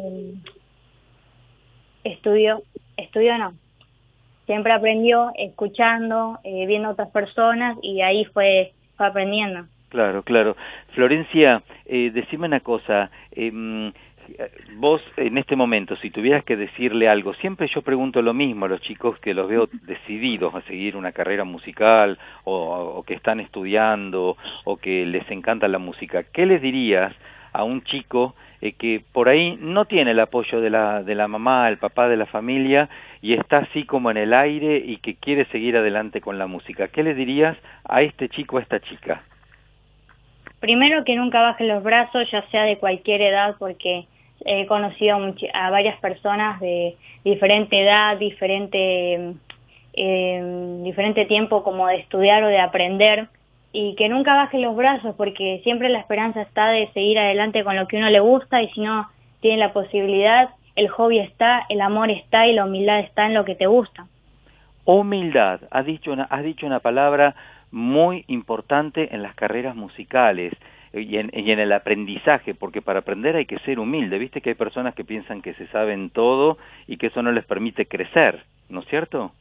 estudió, 2.04 2.62
estudió 2.98 3.38
no, 3.38 3.54
siempre 4.46 4.74
aprendió 4.74 5.32
escuchando, 5.38 6.40
eh, 6.44 6.66
viendo 6.68 6.90
otras 6.90 7.10
personas 7.10 7.78
y 7.82 8.02
ahí 8.02 8.26
fue, 8.26 8.74
fue 8.98 9.08
aprendiendo. 9.08 9.66
Claro, 9.90 10.24
claro. 10.24 10.56
Florencia, 10.94 11.64
eh, 11.86 12.12
decime 12.14 12.48
una 12.48 12.62
cosa. 12.62 13.12
em, 13.32 13.92
vos 14.76 15.02
en 15.18 15.38
este 15.38 15.56
momento, 15.56 15.96
si 15.98 16.10
tuvieras 16.10 16.44
que 16.46 16.56
decirle 16.56 17.10
algo, 17.10 17.34
siempre 17.36 17.68
yo 17.74 17.82
pregunto 17.82 18.22
lo 18.22 18.34
mismo 18.34 18.66
a 18.66 18.70
los 18.70 18.82
chicos 18.82 19.20
que 19.20 19.34
los 19.34 19.50
veo 19.50 19.68
decididos 19.84 20.56
a 20.56 20.62
seguir 20.62 20.96
una 20.96 21.12
carrera 21.12 21.44
musical 21.44 22.18
o, 22.44 22.96
o 22.98 23.04
que 23.04 23.14
están 23.14 23.40
estudiando 23.40 24.38
o 24.64 24.78
que 24.78 25.06
les 25.06 25.30
encanta 25.30 25.68
la 25.68 25.80
música. 25.80 26.24
¿Qué 26.24 26.46
les 26.46 26.62
dirías 26.62 27.14
a 27.54 27.64
un 27.64 27.84
chico 27.84 28.36
eh, 28.62 28.74
que 28.74 29.02
por 29.12 29.30
ahí 29.30 29.58
no 29.60 29.86
tiene 29.86 30.12
el 30.12 30.20
apoyo 30.20 30.62
de 30.62 30.70
la, 30.70 31.04
de 31.04 31.16
la 31.16 31.28
mamá, 31.28 31.68
el 31.70 31.78
papá 31.78 32.08
de 32.08 32.18
la 32.18 32.28
familia 32.28 32.90
y 33.22 33.34
está 33.34 33.58
así 33.58 33.86
como 33.86 34.12
en 34.12 34.18
el 34.18 34.34
aire 34.34 34.78
y 34.78 34.98
que 34.98 35.16
quiere 35.16 35.46
seguir 35.46 35.78
adelante 35.78 36.22
con 36.22 36.38
la 36.38 36.48
música? 36.48 36.88
¿Qué 36.88 37.04
le 37.04 37.14
dirías 37.14 37.58
a 37.86 38.02
este 38.02 38.30
chico, 38.30 38.58
a 38.58 38.62
esta 38.62 38.80
chica? 38.80 39.24
Primero 40.60 41.04
que 41.04 41.16
nunca 41.16 41.42
baje 41.42 41.66
los 41.66 41.82
brazos, 41.82 42.30
ya 42.32 42.44
sea 42.50 42.64
de 42.64 42.78
cualquier 42.78 43.22
edad, 43.22 43.56
porque 43.58 44.06
he 44.46 44.66
conocido 44.68 45.18
a 45.54 45.70
varias 45.70 46.00
personas 46.00 46.60
de 46.60 46.96
diferente 47.24 47.82
edad, 47.82 48.18
diferente, 48.18 49.34
eh, 49.94 50.82
diferente 50.84 51.26
tiempo 51.26 51.64
como 51.64 51.88
de 51.88 51.98
estudiar 51.98 52.44
o 52.44 52.48
de 52.48 52.60
aprender, 52.60 53.28
y 53.74 53.96
que 53.96 54.10
nunca 54.10 54.36
baje 54.36 54.60
los 54.60 54.76
brazos, 54.76 55.16
porque 55.16 55.62
siempre 55.64 55.90
la 55.90 56.00
esperanza 56.00 56.42
está 56.42 56.70
de 56.70 56.88
seguir 56.94 57.18
adelante 57.20 57.64
con 57.64 57.76
lo 57.76 57.88
que 57.88 57.98
uno 57.98 58.10
le 58.10 58.20
gusta, 58.20 58.62
y 58.62 58.70
si 58.70 58.82
no 58.82 59.10
tiene 59.40 59.58
la 59.58 59.74
posibilidad, 59.74 60.50
el 60.76 60.90
hobby 60.90 61.20
está, 61.20 61.66
el 61.70 61.82
amor 61.82 62.10
está 62.12 62.48
y 62.48 62.54
la 62.54 62.66
humildad 62.66 63.00
está 63.00 63.26
en 63.26 63.34
lo 63.34 63.46
que 63.46 63.56
te 63.56 63.68
gusta. 63.68 64.06
Humildad, 64.86 65.62
has 65.72 65.86
dicho 65.86 66.12
una, 66.12 66.24
has 66.24 66.44
dicho 66.44 66.66
una 66.66 66.80
palabra 66.80 67.36
muy 67.72 68.26
importante 68.28 69.14
en 69.14 69.24
las 69.24 69.36
carreras 69.36 69.76
musicales 69.76 70.54
eh, 70.94 71.02
y 71.02 71.18
en, 71.18 71.32
y 71.34 71.52
en 71.52 71.60
el 71.60 71.72
aprendizaje, 71.72 72.54
porque 72.54 72.82
para 72.82 73.00
aprender 73.00 73.36
hay 73.36 73.46
que 73.46 73.60
ser 73.60 73.80
humilde. 73.80 74.18
Viste 74.18 74.42
que 74.42 74.50
hay 74.50 74.56
personas 74.56 74.96
que 74.96 75.06
piensan 75.06 75.42
que 75.42 75.54
se 75.54 75.68
saben 75.68 76.10
todo 76.10 76.58
y 76.88 76.98
que 76.98 77.08
eso 77.08 77.22
no 77.22 77.32
les 77.32 77.46
permite 77.46 77.86
crecer, 77.86 78.44
¿no 78.70 78.82
es 78.82 78.88
cierto? 78.88 79.32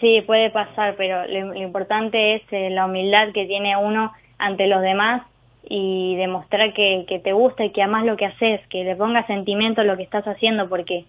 Sí, 0.00 0.22
puede 0.22 0.50
pasar, 0.50 0.94
pero 0.96 1.26
lo, 1.26 1.54
lo 1.54 1.62
importante 1.62 2.34
es 2.34 2.42
eh, 2.50 2.70
la 2.70 2.86
humildad 2.86 3.32
que 3.32 3.46
tiene 3.46 3.76
uno 3.76 4.12
ante 4.38 4.66
los 4.66 4.82
demás 4.82 5.22
y 5.68 6.16
demostrar 6.16 6.72
que, 6.74 7.04
que 7.08 7.18
te 7.18 7.32
gusta 7.32 7.64
y 7.64 7.70
que 7.70 7.82
amas 7.82 8.04
lo 8.04 8.16
que 8.16 8.26
haces, 8.26 8.60
que 8.68 8.84
le 8.84 8.96
pongas 8.96 9.26
sentimiento 9.26 9.80
a 9.80 9.84
lo 9.84 9.96
que 9.96 10.02
estás 10.02 10.26
haciendo, 10.26 10.68
porque 10.68 11.04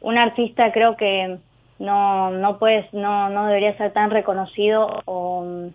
un 0.00 0.18
artista 0.18 0.72
creo 0.72 0.96
que 0.96 1.36
no 1.78 2.30
no 2.30 2.58
puedes 2.58 2.92
no 2.92 3.28
no 3.30 3.46
debería 3.46 3.76
ser 3.76 3.92
tan 3.92 4.10
reconocido 4.10 4.88
o, 5.04 5.70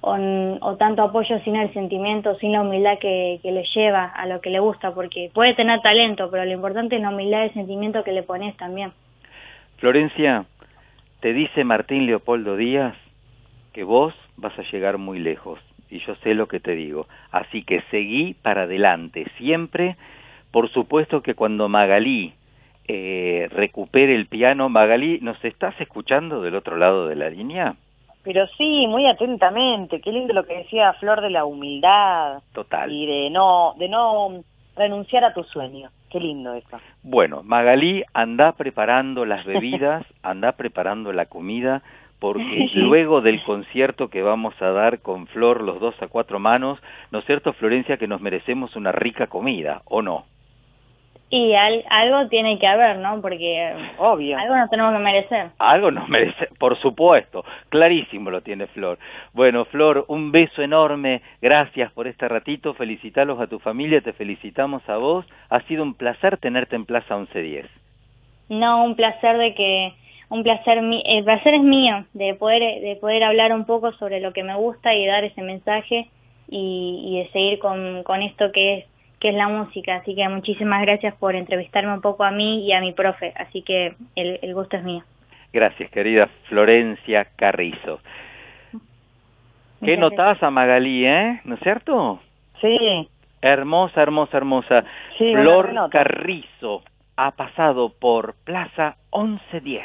o, 0.00 0.76
tanto 0.76 1.02
apoyo 1.02 1.38
sin 1.40 1.56
el 1.56 1.72
sentimiento, 1.72 2.36
sin 2.36 2.52
la 2.52 2.62
humildad 2.62 2.98
que, 2.98 3.40
que 3.42 3.52
le 3.52 3.64
lleva 3.74 4.04
a 4.04 4.26
lo 4.26 4.40
que 4.40 4.50
le 4.50 4.60
gusta, 4.60 4.92
porque 4.92 5.30
puede 5.32 5.54
tener 5.54 5.80
talento, 5.80 6.30
pero 6.30 6.44
lo 6.44 6.52
importante 6.52 6.96
es 6.96 7.02
la 7.02 7.10
humildad 7.10 7.42
y 7.42 7.44
el 7.44 7.54
sentimiento 7.54 8.04
que 8.04 8.12
le 8.12 8.22
pones 8.22 8.56
también. 8.56 8.92
Florencia, 9.78 10.44
te 11.20 11.32
dice 11.32 11.64
Martín 11.64 12.06
Leopoldo 12.06 12.56
Díaz 12.56 12.96
que 13.72 13.84
vos 13.84 14.14
vas 14.36 14.56
a 14.58 14.62
llegar 14.70 14.98
muy 14.98 15.18
lejos 15.18 15.58
y 15.90 16.00
yo 16.00 16.14
sé 16.16 16.34
lo 16.34 16.48
que 16.48 16.60
te 16.60 16.74
digo. 16.74 17.06
Así 17.30 17.62
que 17.62 17.82
seguí 17.90 18.34
para 18.34 18.62
adelante 18.62 19.26
siempre. 19.38 19.96
Por 20.50 20.70
supuesto 20.70 21.22
que 21.22 21.34
cuando 21.34 21.68
Magalí 21.68 22.34
eh, 22.86 23.48
recupere 23.50 24.14
el 24.14 24.26
piano, 24.26 24.68
Magalí, 24.68 25.18
¿nos 25.20 25.42
estás 25.44 25.78
escuchando 25.80 26.42
del 26.42 26.54
otro 26.54 26.76
lado 26.76 27.08
de 27.08 27.16
la 27.16 27.30
línea? 27.30 27.76
Pero 28.22 28.46
sí, 28.58 28.86
muy 28.86 29.06
atentamente. 29.06 30.00
Qué 30.00 30.12
lindo 30.12 30.34
lo 30.34 30.44
que 30.44 30.58
decía 30.58 30.92
Flor 30.94 31.20
de 31.20 31.30
la 31.30 31.44
humildad 31.44 32.42
Total. 32.52 32.90
y 32.90 33.06
de 33.06 33.30
no 33.30 33.74
de 33.78 33.88
no 33.88 34.42
renunciar 34.76 35.24
a 35.24 35.32
tu 35.32 35.44
sueño. 35.44 35.90
Qué 36.10 36.20
lindo 36.20 36.54
eso. 36.54 36.78
Bueno, 37.02 37.42
Magalí, 37.42 38.02
anda 38.14 38.52
preparando 38.52 39.24
las 39.24 39.44
bebidas, 39.44 40.06
anda 40.22 40.52
preparando 40.52 41.12
la 41.12 41.26
comida, 41.26 41.82
porque 42.18 42.70
luego 42.74 43.20
del 43.20 43.42
concierto 43.44 44.08
que 44.08 44.22
vamos 44.22 44.54
a 44.60 44.70
dar 44.70 45.00
con 45.00 45.26
Flor, 45.28 45.62
los 45.62 45.80
dos 45.80 45.94
a 46.02 46.08
cuatro 46.08 46.38
manos, 46.38 46.78
¿no 47.10 47.20
es 47.20 47.26
cierto, 47.26 47.52
Florencia, 47.52 47.96
que 47.96 48.08
nos 48.08 48.20
merecemos 48.20 48.74
una 48.74 48.92
rica 48.92 49.28
comida, 49.28 49.82
o 49.84 50.02
no? 50.02 50.24
Y 51.30 51.52
al- 51.54 51.84
algo 51.90 52.26
tiene 52.28 52.58
que 52.58 52.66
haber, 52.66 52.96
¿no? 52.98 53.20
Porque 53.20 53.74
Obvio. 53.98 54.38
algo 54.38 54.56
nos 54.56 54.70
tenemos 54.70 54.94
que 54.94 54.98
merecer. 54.98 55.48
Algo 55.58 55.90
nos 55.90 56.08
merece, 56.08 56.48
por 56.58 56.78
supuesto, 56.80 57.44
clarísimo 57.68 58.30
lo 58.30 58.40
tiene 58.40 58.66
Flor. 58.68 58.98
Bueno, 59.34 59.66
Flor, 59.66 60.06
un 60.08 60.32
beso 60.32 60.62
enorme, 60.62 61.20
gracias 61.42 61.92
por 61.92 62.06
este 62.06 62.26
ratito, 62.28 62.72
felicitalos 62.72 63.38
a 63.40 63.46
tu 63.46 63.58
familia, 63.58 64.00
te 64.00 64.14
felicitamos 64.14 64.88
a 64.88 64.96
vos, 64.96 65.26
ha 65.50 65.60
sido 65.62 65.82
un 65.82 65.94
placer 65.94 66.38
tenerte 66.38 66.76
en 66.76 66.86
Plaza 66.86 67.16
1110. 67.16 67.66
No, 68.48 68.82
un 68.84 68.94
placer 68.96 69.36
de 69.36 69.54
que 69.54 69.92
un 70.30 70.42
placer 70.42 70.78
el 70.78 71.24
placer 71.24 71.54
es 71.54 71.62
mío 71.62 72.04
de 72.14 72.34
poder 72.34 72.80
de 72.80 72.96
poder 73.00 73.22
hablar 73.24 73.52
un 73.52 73.64
poco 73.66 73.92
sobre 73.92 74.20
lo 74.20 74.32
que 74.32 74.42
me 74.42 74.54
gusta 74.54 74.94
y 74.94 75.06
dar 75.06 75.24
ese 75.24 75.42
mensaje 75.42 76.08
y, 76.48 77.02
y 77.04 77.18
de 77.18 77.30
seguir 77.32 77.58
con, 77.58 78.02
con 78.04 78.22
esto 78.22 78.50
que 78.52 78.78
es 78.78 78.84
que 79.20 79.30
es 79.30 79.34
la 79.34 79.48
música, 79.48 79.96
así 79.96 80.14
que 80.14 80.28
muchísimas 80.28 80.82
gracias 80.82 81.14
por 81.16 81.34
entrevistarme 81.34 81.92
un 81.92 82.00
poco 82.00 82.24
a 82.24 82.30
mí 82.30 82.66
y 82.66 82.72
a 82.72 82.80
mi 82.80 82.92
profe, 82.92 83.32
así 83.36 83.62
que 83.62 83.94
el, 84.14 84.38
el 84.42 84.54
gusto 84.54 84.76
es 84.76 84.84
mío. 84.84 85.02
Gracias, 85.52 85.90
querida 85.90 86.28
Florencia 86.48 87.26
Carrizo. 87.36 88.00
¿Qué 89.84 89.96
notás 89.96 90.42
a 90.42 90.50
Magalí, 90.50 91.06
eh? 91.06 91.40
¿No 91.44 91.54
es 91.54 91.60
cierto? 91.60 92.20
Sí. 92.60 93.08
Hermosa, 93.40 94.02
hermosa, 94.02 94.36
hermosa. 94.36 94.84
Sí, 95.16 95.32
Flor. 95.32 95.88
Carrizo 95.90 96.82
ha 97.16 97.30
pasado 97.32 97.92
por 97.98 98.34
Plaza 98.44 98.96
1110. 99.12 99.84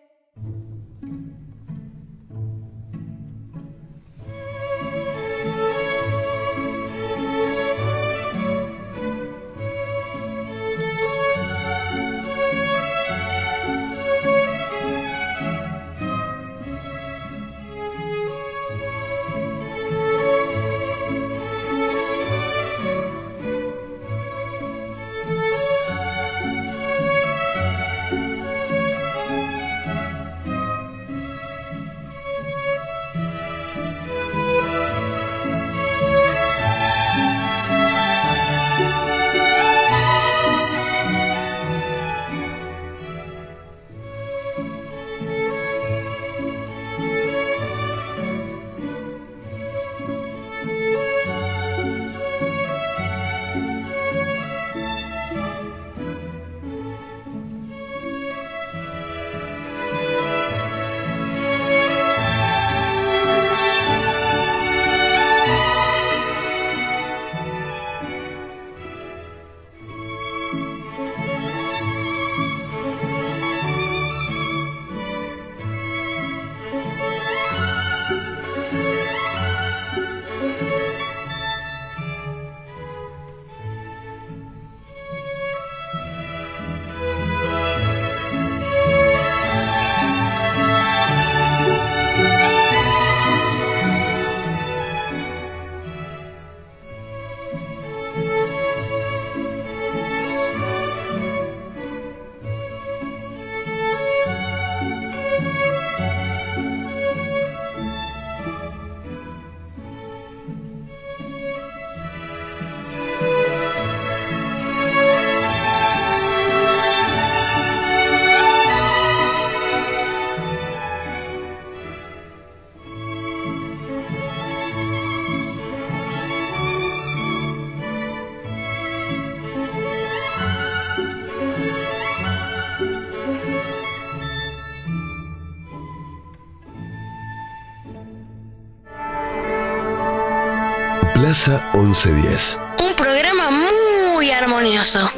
1110. 141.73 142.59
Un 142.79 142.93
programa 142.95 143.49
muy 143.49 144.31
armonioso. 144.31 145.09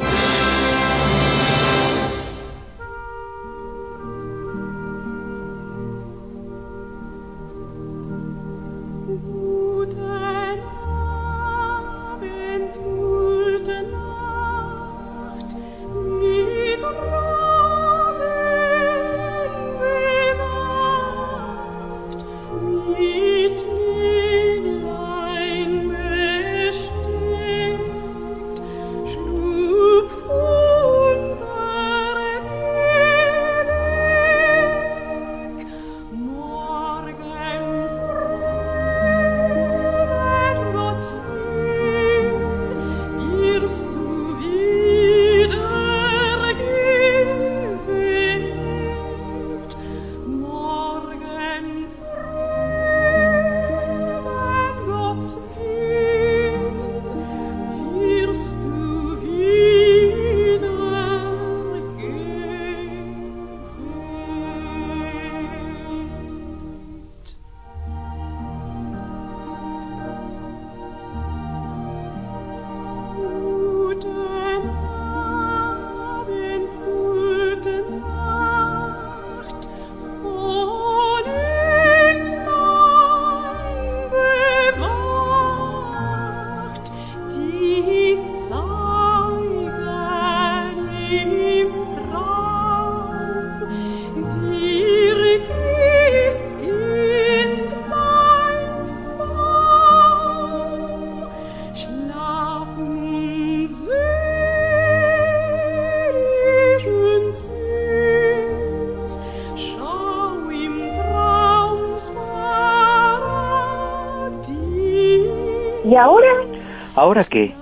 ¿Ahora 117.14 117.28
qué? 117.30 117.54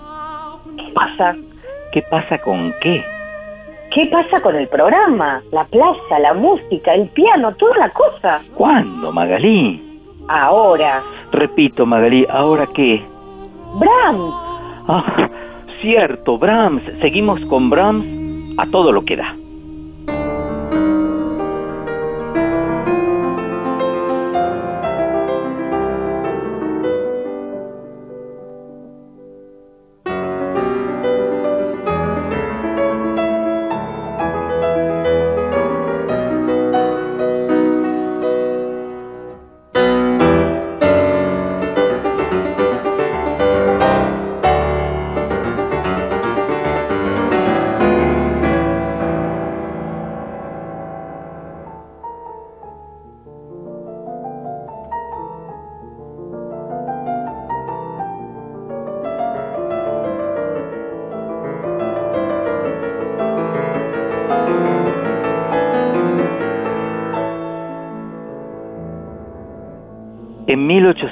¿Qué 0.78 0.92
pasa? 0.94 1.36
¿Qué 1.92 2.02
pasa 2.10 2.38
con 2.38 2.72
qué? 2.80 3.04
¿Qué 3.94 4.06
pasa 4.06 4.40
con 4.40 4.56
el 4.56 4.66
programa? 4.66 5.42
La 5.52 5.64
plaza, 5.64 6.18
la 6.20 6.32
música, 6.32 6.94
el 6.94 7.08
piano, 7.08 7.54
toda 7.56 7.76
la 7.76 7.90
cosa. 7.90 8.40
¿Cuándo, 8.54 9.12
Magalí? 9.12 10.00
Ahora. 10.26 11.02
Repito, 11.32 11.84
Magalí, 11.84 12.26
¿ahora 12.30 12.66
qué? 12.74 13.04
Brahms. 13.74 14.34
Ah, 14.88 15.28
cierto, 15.82 16.38
Brahms. 16.38 16.82
Seguimos 17.02 17.38
con 17.44 17.68
Brahms 17.68 18.06
a 18.56 18.66
todo 18.70 18.90
lo 18.90 19.04
que 19.04 19.16
da. 19.16 19.36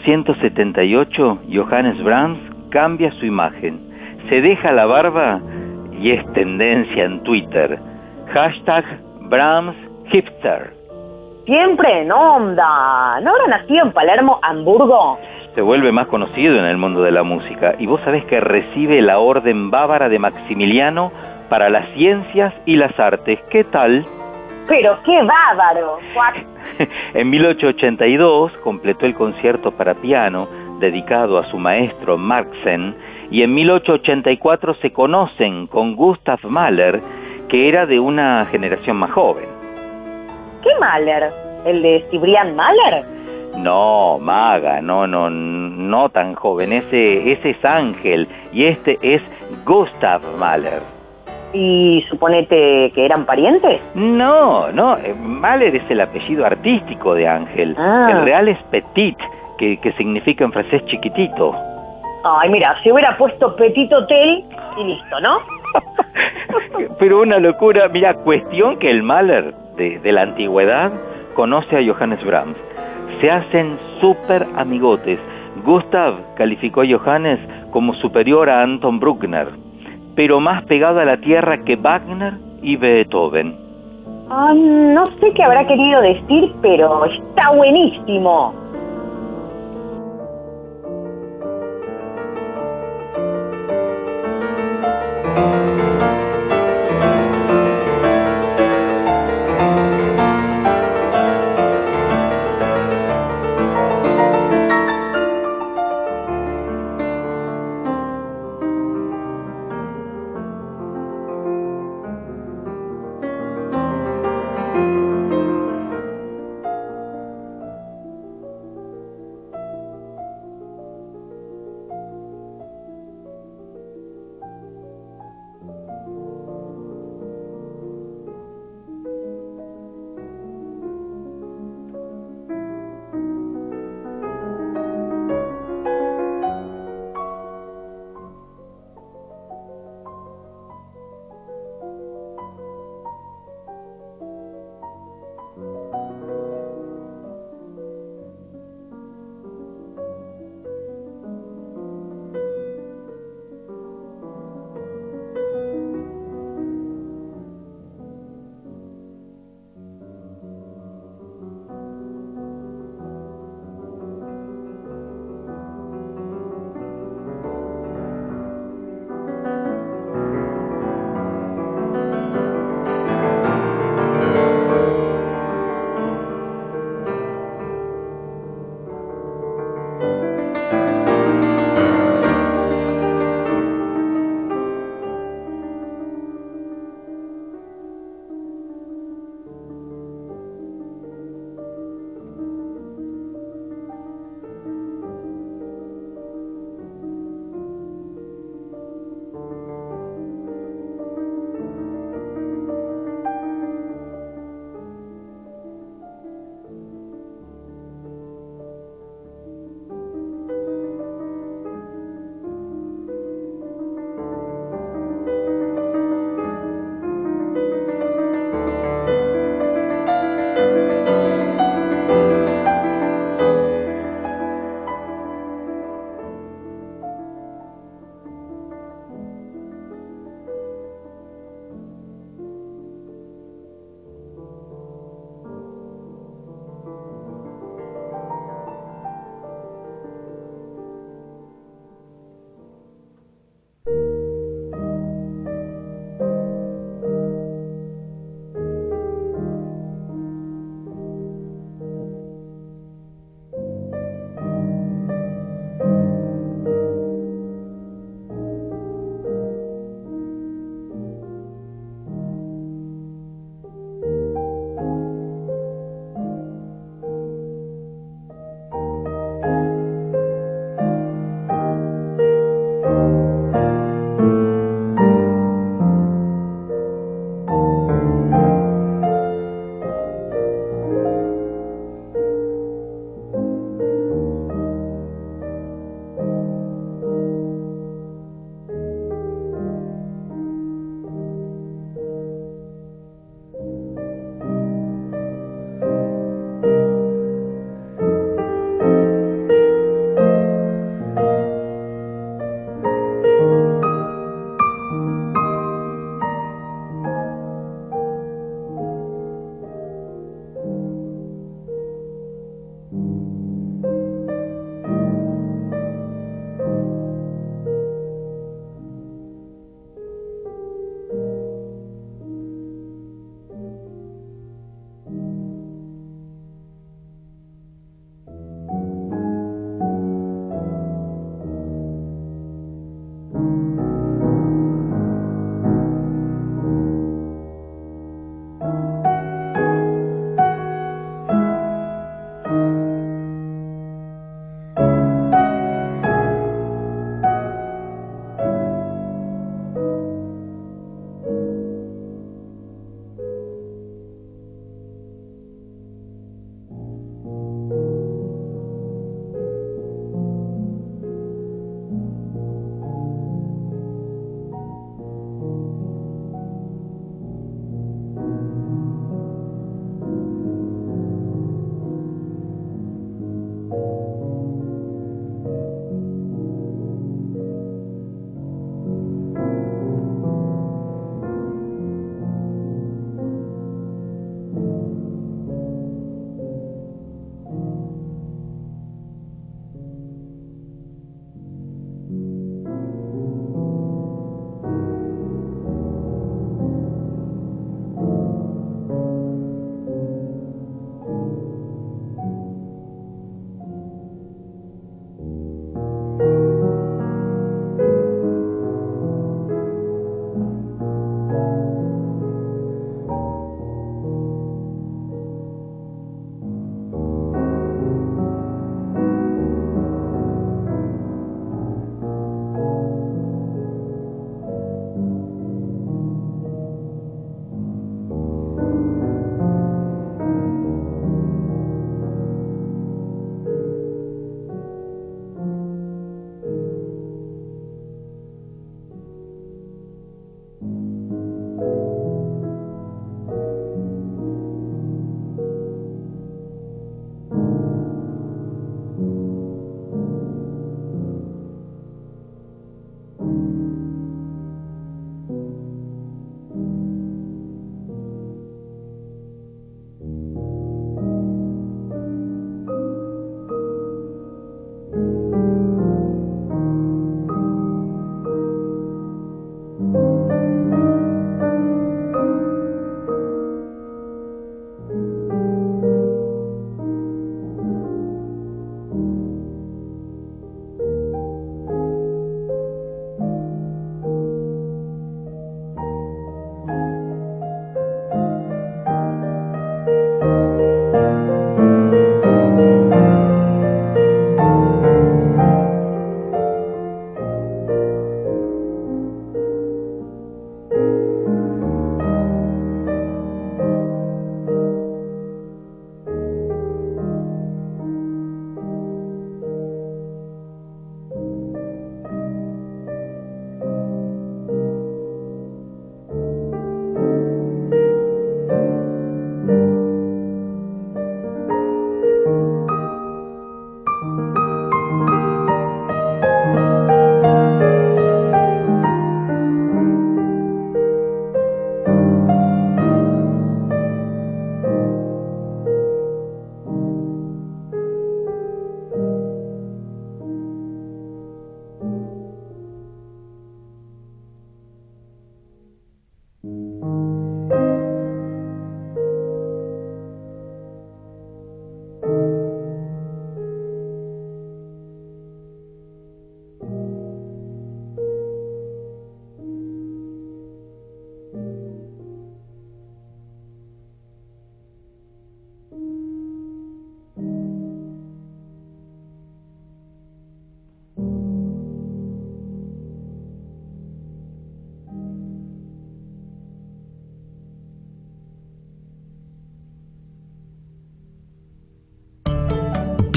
1878, 0.07 1.39
Johannes 1.53 2.03
Brahms 2.03 2.39
cambia 2.71 3.11
su 3.13 3.27
imagen, 3.27 3.81
se 4.29 4.41
deja 4.41 4.73
la 4.73 4.87
barba 4.87 5.41
y 6.01 6.13
es 6.13 6.33
tendencia 6.33 7.05
en 7.05 7.23
Twitter. 7.23 7.79
Hashtag 8.33 8.85
Brahms 9.23 9.77
Hipster. 10.11 10.73
Siempre 11.45 12.03
en 12.03 12.13
onda. 12.13 13.21
¿No 13.23 13.31
habrá 13.33 13.59
nacido 13.59 13.85
en 13.85 13.93
Palermo, 13.93 14.39
Hamburgo? 14.43 15.19
Se 15.55 15.63
vuelve 15.63 15.91
más 15.91 16.07
conocido 16.07 16.57
en 16.59 16.65
el 16.65 16.77
mundo 16.77 17.03
de 17.03 17.11
la 17.11 17.23
música 17.23 17.75
y 17.79 17.87
vos 17.87 18.01
sabés 18.05 18.25
que 18.27 18.41
recibe 18.41 19.03
la 19.03 19.19
Orden 19.19 19.71
Bávara 19.71 20.09
de 20.09 20.19
Maximiliano 20.19 21.11
para 21.49 21.69
las 21.69 21.89
ciencias 21.95 22.55
y 22.67 22.77
las 22.77 22.99
artes. 22.99 23.41
¿Qué 23.51 23.65
tal? 23.65 24.07
Pero 24.69 24.97
qué 25.05 25.21
bárbaro. 25.23 25.99
en 27.15 27.31
1882 27.31 28.53
completó 28.65 29.07
el 29.07 29.15
concierto 29.15 29.73
para 29.73 29.95
piano 29.95 30.49
dedicado 30.79 31.39
a 31.39 31.45
su 31.47 31.59
maestro 31.59 32.17
Marxen 32.17 32.95
y 33.31 33.43
en 33.43 33.55
1884 33.55 34.75
se 34.75 34.93
conocen 34.93 35.67
con 35.67 35.95
Gustav 35.95 36.41
Mahler, 36.45 37.01
que 37.49 37.69
era 37.69 37.87
de 37.87 38.01
una 38.01 38.47
generación 38.47 38.97
más 38.97 39.13
joven. 39.13 39.47
¿Qué 40.63 40.71
Mahler? 40.81 41.31
¿El 41.65 41.83
de 41.83 42.05
Cibrián 42.11 42.57
Mahler? 42.57 43.05
No, 43.59 44.19
maga, 44.19 44.81
no, 44.81 45.07
no, 45.07 45.29
no 45.29 46.09
tan 46.09 46.35
joven. 46.35 46.73
Ese, 46.73 47.33
ese 47.33 47.51
es 47.51 47.65
Ángel 47.65 48.29
y 48.53 48.65
este 48.65 48.99
es 49.03 49.23
Gustav 49.65 50.23
Mahler. 50.39 51.00
¿Y 51.53 52.05
suponete 52.09 52.93
que 52.95 53.05
eran 53.05 53.27
parientes? 53.27 53.81
No, 53.95 54.71
no, 54.71 54.97
eh, 54.99 55.15
Mahler 55.15 55.75
es 55.75 55.91
el 55.91 56.01
apellido 56.01 56.47
artístico 56.47 57.15
de 57.15 57.27
Ángel. 57.27 57.75
Ah. 57.79 58.09
El 58.11 58.25
real 58.25 58.49
es 58.49 58.59
Petit, 58.71 59.19
que, 59.59 59.79
que 59.79 59.93
significa 59.95 60.45
en 60.45 60.53
francés 60.53 60.85
chiquitito. 60.87 61.55
Ay, 62.25 62.51
mira, 62.51 62.77
si 62.83 62.93
hubiera 62.93 63.17
puesto 63.17 63.57
Petit 63.57 63.93
Hotel 63.93 64.45
y 64.79 64.85
listo, 64.85 65.21
¿no? 65.21 65.39
Pero 66.99 67.23
una 67.23 67.39
locura, 67.39 67.89
mira, 67.89 68.15
cuestión 68.15 68.79
que 68.79 68.91
el 68.91 69.03
Mahler 69.03 69.55
de, 69.77 69.99
de 69.99 70.13
la 70.13 70.23
antigüedad 70.23 70.93
conoce 71.35 71.79
a 71.79 71.95
Johannes 71.95 72.25
Brahms. 72.25 72.57
Se 73.21 73.31
hacen 73.31 73.79
súper 74.01 74.47
amigotes. 74.57 75.19
Gustav 75.65 76.15
calificó 76.37 76.83
a 76.83 76.87
Johannes 76.87 77.39
como 77.71 77.95
superior 77.95 78.49
a 78.49 78.63
Anton 78.63 79.01
Bruckner, 79.01 79.49
pero 80.15 80.41
más 80.41 80.65
pegado 80.65 81.01
a 81.01 81.05
la 81.05 81.19
tierra 81.19 81.65
que 81.65 81.77
Wagner 81.77 82.35
y 82.63 82.77
Beethoven. 82.77 83.57
Ah, 84.31 84.53
no 84.55 85.11
sé 85.19 85.33
qué 85.35 85.43
habrá 85.43 85.67
querido 85.67 86.01
decir, 86.03 86.53
pero 86.63 87.05
está 87.05 87.51
buenísimo. 87.51 88.55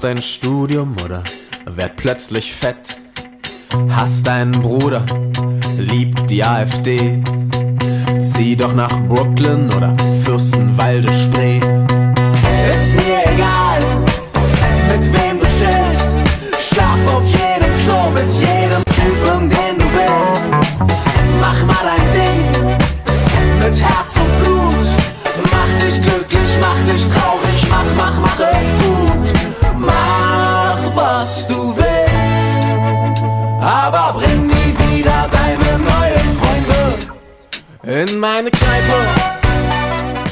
Doch 0.00 0.08
dein 0.08 0.22
Studium 0.22 0.96
oder 1.04 1.22
werd 1.66 1.96
plötzlich 1.96 2.54
fett. 2.54 2.96
Hast 3.90 4.26
deinen 4.26 4.52
Bruder, 4.52 5.04
liebt 5.76 6.30
die 6.30 6.42
AfD. 6.42 7.22
Zieh 8.18 8.56
doch 8.56 8.74
nach 8.74 8.98
Brooklyn 9.08 9.70
oder 9.74 9.94
Fürstenwalde 10.24 11.12
Spree. 11.12 11.58
Ist 11.58 12.94
mir 12.96 13.20
egal, 13.34 13.80
mit 14.88 15.04
wem 15.12 15.38
du 15.38 15.46
chillst. 15.46 16.14
Schlaf 16.58 17.14
auf 17.14 17.26
jedem 17.32 17.70
Klo 17.84 18.10
mit 18.10 18.30
jedem 18.40 18.49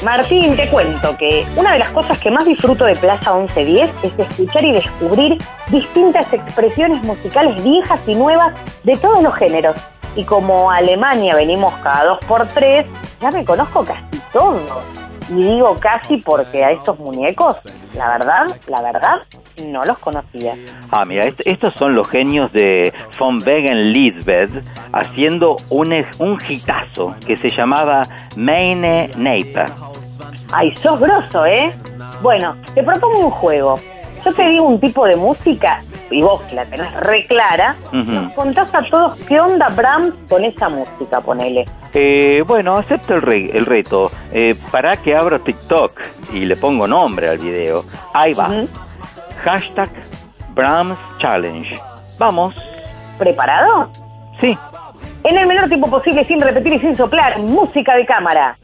Martín, 0.03 0.55
te 0.55 0.67
cuento 0.69 1.15
que 1.17 1.45
una 1.55 1.73
de 1.73 1.79
las 1.79 1.91
cosas 1.91 2.17
que 2.17 2.31
más 2.31 2.45
disfruto 2.45 2.85
de 2.85 2.95
Plaza 2.95 3.35
1110 3.35 3.91
es 4.01 4.13
escuchar 4.17 4.63
y 4.65 4.71
descubrir 4.71 5.37
distintas 5.67 6.25
expresiones 6.33 7.03
musicales 7.03 7.63
viejas 7.63 7.99
y 8.07 8.15
nuevas 8.15 8.55
de 8.83 8.95
todos 8.97 9.21
los 9.21 9.35
géneros. 9.35 9.75
Y 10.15 10.23
como 10.23 10.71
a 10.71 10.77
Alemania 10.77 11.35
venimos 11.35 11.71
cada 11.83 12.05
dos 12.05 12.19
por 12.27 12.47
tres, 12.47 12.87
ya 13.21 13.29
me 13.29 13.45
conozco 13.45 13.85
casi 13.85 14.19
todo. 14.33 14.81
Y 15.29 15.43
digo 15.43 15.75
casi 15.79 16.17
porque 16.17 16.63
a 16.63 16.71
estos 16.71 16.97
muñecos, 16.99 17.57
la 17.93 18.09
verdad, 18.17 18.47
la 18.67 18.81
verdad, 18.81 19.15
no 19.65 19.83
los 19.83 19.97
conocía. 19.99 20.55
Ah, 20.91 21.05
mira, 21.05 21.25
est- 21.25 21.41
estos 21.45 21.73
son 21.73 21.93
los 21.95 22.07
genios 22.07 22.51
de 22.53 22.93
Von 23.19 23.41
Wegen 23.45 23.91
Lisbeth 23.91 24.51
haciendo 24.93 25.57
un, 25.69 25.93
un 26.19 26.37
hitazo 26.47 27.15
que 27.25 27.37
se 27.37 27.49
llamaba 27.49 28.03
Meine 28.35 29.09
Neighbor. 29.17 29.65
Ay, 30.51 30.75
sos 30.75 30.99
grosso, 30.99 31.45
¿eh? 31.45 31.71
Bueno, 32.21 32.55
te 32.73 32.81
propongo 32.81 33.19
un 33.25 33.31
juego. 33.31 33.79
Yo 34.25 34.33
te 34.33 34.47
digo 34.49 34.65
un 34.65 34.79
tipo 34.79 35.05
de 35.05 35.15
música 35.15 35.81
y 36.11 36.21
vos 36.21 36.41
que 36.43 36.55
la 36.55 36.65
tenés 36.65 36.91
re 37.01 37.25
clara, 37.27 37.75
Ujú. 37.93 38.33
contás 38.35 38.73
a 38.73 38.81
todos 38.83 39.17
qué 39.27 39.39
onda 39.39 39.69
Brahms 39.69 40.13
con 40.27 40.43
esa 40.43 40.67
música, 40.69 41.21
ponele. 41.21 41.65
Eh, 41.93 42.43
bueno, 42.47 42.75
acepto 42.77 43.15
el, 43.15 43.21
re- 43.21 43.51
el 43.57 43.65
reto. 43.65 44.11
Eh, 44.31 44.55
para 44.71 44.97
que 44.97 45.15
abro 45.15 45.39
TikTok 45.39 45.99
y 46.33 46.45
le 46.45 46.55
pongo 46.55 46.87
nombre 46.87 47.29
al 47.29 47.37
video. 47.37 47.83
Ahí 48.13 48.33
va. 48.33 48.49
Hashtag 49.43 49.89
Brahms 50.53 50.97
Challenge. 51.19 51.79
Vamos. 52.19 52.55
¿Preparado? 53.17 53.89
Sí. 54.41 54.57
En 55.23 55.37
el 55.37 55.47
menor 55.47 55.67
tiempo 55.67 55.89
posible, 55.89 56.23
sin 56.25 56.39
repetir 56.41 56.73
y 56.73 56.79
sin 56.79 56.95
soplar, 56.95 57.39
música 57.39 57.95
de 57.95 58.05
cámara. 58.05 58.57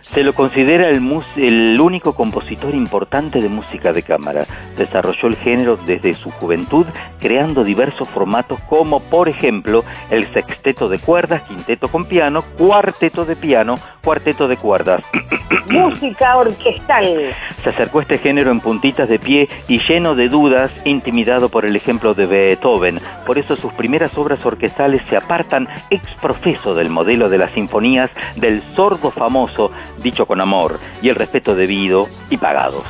Se 0.00 0.22
lo 0.24 0.32
considera 0.32 0.88
el, 0.88 1.00
mus- 1.00 1.28
el 1.36 1.78
único 1.80 2.14
compositor 2.14 2.74
importante 2.74 3.40
de 3.40 3.48
música 3.48 3.92
de 3.92 4.02
cámara. 4.02 4.42
Desarrolló 4.76 5.28
el 5.28 5.36
género 5.36 5.76
desde 5.76 6.14
su 6.14 6.30
juventud, 6.30 6.86
creando 7.20 7.62
diversos 7.62 8.08
formatos 8.08 8.60
como, 8.64 9.00
por 9.00 9.28
ejemplo, 9.28 9.84
el 10.10 10.30
sexteto 10.32 10.88
de 10.88 10.98
cuerdas, 10.98 11.42
quinteto 11.42 11.88
con 11.88 12.04
piano, 12.06 12.40
cuarteto 12.58 13.24
de 13.24 13.36
piano, 13.36 13.76
cuarteto 14.02 14.48
de 14.48 14.56
cuerdas. 14.56 15.02
música 15.70 16.36
orquestal. 16.36 17.34
Se 17.62 17.70
acercó 17.70 18.00
a 18.00 18.02
este 18.02 18.18
género 18.18 18.50
en 18.50 18.60
puntitas 18.60 19.08
de 19.08 19.18
pie 19.18 19.48
y 19.68 19.78
lleno 19.86 20.14
de 20.14 20.28
dudas, 20.28 20.80
intimidado 20.84 21.48
por 21.48 21.64
el 21.64 21.76
ejemplo 21.76 22.12
de 22.14 22.26
Beethoven. 22.26 22.98
Por 23.24 23.38
eso 23.38 23.56
sus 23.56 23.72
primeras 23.72 24.18
obras 24.18 24.44
orquestales 24.44 25.00
se 25.08 25.16
apartan 25.16 25.68
ex 25.90 26.06
profeso 26.20 26.74
del 26.74 26.88
modelo 26.90 27.28
de 27.28 27.38
las 27.38 27.52
sinfonías 27.52 28.10
del 28.36 28.62
sordo 28.74 29.10
famoso, 29.10 29.70
dicho 29.98 30.26
con 30.26 30.40
amor 30.40 30.78
y 31.02 31.08
el 31.08 31.14
respeto 31.16 31.54
debido 31.54 32.08
y 32.30 32.36
pagados. 32.36 32.84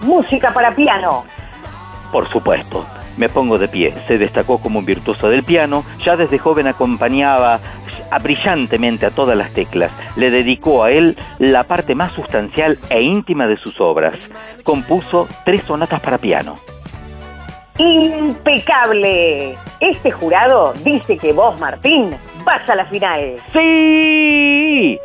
Música 0.00 0.52
para 0.52 0.74
piano. 0.74 1.24
Por 2.12 2.28
supuesto, 2.28 2.86
me 3.16 3.28
pongo 3.28 3.58
de 3.58 3.68
pie. 3.68 3.94
Se 4.06 4.18
destacó 4.18 4.58
como 4.58 4.78
un 4.78 4.84
virtuoso 4.84 5.28
del 5.28 5.42
piano, 5.44 5.84
ya 6.04 6.16
desde 6.16 6.38
joven 6.38 6.66
acompañaba 6.66 7.58
a- 8.10 8.18
brillantemente 8.18 9.06
a 9.06 9.10
todas 9.10 9.36
las 9.36 9.50
teclas. 9.52 9.90
Le 10.16 10.30
dedicó 10.30 10.84
a 10.84 10.92
él 10.92 11.16
la 11.38 11.64
parte 11.64 11.94
más 11.94 12.12
sustancial 12.12 12.78
e 12.90 13.02
íntima 13.02 13.46
de 13.46 13.56
sus 13.56 13.80
obras. 13.80 14.14
Compuso 14.62 15.26
tres 15.44 15.62
sonatas 15.66 16.00
para 16.00 16.18
piano. 16.18 16.56
Impecable. 17.78 19.58
Este 19.80 20.10
jurado 20.12 20.72
dice 20.84 21.18
que 21.18 21.32
vos, 21.32 21.60
Martín, 21.60 22.14
vas 22.44 22.68
a 22.70 22.76
la 22.76 22.86
final. 22.86 23.38
¡Sí! 23.52 24.98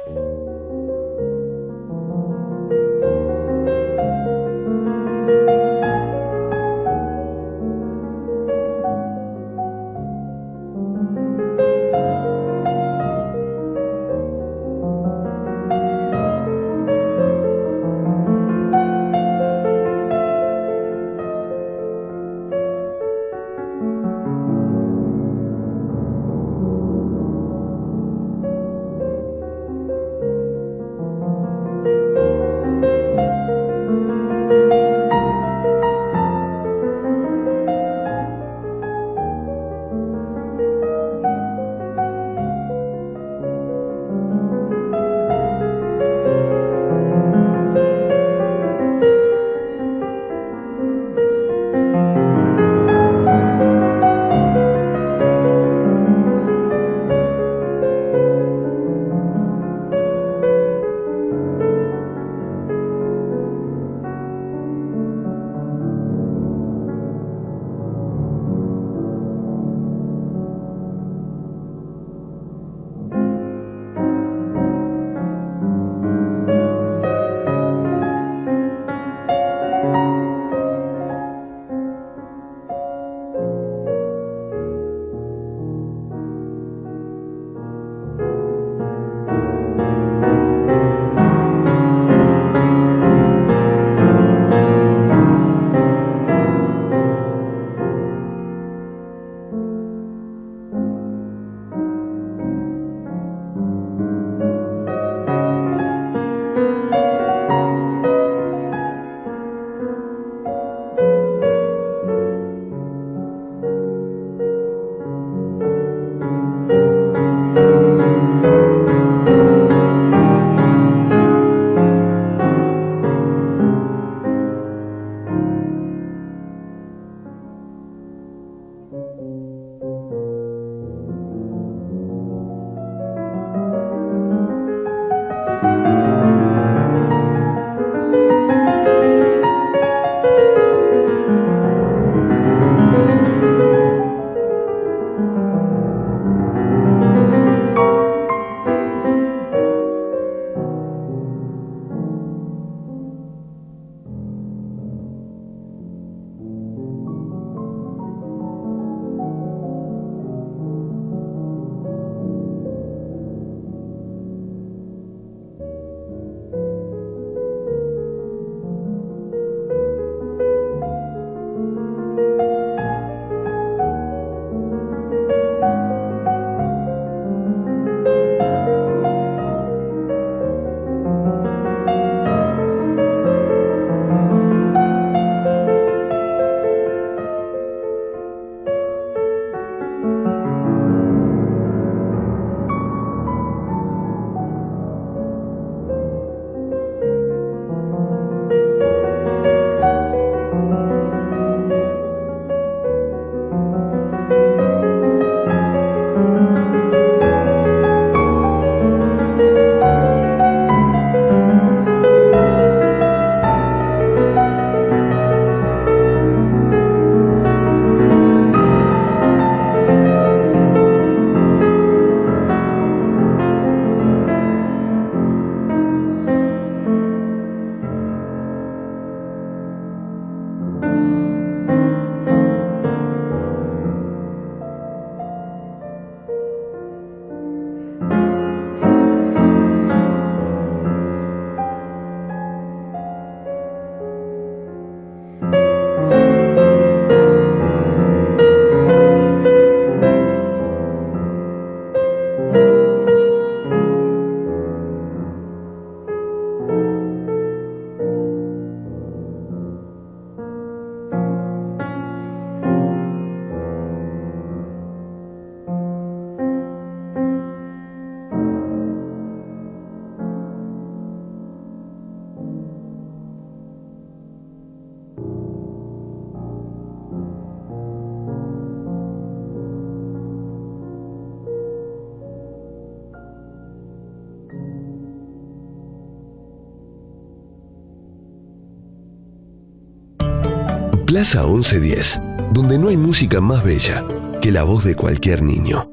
Plaza 291.20 291.44
1110, 291.44 292.22
donde 292.54 292.78
no 292.78 292.88
hay 292.88 292.96
música 292.96 293.42
más 293.42 293.62
bella 293.62 294.06
que 294.42 294.54
la 294.54 294.64
voz 294.64 294.86
de 294.86 294.96
cualquier 294.96 295.42
niño. 295.42 295.86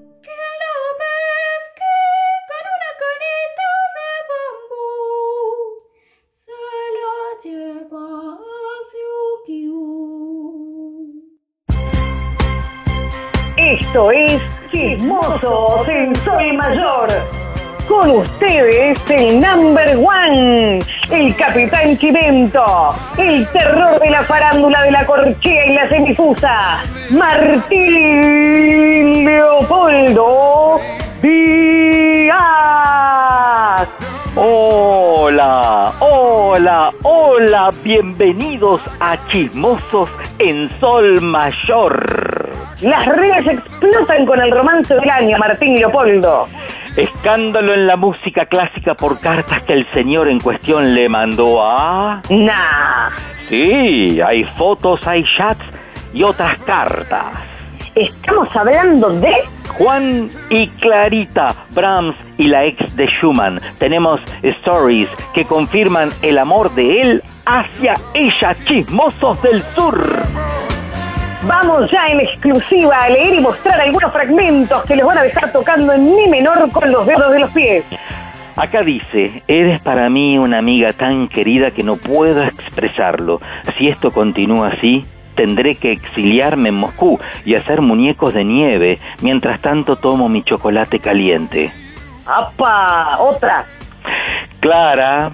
Esto 13.57 14.12
es 14.12 14.40
Chismosos 14.70 15.89
en 15.89 16.15
Sol 16.15 16.53
Mayor. 16.53 17.09
Con 17.89 18.11
ustedes 18.11 19.01
el 19.11 19.40
number 19.40 19.97
one, 19.97 20.78
el 21.11 21.35
Capitán 21.37 21.97
Chimento, 21.99 22.65
el 23.16 23.47
terror 23.49 23.99
de 24.01 24.11
la 24.11 24.23
farándula 24.24 24.83
de 24.83 24.91
la 24.91 25.07
corchea 25.07 25.66
y 25.66 25.74
la 25.74 25.89
semifusa, 25.89 26.83
Martín 27.11 29.24
Leopoldo 29.24 30.81
Díaz. 31.23 32.37
Hola, 34.35 35.93
hola, 36.01 36.93
hola, 37.03 37.70
bienvenidos 37.83 38.83
a 39.01 39.16
Chismosos 39.28 40.11
en 40.39 40.69
Sol 40.78 41.23
Mayor. 41.23 42.51
Las 42.83 43.07
redes 43.07 43.47
explotan 43.47 44.27
con 44.27 44.39
el 44.41 44.51
romance 44.51 44.95
del 44.95 45.09
año, 45.09 45.39
Martín 45.39 45.77
Leopoldo. 45.77 46.47
Escándalo 46.97 47.74
en 47.74 47.86
la 47.86 47.97
música 47.97 48.47
clásica 48.47 48.94
por 48.94 49.20
cartas 49.20 49.62
que 49.64 49.74
el 49.74 49.86
señor 49.93 50.28
en 50.28 50.40
cuestión 50.40 50.94
le 50.94 51.10
mandó 51.10 51.62
a... 51.62 52.23
Nah. 52.31 53.10
Sí, 53.51 54.18
hay 54.20 54.44
fotos, 54.44 55.06
hay 55.06 55.23
chats 55.36 55.62
y 56.14 56.23
otras 56.23 56.56
cartas. 56.60 57.27
Estamos 57.94 58.48
hablando 58.56 59.10
de... 59.10 59.35
Juan 59.77 60.31
y 60.48 60.68
Clarita, 60.68 61.48
Brahms 61.74 62.16
y 62.39 62.48
la 62.48 62.64
ex 62.64 62.97
de 62.97 63.06
Schumann. 63.09 63.59
Tenemos 63.78 64.23
stories 64.43 65.10
que 65.35 65.44
confirman 65.44 66.09
el 66.23 66.39
amor 66.39 66.74
de 66.74 67.02
él 67.02 67.23
hacia 67.44 67.94
ella, 68.14 68.56
chismosos 68.64 69.43
del 69.43 69.62
sur. 69.74 70.23
Vamos 71.42 71.90
ya 71.90 72.08
en 72.08 72.20
exclusiva 72.20 73.02
a 73.02 73.10
leer 73.10 73.34
y 73.34 73.40
mostrar 73.40 73.80
algunos 73.80 74.10
fragmentos 74.12 74.82
que 74.84 74.96
les 74.96 75.04
van 75.04 75.18
a 75.18 75.22
dejar 75.22 75.52
tocando 75.52 75.92
en 75.92 76.16
mi 76.16 76.28
menor 76.28 76.70
con 76.70 76.90
los 76.90 77.06
dedos 77.06 77.30
de 77.30 77.38
los 77.40 77.50
pies. 77.50 77.84
Acá 78.56 78.82
dice, 78.82 79.42
eres 79.46 79.80
para 79.80 80.08
mí 80.08 80.38
una 80.38 80.58
amiga 80.58 80.94
tan 80.94 81.28
querida 81.28 81.70
que 81.70 81.82
no 81.82 81.96
puedo 81.96 82.42
expresarlo. 82.42 83.40
Si 83.76 83.86
esto 83.86 84.12
continúa 84.12 84.68
así, 84.68 85.04
tendré 85.34 85.74
que 85.74 85.92
exiliarme 85.92 86.70
en 86.70 86.76
Moscú 86.76 87.20
y 87.44 87.54
hacer 87.54 87.82
muñecos 87.82 88.32
de 88.32 88.44
nieve. 88.44 88.98
Mientras 89.20 89.60
tanto 89.60 89.96
tomo 89.96 90.30
mi 90.30 90.42
chocolate 90.42 91.00
caliente. 91.00 91.70
¡Apa! 92.24 93.18
Otra. 93.20 93.66
Clara, 94.60 95.32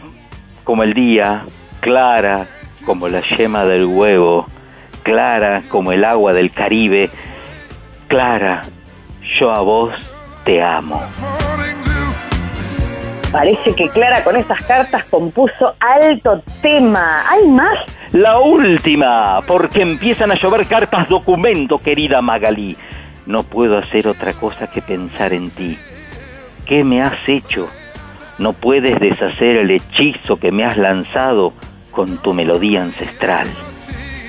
como 0.64 0.82
el 0.82 0.92
día, 0.92 1.44
clara, 1.80 2.46
como 2.84 3.08
la 3.08 3.20
yema 3.20 3.64
del 3.64 3.86
huevo, 3.86 4.46
clara 5.02 5.62
como 5.68 5.92
el 5.92 6.04
agua 6.04 6.32
del 6.32 6.52
Caribe, 6.52 7.10
clara, 8.08 8.62
yo 9.38 9.50
a 9.50 9.60
vos 9.60 9.92
te 10.44 10.62
amo. 10.62 11.02
Parece 13.32 13.74
que 13.74 13.88
Clara 13.88 14.22
con 14.22 14.36
esas 14.36 14.62
cartas 14.66 15.06
compuso 15.06 15.74
alto 15.80 16.42
tema. 16.60 17.24
¿Hay 17.30 17.48
más? 17.48 17.78
La 18.12 18.38
última, 18.38 19.40
porque 19.46 19.80
empiezan 19.80 20.30
a 20.30 20.34
llover 20.34 20.66
cartas 20.66 21.08
documento, 21.08 21.78
querida 21.78 22.20
Magalí. 22.20 22.76
No 23.24 23.42
puedo 23.42 23.78
hacer 23.78 24.06
otra 24.06 24.34
cosa 24.34 24.66
que 24.66 24.82
pensar 24.82 25.32
en 25.32 25.48
ti. 25.48 25.78
¿Qué 26.66 26.84
me 26.84 27.00
has 27.00 27.26
hecho? 27.26 27.70
No 28.36 28.52
puedes 28.52 29.00
deshacer 29.00 29.56
el 29.56 29.70
hechizo 29.70 30.36
que 30.36 30.52
me 30.52 30.66
has 30.66 30.76
lanzado 30.76 31.54
con 31.90 32.18
tu 32.18 32.34
melodía 32.34 32.82
ancestral. 32.82 33.48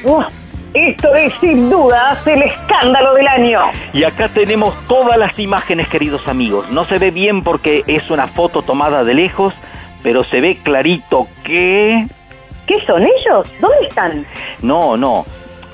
Oh, 0.05 0.25
Esto 0.73 1.13
es 1.13 1.31
sin 1.39 1.69
dudas 1.69 2.25
el 2.25 2.41
escándalo 2.41 3.13
del 3.13 3.27
año. 3.27 3.61
Y 3.93 4.05
acá 4.05 4.27
tenemos 4.29 4.73
todas 4.87 5.17
las 5.19 5.37
imágenes, 5.37 5.87
queridos 5.87 6.27
amigos. 6.27 6.67
No 6.71 6.85
se 6.85 6.97
ve 6.97 7.11
bien 7.11 7.43
porque 7.43 7.83
es 7.85 8.09
una 8.09 8.25
foto 8.25 8.63
tomada 8.63 9.03
de 9.03 9.13
lejos, 9.13 9.53
pero 10.01 10.23
se 10.23 10.41
ve 10.41 10.57
clarito 10.63 11.27
que... 11.43 12.05
¿Qué 12.65 12.83
son 12.87 13.03
ellos? 13.03 13.53
¿Dónde 13.59 13.87
están? 13.87 14.25
No, 14.61 14.97
no. 14.97 15.25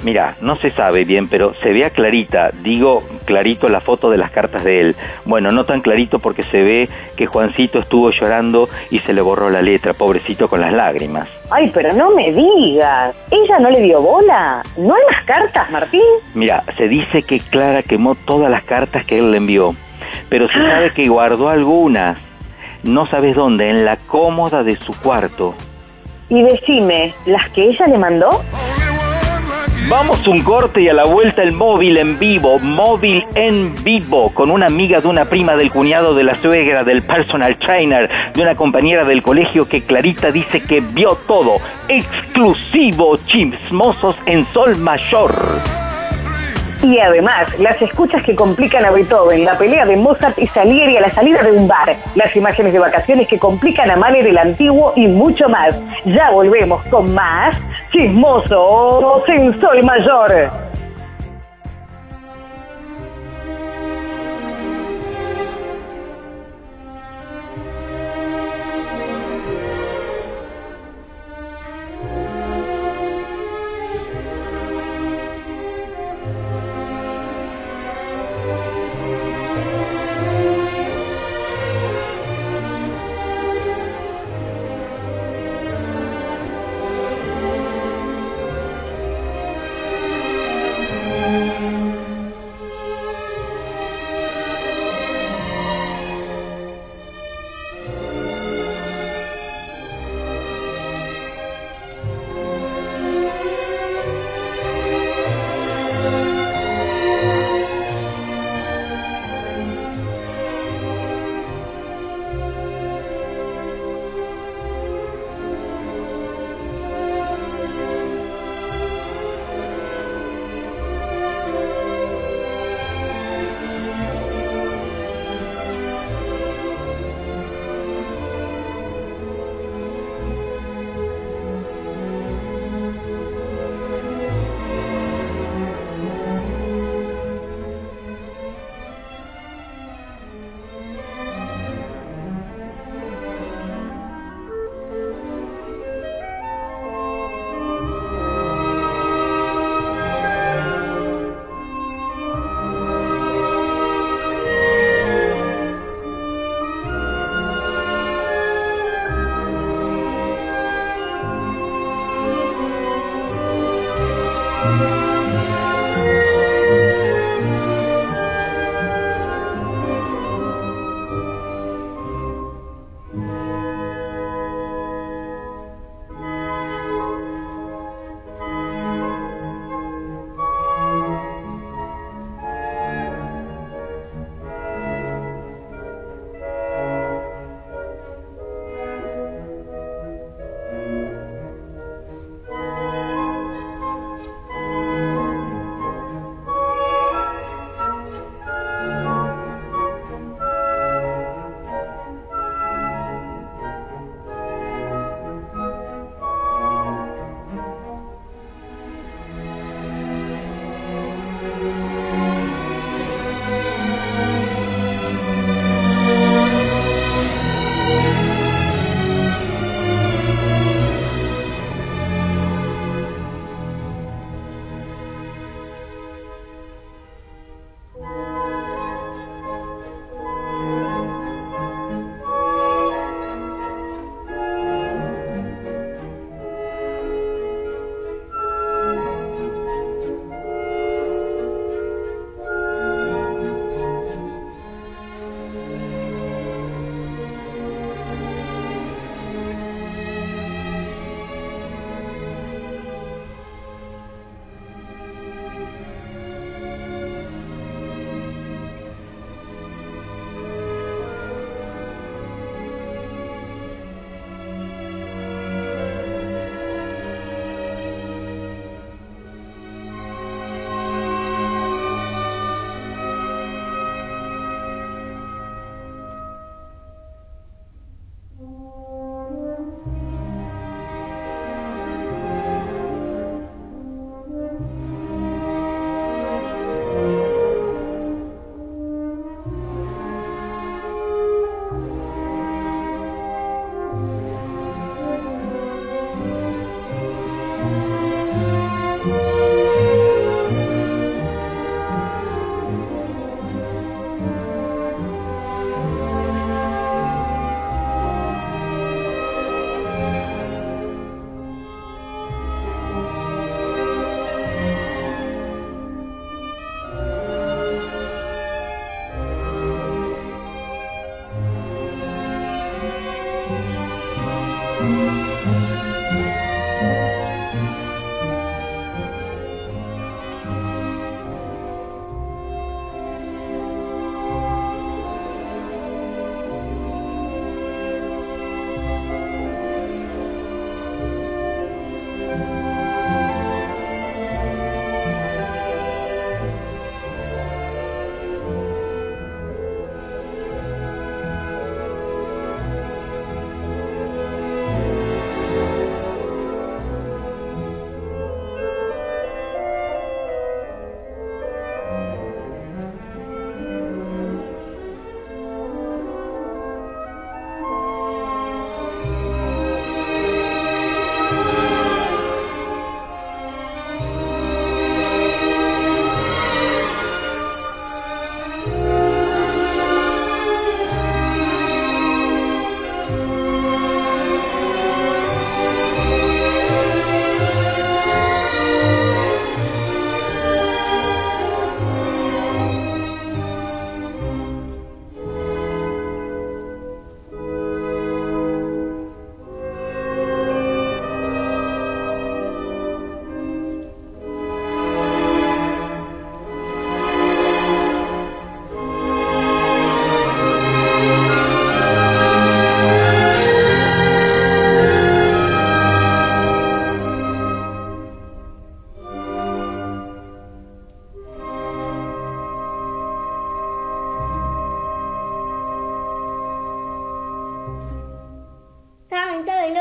Mira, 0.03 0.35
no 0.39 0.55
se 0.55 0.71
sabe 0.71 1.03
bien, 1.03 1.27
pero 1.27 1.53
se 1.61 1.73
vea 1.73 1.89
clarita, 1.89 2.51
digo 2.61 3.03
clarito 3.25 3.67
la 3.67 3.81
foto 3.81 4.09
de 4.09 4.17
las 4.17 4.31
cartas 4.31 4.63
de 4.63 4.79
él. 4.79 4.95
Bueno, 5.25 5.51
no 5.51 5.65
tan 5.65 5.81
clarito 5.81 6.19
porque 6.19 6.41
se 6.43 6.61
ve 6.61 6.89
que 7.17 7.25
Juancito 7.25 7.79
estuvo 7.79 8.09
llorando 8.11 8.69
y 8.89 8.99
se 8.99 9.11
le 9.11 9.21
borró 9.21 9.49
la 9.49 9.61
letra, 9.61 9.93
pobrecito 9.93 10.47
con 10.47 10.61
las 10.61 10.71
lágrimas. 10.71 11.27
Ay, 11.51 11.69
pero 11.73 11.91
no 11.93 12.11
me 12.11 12.31
digas. 12.31 13.13
¿Ella 13.29 13.59
no 13.59 13.69
le 13.69 13.81
dio 13.81 14.01
bola? 14.01 14.63
¿No 14.77 14.95
hay 14.95 15.01
más 15.11 15.23
cartas, 15.25 15.69
Martín? 15.69 16.01
Mira, 16.33 16.63
se 16.77 16.87
dice 16.87 17.23
que 17.23 17.39
Clara 17.39 17.83
quemó 17.83 18.15
todas 18.15 18.49
las 18.49 18.63
cartas 18.63 19.03
que 19.03 19.19
él 19.19 19.31
le 19.31 19.37
envió, 19.37 19.75
pero 20.29 20.47
se 20.47 20.59
sabe 20.59 20.93
que 20.93 21.09
guardó 21.09 21.49
algunas. 21.49 22.17
No 22.83 23.05
sabes 23.07 23.35
dónde, 23.35 23.69
en 23.69 23.83
la 23.83 23.97
cómoda 23.97 24.63
de 24.63 24.77
su 24.77 24.97
cuarto. 25.01 25.53
Y 26.29 26.41
decime, 26.41 27.13
¿las 27.25 27.49
que 27.49 27.63
ella 27.63 27.87
le 27.87 27.97
mandó? 27.97 28.29
Vamos 29.89 30.27
un 30.27 30.43
corte 30.43 30.83
y 30.83 30.87
a 30.87 30.93
la 30.93 31.05
vuelta 31.05 31.41
el 31.41 31.51
móvil 31.51 31.97
en 31.97 32.19
vivo, 32.19 32.59
móvil 32.59 33.25
en 33.33 33.73
vivo, 33.83 34.31
con 34.35 34.51
una 34.51 34.67
amiga 34.67 35.01
de 35.01 35.07
una 35.07 35.25
prima 35.25 35.55
del 35.55 35.71
cuñado 35.71 36.13
de 36.13 36.23
la 36.23 36.39
suegra, 36.39 36.83
del 36.83 37.01
personal 37.01 37.57
trainer, 37.57 38.07
de 38.35 38.41
una 38.43 38.55
compañera 38.55 39.03
del 39.03 39.23
colegio 39.23 39.67
que 39.67 39.81
Clarita 39.81 40.31
dice 40.31 40.61
que 40.61 40.81
vio 40.81 41.17
todo. 41.25 41.57
Exclusivo 41.87 43.17
chismosos 43.25 44.15
en 44.27 44.45
Sol 44.53 44.77
Mayor. 44.77 45.33
Y 46.81 46.99
además, 46.99 47.59
las 47.59 47.81
escuchas 47.81 48.23
que 48.23 48.35
complican 48.35 48.85
a 48.85 48.91
Beethoven, 48.91 49.43
la 49.43 49.57
pelea 49.57 49.85
de 49.85 49.97
Mozart 49.97 50.39
y 50.39 50.47
Salieri 50.47 50.95
a 50.95 51.01
la 51.01 51.11
salida 51.11 51.43
de 51.43 51.51
un 51.51 51.67
bar, 51.67 51.97
las 52.15 52.33
imágenes 52.35 52.71
de 52.71 52.79
vacaciones 52.79 53.27
que 53.27 53.37
complican 53.37 53.91
a 53.91 53.97
Mahler 53.97 54.27
el 54.27 54.37
Antiguo 54.37 54.93
y 54.95 55.07
mucho 55.07 55.49
más. 55.49 55.81
Ya 56.05 56.31
volvemos 56.31 56.81
con 56.87 57.13
más 57.13 57.61
Chismosos 57.91 59.23
en 59.27 59.59
Sol 59.59 59.83
Mayor. 59.83 60.49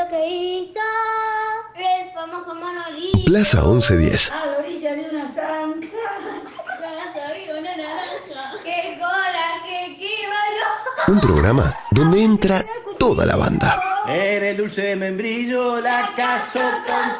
que 0.09 0.27
hizo 0.27 0.79
el 1.75 2.11
famoso 2.13 2.55
monolito. 2.55 3.25
Plaza 3.25 3.61
1110. 3.61 4.31
A 4.31 4.45
la 4.45 4.57
orilla 4.57 4.95
de 4.95 5.09
una 5.09 5.27
zanja. 5.27 5.87
una 7.59 7.75
naranja. 7.75 8.53
¡Qué 8.63 8.97
cola, 8.99 9.61
qué 9.65 9.97
quíbalo! 9.97 10.67
Un 11.07 11.19
programa 11.21 11.75
donde 11.91 12.23
entra 12.23 12.65
toda 12.97 13.25
la 13.25 13.35
banda. 13.35 13.81
Eres 14.07 14.57
dulce 14.57 14.81
de 14.81 14.95
membrillo, 14.95 15.79
la 15.79 16.11
caso 16.15 16.59
con 16.87 17.17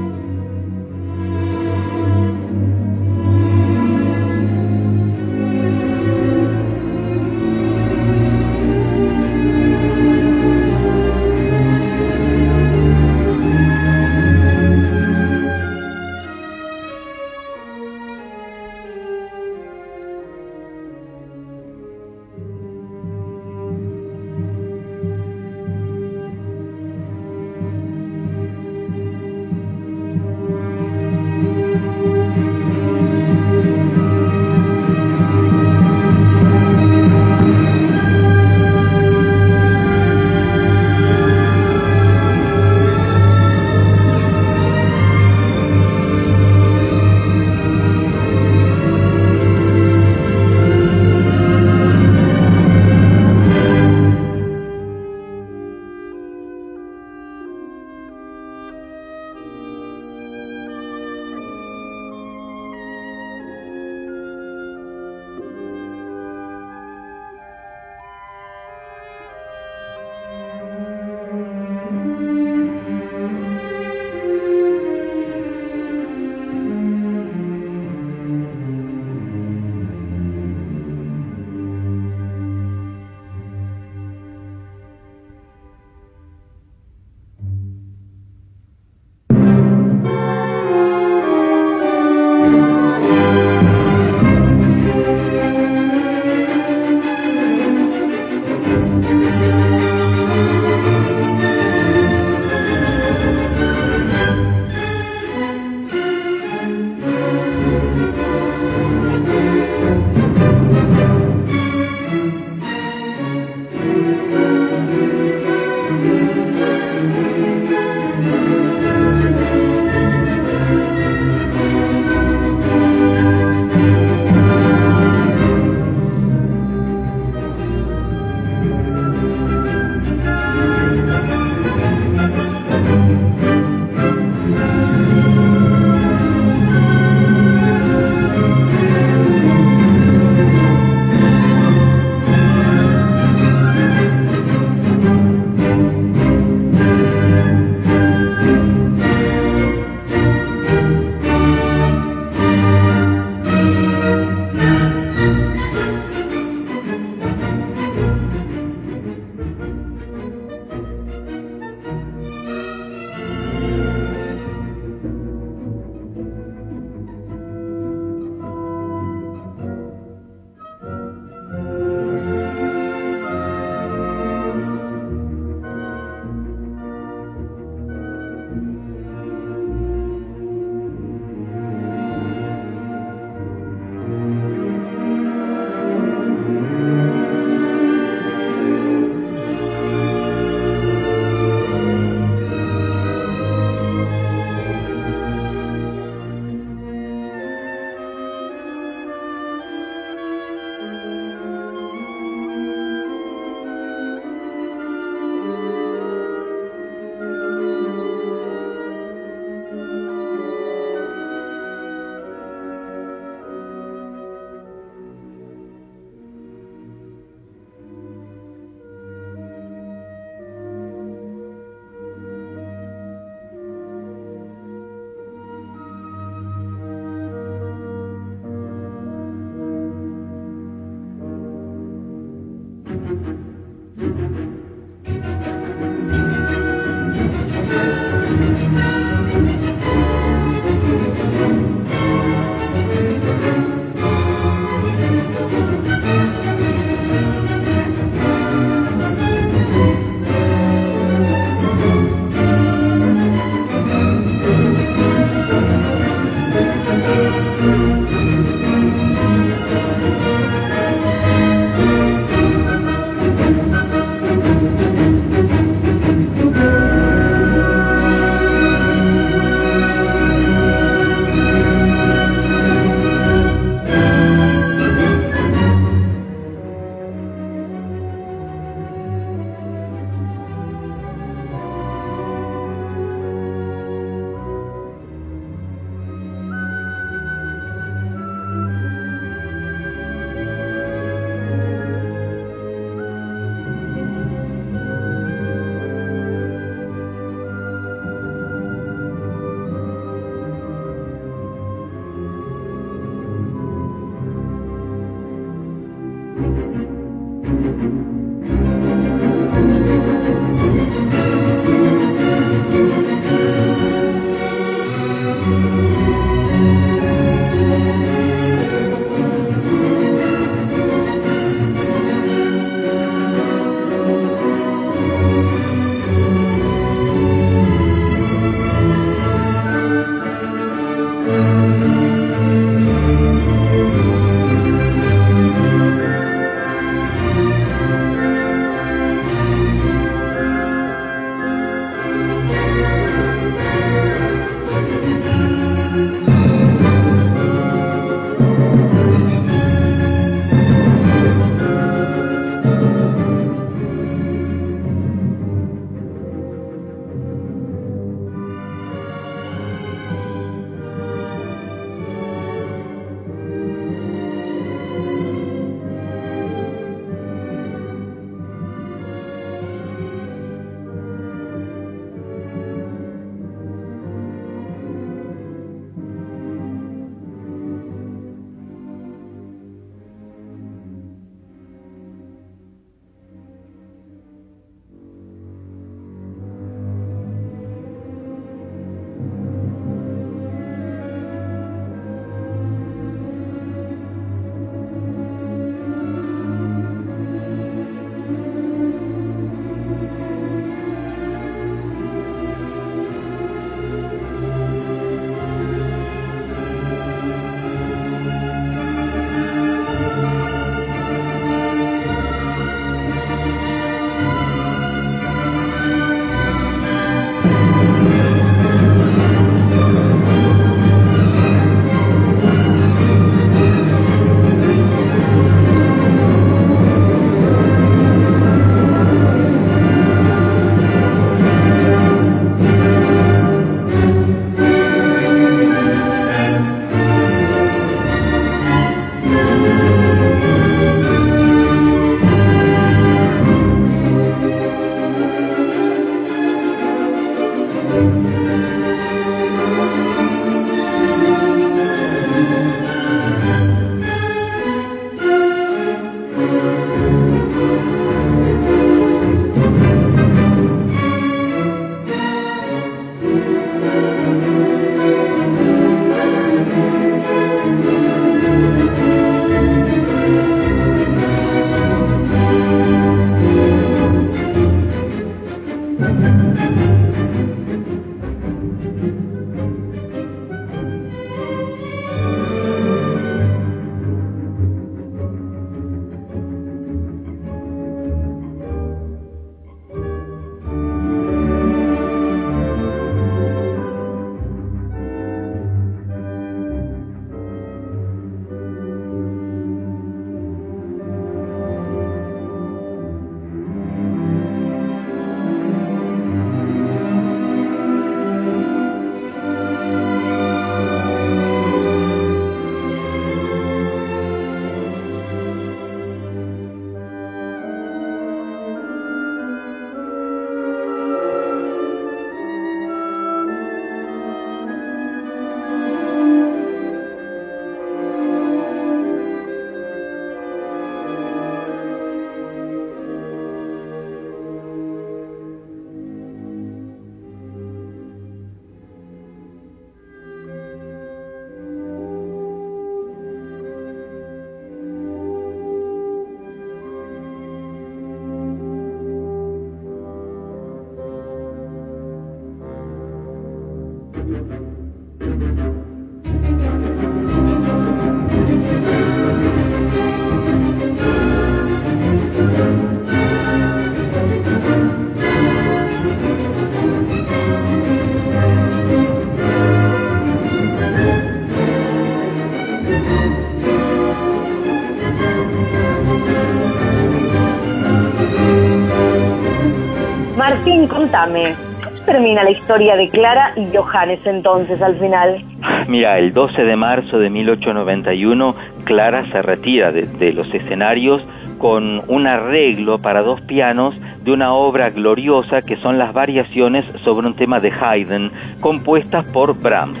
contame, 581.06 581.54
¿cómo 581.84 581.96
termina 582.04 582.42
la 582.42 582.50
historia 582.50 582.96
de 582.96 583.08
Clara 583.10 583.52
y 583.54 583.68
Johannes 583.72 584.18
entonces 584.24 584.82
al 584.82 584.98
final? 584.98 585.40
Mira, 585.86 586.18
el 586.18 586.32
12 586.32 586.64
de 586.64 586.74
marzo 586.74 587.20
de 587.20 587.30
1891, 587.30 588.56
Clara 588.82 589.24
se 589.26 589.40
retira 589.40 589.92
de, 589.92 590.32
los 590.32 590.52
escenarios 590.52 591.22
con 591.58 592.02
un 592.08 592.26
arreglo 592.26 592.98
para 592.98 593.22
dos 593.22 593.40
pianos 593.42 593.94
de 594.24 594.32
una 594.32 594.52
obra 594.52 594.90
gloriosa 594.90 595.62
que 595.62 595.76
son 595.76 595.96
las 595.96 596.12
variaciones 596.12 596.84
sobre 597.04 597.28
un 597.28 597.36
tema 597.36 597.60
de 597.60 597.70
Haydn, 597.70 598.32
compuestas 598.58 599.24
por 599.26 599.56
Brahms. 599.56 600.00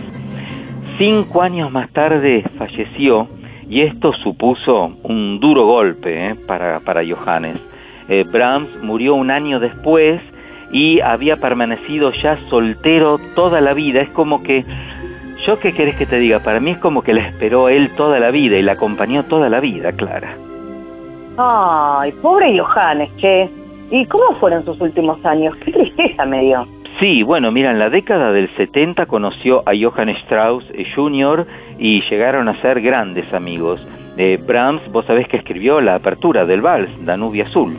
Cinco 0.98 1.40
años 1.40 1.70
más 1.70 1.88
tarde 1.90 2.42
falleció 2.58 3.28
y 3.70 3.82
esto 3.82 4.12
supuso 4.24 4.90
un 5.04 5.38
duro 5.38 5.66
golpe 5.66 6.30
eh, 6.30 6.34
para, 6.34 6.80
para 6.80 7.02
Johannes. 7.06 7.58
Eh, 8.08 8.24
Brahms 8.24 8.82
murió 8.82 9.14
un 9.14 9.30
año 9.30 9.60
después 9.60 10.20
y 10.70 11.00
había 11.00 11.36
permanecido 11.36 12.12
ya 12.12 12.38
soltero 12.48 13.18
toda 13.34 13.60
la 13.60 13.74
vida. 13.74 14.00
Es 14.00 14.10
como 14.10 14.42
que, 14.42 14.64
yo 15.46 15.58
qué 15.58 15.72
querés 15.72 15.96
que 15.96 16.06
te 16.06 16.18
diga, 16.18 16.40
para 16.40 16.60
mí 16.60 16.72
es 16.72 16.78
como 16.78 17.02
que 17.02 17.14
la 17.14 17.28
esperó 17.28 17.68
él 17.68 17.90
toda 17.96 18.18
la 18.18 18.30
vida 18.30 18.56
y 18.56 18.62
la 18.62 18.72
acompañó 18.72 19.24
toda 19.24 19.48
la 19.48 19.60
vida, 19.60 19.92
Clara. 19.92 20.36
Ay, 21.38 22.12
pobre 22.22 22.58
Johannes, 22.58 23.10
che. 23.18 23.48
¿Y 23.90 24.04
cómo 24.06 24.34
fueron 24.40 24.64
sus 24.64 24.80
últimos 24.80 25.24
años? 25.24 25.54
Qué 25.64 25.70
tristeza 25.70 26.24
me 26.24 26.40
dio. 26.42 26.66
Sí, 26.98 27.22
bueno, 27.22 27.52
mira, 27.52 27.70
en 27.70 27.78
la 27.78 27.90
década 27.90 28.32
del 28.32 28.48
70 28.56 29.04
conoció 29.06 29.62
a 29.66 29.72
Johann 29.78 30.08
Strauss 30.08 30.64
eh, 30.72 30.86
Jr. 30.94 31.46
y 31.78 32.00
llegaron 32.08 32.48
a 32.48 32.60
ser 32.62 32.80
grandes 32.80 33.30
amigos. 33.34 33.86
Eh, 34.16 34.38
Brahms, 34.44 34.80
vos 34.90 35.04
sabés 35.04 35.28
que 35.28 35.36
escribió 35.36 35.82
la 35.82 35.96
apertura 35.96 36.46
del 36.46 36.62
vals, 36.62 36.88
Danubio 37.04 37.44
Azul. 37.44 37.76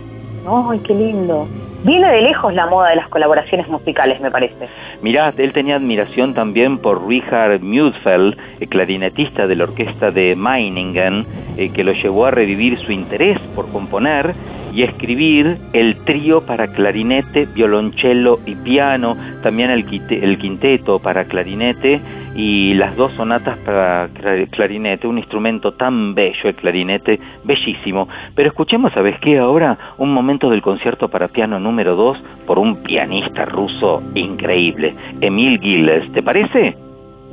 Ay, 0.48 0.80
qué 0.86 0.94
lindo. 0.94 1.48
Viene 1.88 2.12
de 2.12 2.22
lejos 2.22 2.54
la 2.54 2.66
moda 2.66 2.90
de 2.90 2.98
las 2.98 3.08
colaboraciones 3.08 3.66
musicales, 3.70 4.20
me 4.20 4.30
parece. 4.30 4.68
Mirá, 5.02 5.34
él 5.38 5.54
tenía 5.54 5.78
admiración 5.78 6.34
también 6.34 6.80
por 6.80 7.08
Richard 7.08 7.62
Mudfeld, 7.62 8.36
el 8.60 8.68
clarinetista 8.68 9.48
de 9.48 9.56
la 9.56 9.64
orquesta 9.64 10.12
de 10.12 10.36
Meiningen, 10.36 11.26
eh, 11.56 11.70
que 11.72 11.86
lo 11.86 11.94
llevó 11.94 12.26
a 12.26 12.32
revivir 12.32 12.78
su 12.80 12.92
interés 12.92 13.40
por 13.56 13.72
componer 13.72 14.34
y 14.74 14.84
escribir 14.84 15.60
el 15.72 15.96
trío 16.04 16.42
para 16.42 16.68
clarinete, 16.68 17.48
violonchelo 17.56 18.42
y 18.46 18.56
piano, 18.56 19.16
también 19.42 19.72
el, 19.72 19.86
el 20.10 20.38
quinteto 20.40 21.00
para 21.00 21.24
clarinete 21.24 22.02
y 22.38 22.76
las 22.76 22.96
dos 22.96 23.12
sonatas 23.14 23.58
para 23.66 24.08
cla- 24.14 24.48
clarinete, 24.52 25.08
un 25.08 25.18
instrumento 25.18 25.74
tan 25.74 26.14
bello 26.16 26.38
el 26.50 26.56
clarinete, 26.56 27.20
bellísimo. 27.44 28.08
Pero 28.36 28.50
escuchemos, 28.50 28.94
¿sabes 28.94 29.20
qué? 29.22 29.40
Ahora 29.40 29.78
un 29.98 30.14
momento 30.14 30.50
del 30.50 30.62
concierto 30.62 31.10
para 31.10 31.28
piano 31.28 31.60
número 31.60 31.96
2 31.96 32.18
por 32.46 32.60
un 32.60 32.84
pianista 32.84 33.44
ruso 33.46 34.04
increíble, 34.14 34.96
Emil 35.20 35.60
Gilles, 35.60 36.12
¿te 36.14 36.22
parece? 36.24 36.78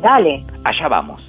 Dale. 0.01 0.45
Allá 0.65 0.89
vamos. 0.89 1.23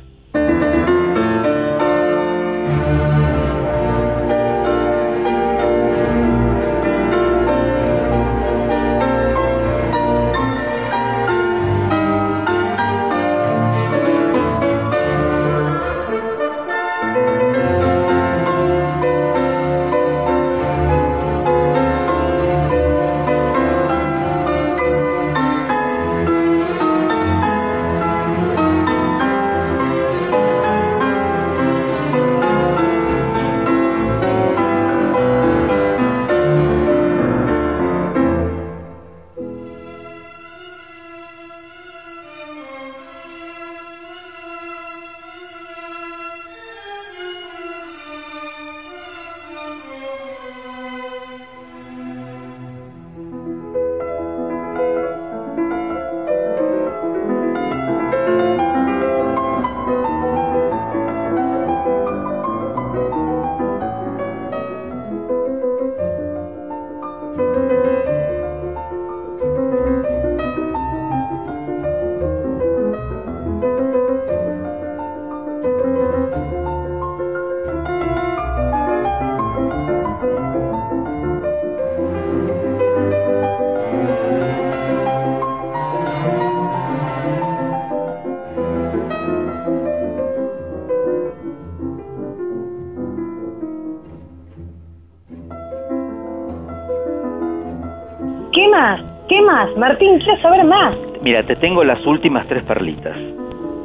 Martín, 99.88 100.18
quiero 100.18 100.41
saber 100.41 100.64
más. 100.64 100.95
Mira, 101.22 101.44
te 101.44 101.56
tengo 101.57 101.84
las 101.84 102.03
últimas 102.07 102.48
tres 102.48 102.64
perlitas. 102.64 103.16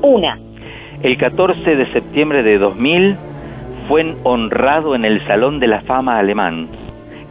Una. 0.00 0.38
El 1.02 1.18
14 1.18 1.76
de 1.76 1.92
septiembre 1.92 2.42
de 2.42 2.56
2000 2.56 3.16
fue 3.86 4.16
honrado 4.22 4.94
en 4.94 5.04
el 5.04 5.22
Salón 5.26 5.60
de 5.60 5.66
la 5.66 5.82
Fama 5.82 6.18
alemán, 6.18 6.68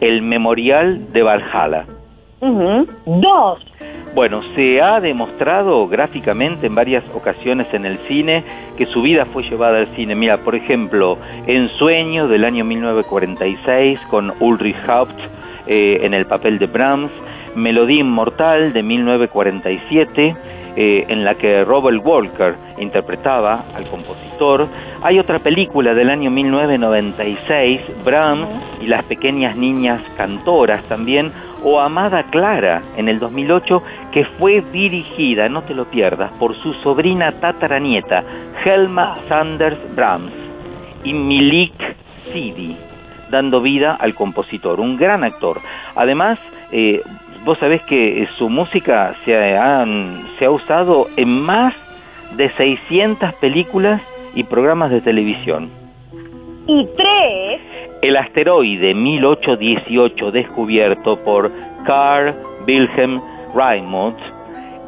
el 0.01 0.21
Memorial 0.21 1.11
de 1.11 1.23
Valhalla. 1.23 1.85
Dos. 2.41 3.65
Bueno, 4.13 4.43
se 4.53 4.79
ha 4.83 4.99
demostrado 5.01 5.87
gráficamente 5.87 6.67
en 6.67 6.75
varias 6.75 7.03
ocasiones 7.15 7.65
en 7.73 7.87
el 7.87 7.97
cine 8.07 8.43
que 8.77 8.85
su 8.85 9.01
vida 9.01 9.25
fue 9.33 9.49
llevada 9.49 9.79
al 9.79 9.95
cine. 9.95 10.13
Mira, 10.13 10.37
por 10.37 10.53
ejemplo, 10.53 11.17
En 11.47 11.69
Sueño 11.79 12.27
del 12.27 12.45
año 12.45 12.63
1946 12.65 13.99
con 14.11 14.31
Ulrich 14.39 14.77
Haupt 14.87 15.19
eh, 15.65 16.01
en 16.03 16.13
el 16.13 16.27
papel 16.27 16.59
de 16.59 16.67
Brahms, 16.67 17.11
Melodía 17.59 18.01
Inmortal 18.01 18.73
de 18.73 18.83
1947 18.83 20.35
eh, 20.75 21.05
en 21.09 21.25
la 21.25 21.35
que 21.35 21.65
Robert 21.65 21.99
Walker 22.05 22.55
interpretaba 22.77 23.65
al 23.75 23.89
compositor. 23.89 24.67
Hay 25.01 25.19
otra 25.19 25.39
película 25.39 25.93
del 25.93 26.09
año 26.09 26.31
1996, 26.31 27.81
Brahms 28.05 28.47
y 28.79 28.85
las 28.85 29.03
pequeñas 29.03 29.57
niñas 29.57 30.01
cantoras 30.15 30.83
también, 30.87 31.33
o 31.63 31.81
Amada 31.81 32.23
Clara 32.29 32.81
en 32.95 33.09
el 33.09 33.19
2008, 33.19 33.83
que 34.13 34.23
fue 34.37 34.61
dirigida, 34.71 35.49
no 35.49 35.63
te 35.63 35.73
lo 35.73 35.83
pierdas, 35.83 36.31
por 36.39 36.55
su 36.55 36.73
sobrina 36.75 37.31
tataranieta, 37.33 38.23
Helma 38.63 39.17
Sanders 39.27 39.79
Brahms 39.95 40.31
y 41.03 41.13
Milik 41.13 41.73
Sidi, 42.31 42.77
dando 43.29 43.59
vida 43.59 43.97
al 43.99 44.13
compositor, 44.13 44.79
un 44.79 44.95
gran 44.95 45.23
actor. 45.23 45.59
Además, 45.95 46.39
eh, 46.71 47.01
vos 47.45 47.57
sabés 47.57 47.81
que 47.83 48.23
eh, 48.23 48.27
su 48.37 48.49
música 48.49 49.13
se, 49.25 49.57
han- 49.57 50.23
se 50.37 50.45
ha 50.45 50.51
usado 50.51 51.07
en 51.17 51.41
más 51.41 51.73
de 52.35 52.49
600 52.49 53.33
películas 53.35 54.01
y 54.35 54.43
programas 54.43 54.91
de 54.91 55.01
televisión. 55.01 55.69
Y 56.67 56.87
tres. 56.95 57.61
El 58.01 58.15
asteroide 58.15 58.93
1818 58.93 60.31
descubierto 60.31 61.17
por 61.23 61.51
Carl 61.85 62.33
Wilhelm 62.67 63.19
Reinmuth 63.55 64.17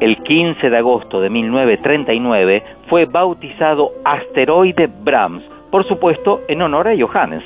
el 0.00 0.16
15 0.22 0.68
de 0.70 0.76
agosto 0.78 1.20
de 1.20 1.30
1939 1.30 2.62
fue 2.88 3.04
bautizado 3.04 3.92
asteroide 4.04 4.88
Brahms, 4.88 5.44
por 5.70 5.86
supuesto 5.86 6.40
en 6.48 6.62
honor 6.62 6.88
a 6.88 6.94
Johannes. 6.98 7.42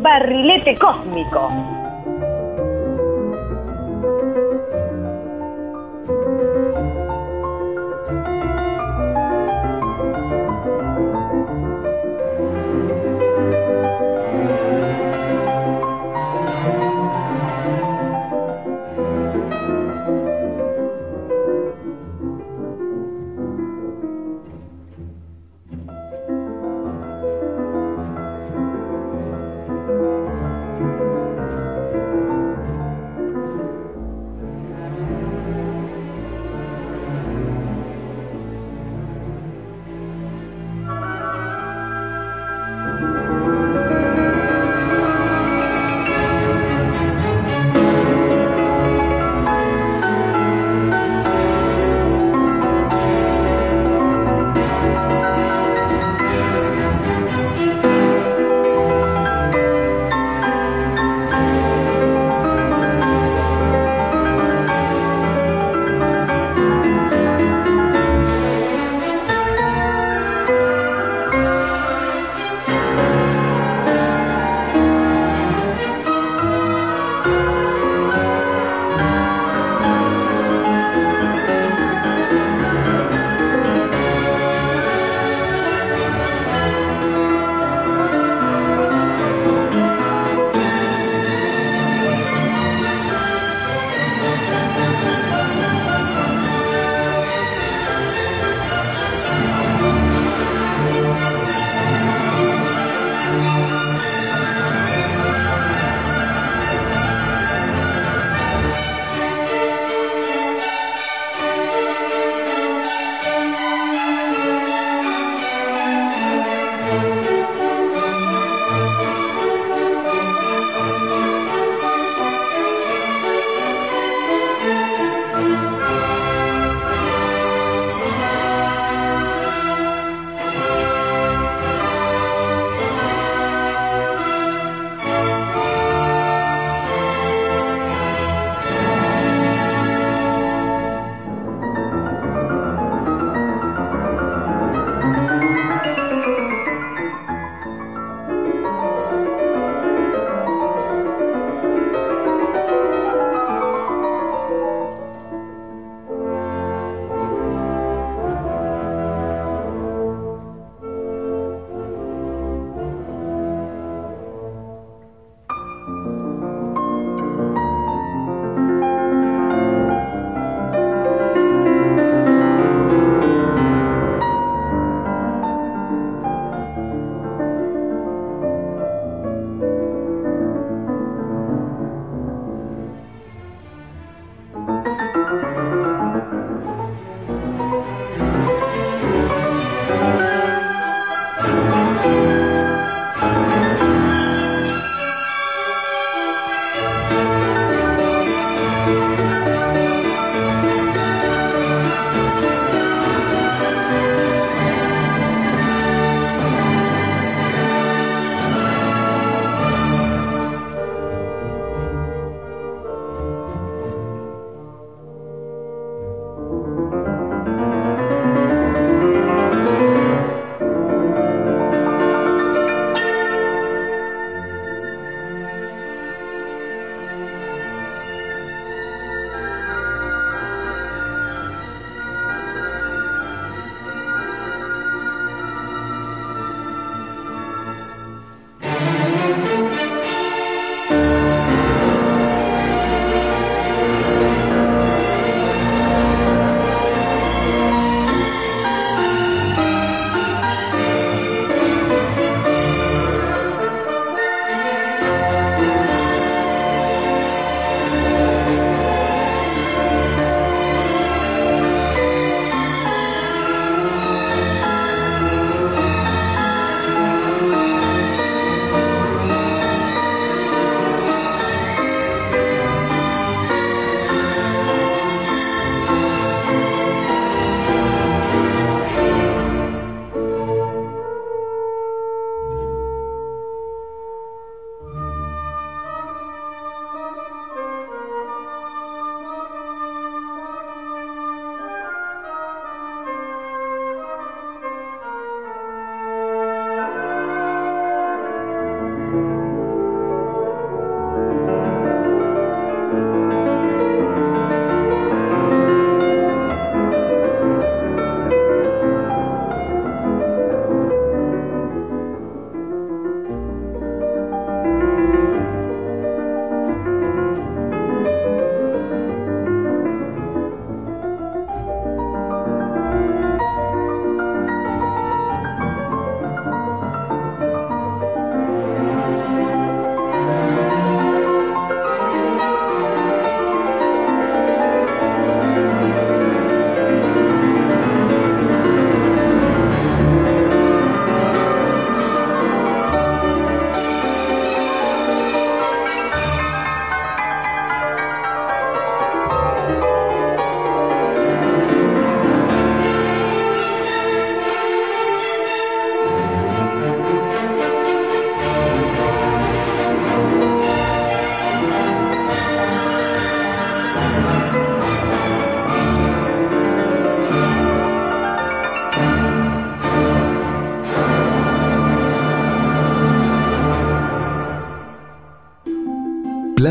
Barrilete 0.00 0.76
cósmico. 0.76 1.50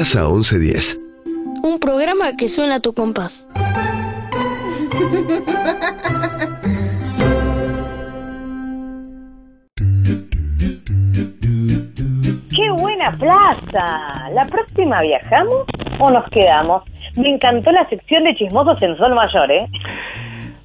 Plaza 0.02 0.26
1110. 0.26 0.99
Un 1.61 1.78
programa 1.80 2.36
que 2.36 2.49
suena 2.49 2.76
a 2.78 2.80
tu 2.80 2.91
compás. 2.91 3.48
¡Qué 12.49 12.72
buena 12.80 13.15
plaza! 13.19 14.32
¿La 14.34 14.48
próxima 14.49 15.02
viajamos 15.02 15.68
o 15.99 16.10
nos 16.10 16.28
quedamos? 16.32 16.82
Me 17.15 17.30
encantó 17.30 17.72
la 17.72 17.88
sección 17.88 18.23
de 18.23 18.34
chismosos 18.34 18.82
en 18.82 18.98
Sol 18.98 19.14
Mayor, 19.14 19.52
¿eh? 19.52 19.68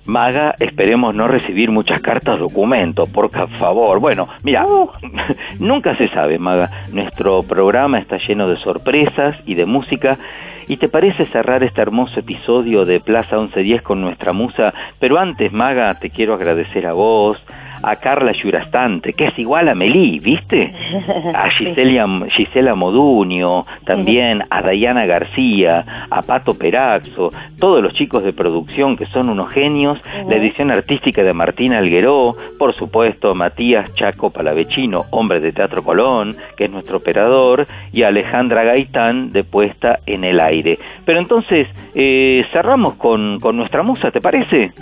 Maga, 0.06 0.54
esperemos 0.60 1.16
no 1.16 1.26
recibir 1.26 1.70
muchas 1.70 2.00
cartas 2.00 2.38
documento, 2.38 3.06
por 3.06 3.30
favor. 3.30 3.98
Bueno, 3.98 4.28
mira, 4.42 4.64
nunca 5.58 5.96
se 5.96 6.08
sabe, 6.08 6.38
Maga. 6.38 6.70
Nuestro 6.92 7.42
programa 7.42 7.98
está 7.98 8.18
lleno 8.18 8.48
de 8.48 8.56
sorpresas 8.56 9.36
y 9.46 9.54
de 9.54 9.66
música. 9.66 10.18
¿Y 10.68 10.78
te 10.78 10.88
parece 10.88 11.26
cerrar 11.26 11.62
este 11.62 11.80
hermoso 11.80 12.18
episodio 12.18 12.84
de 12.84 12.98
Plaza 12.98 13.36
1110 13.36 13.82
con 13.82 14.00
nuestra 14.00 14.32
musa? 14.32 14.74
Pero 14.98 15.18
antes, 15.18 15.52
Maga, 15.52 15.94
te 15.94 16.10
quiero 16.10 16.34
agradecer 16.34 16.86
a 16.86 16.92
vos, 16.92 17.38
a 17.82 17.96
Carla 17.96 18.32
Yurastante, 18.32 19.12
que 19.12 19.26
es 19.26 19.38
igual 19.38 19.68
a 19.68 19.74
Melí, 19.74 20.18
¿viste? 20.18 20.72
A 21.34 21.50
Gisela, 21.50 22.06
Gisela 22.30 22.74
Modunio, 22.74 23.66
también 23.84 24.42
a 24.50 24.62
Dayana 24.62 25.06
García, 25.06 26.06
a 26.10 26.22
Pato 26.22 26.54
Peraxo, 26.54 27.30
todos 27.58 27.82
los 27.82 27.94
chicos 27.94 28.24
de 28.24 28.32
producción 28.32 28.96
que 28.96 29.06
son 29.06 29.28
unos 29.28 29.50
genios, 29.50 29.98
la 30.28 30.36
edición 30.36 30.70
artística 30.70 31.22
de 31.22 31.32
Martín 31.32 31.72
Algueró, 31.72 32.36
por 32.58 32.74
supuesto 32.74 33.34
Matías 33.34 33.92
Chaco 33.94 34.30
Palavecino, 34.30 35.04
hombre 35.10 35.40
de 35.40 35.52
Teatro 35.52 35.82
Colón, 35.82 36.34
que 36.56 36.64
es 36.64 36.70
nuestro 36.70 36.98
operador, 36.98 37.66
y 37.92 38.02
a 38.02 38.08
Alejandra 38.08 38.64
Gaitán 38.64 39.30
de 39.30 39.44
Puesta 39.44 40.00
en 40.06 40.24
el 40.24 40.40
Aire. 40.40 40.55
Pero 41.04 41.20
entonces, 41.20 41.68
eh, 41.94 42.44
cerramos 42.52 42.94
con, 42.94 43.38
con 43.40 43.56
nuestra 43.56 43.82
musa, 43.82 44.10
¿te 44.10 44.20
parece? 44.20 44.72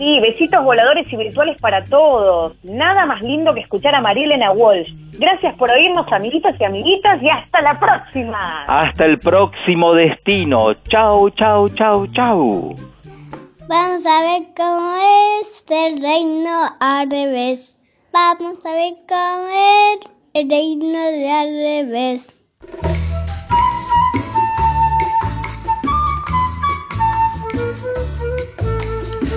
Sí, 0.00 0.18
besitos 0.18 0.64
voladores 0.64 1.12
y 1.12 1.16
virtuales 1.16 1.60
para 1.60 1.84
todos. 1.84 2.54
Nada 2.64 3.04
más 3.04 3.20
lindo 3.20 3.52
que 3.52 3.60
escuchar 3.60 3.94
a 3.94 4.00
María 4.00 4.24
Elena 4.24 4.50
Walsh. 4.50 4.90
Gracias 5.18 5.54
por 5.56 5.70
oírnos, 5.70 6.10
amiguitos 6.10 6.52
y 6.58 6.64
amiguitas, 6.64 7.22
y 7.22 7.28
hasta 7.28 7.60
la 7.60 7.78
próxima. 7.78 8.64
Hasta 8.64 9.04
el 9.04 9.18
próximo 9.18 9.92
destino. 9.92 10.72
Chau, 10.88 11.28
chau, 11.28 11.68
chau, 11.68 12.06
chau. 12.14 12.74
Vamos 13.68 14.06
a 14.06 14.22
ver 14.22 14.48
cómo 14.56 14.96
es 15.42 15.64
el 15.68 16.00
reino 16.00 16.50
al 16.80 17.10
revés. 17.10 17.78
Vamos 18.10 18.64
a 18.64 18.72
ver 18.72 18.94
cómo 19.06 19.48
es 19.50 20.10
el 20.32 20.48
reino 20.48 20.98
de 20.98 21.30
al 21.30 21.48
revés. 21.48 22.28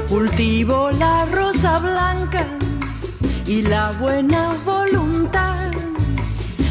Cultivo 0.09 0.91
la 0.91 1.25
rosa 1.25 1.79
blanca 1.79 2.45
y 3.45 3.61
la 3.63 3.91
buena 3.99 4.53
voluntad 4.65 5.71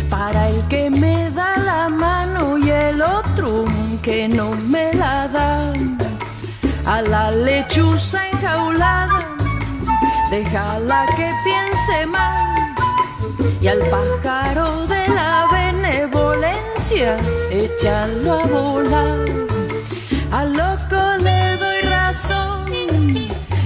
para 0.09 0.49
el 0.51 0.61
que 0.69 0.91
me 0.91 1.31
da 1.31 1.57
la 1.57 1.89
mano 1.89 2.59
y 2.59 2.71
el 2.71 3.01
otro 3.01 3.65
que 4.03 4.29
no 4.29 4.51
me 4.51 4.93
la 4.93 5.27
da. 5.29 5.73
A 6.85 7.01
la 7.01 7.31
lechuza 7.31 8.29
enjaulada, 8.29 9.37
déjala 10.31 11.07
que 11.17 11.31
piense 11.45 12.07
mal. 12.07 12.75
Y 13.61 13.69
al 13.69 13.81
pájaro 13.95 14.87
de 14.87 15.09
la 15.09 15.47
benevolencia, 15.51 17.17
échalo 17.51 18.41
a 18.41 18.47
volar. 18.47 19.19
Al 20.33 20.53
loco 20.53 21.03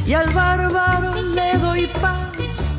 y 0.07 0.15
al 0.15 0.29
bárbaro 0.31 1.15
le 1.15 1.59
doy 1.59 1.87
paz. 2.01 2.73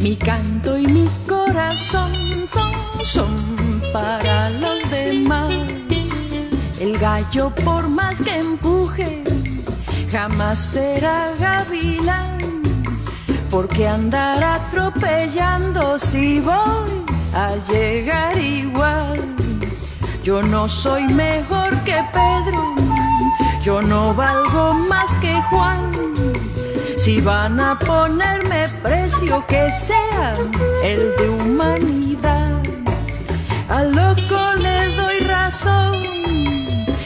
Mi 0.00 0.16
canto 0.16 0.78
y 0.78 0.86
mi 0.86 1.08
corazón 1.28 2.12
son, 2.48 3.00
son 3.00 3.82
para 3.92 4.50
los 4.50 4.90
demás. 4.90 5.54
El 6.80 6.98
gallo 6.98 7.50
por 7.64 7.88
más 7.88 8.20
que 8.20 8.38
empuje, 8.38 9.24
jamás 10.10 10.58
será 10.58 11.32
gavilán. 11.38 12.62
Porque 13.50 13.86
andar 13.86 14.42
atropellando 14.42 15.98
si 15.98 16.40
voy 16.40 17.04
a 17.34 17.54
llegar 17.70 18.36
igual. 18.38 19.20
Yo 20.22 20.42
no 20.42 20.68
soy 20.68 21.04
mejor 21.08 21.70
que 21.84 21.96
Pedro, 22.12 22.74
yo 23.64 23.80
no 23.80 24.12
valgo 24.12 24.74
más 24.74 25.16
que 25.16 25.32
Juan. 25.48 25.90
Si 26.98 27.22
van 27.22 27.58
a 27.58 27.78
ponerme 27.78 28.68
precio 28.82 29.44
que 29.46 29.70
sea 29.72 30.34
el 30.82 31.16
de 31.16 31.28
humanidad, 31.30 32.62
al 33.70 33.90
loco 33.94 34.36
le 34.60 34.96
doy 34.96 35.18
razón 35.26 35.92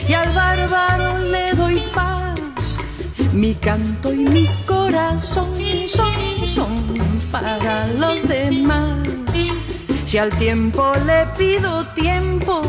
y 0.05 0.13
al 0.13 0.29
bárbaro 0.33 1.17
le 1.19 1.53
doy 1.53 1.81
paz. 1.95 2.77
Mi 3.31 3.55
canto 3.55 4.11
y 4.11 4.25
mi 4.25 4.45
corazón 4.65 5.49
son, 5.87 6.11
son 6.43 6.75
para 7.31 7.87
los 7.99 8.27
demás. 8.27 8.97
Si 10.05 10.17
al 10.17 10.29
tiempo 10.37 10.91
le 11.05 11.25
pido 11.37 11.85
tiempo, 11.95 12.61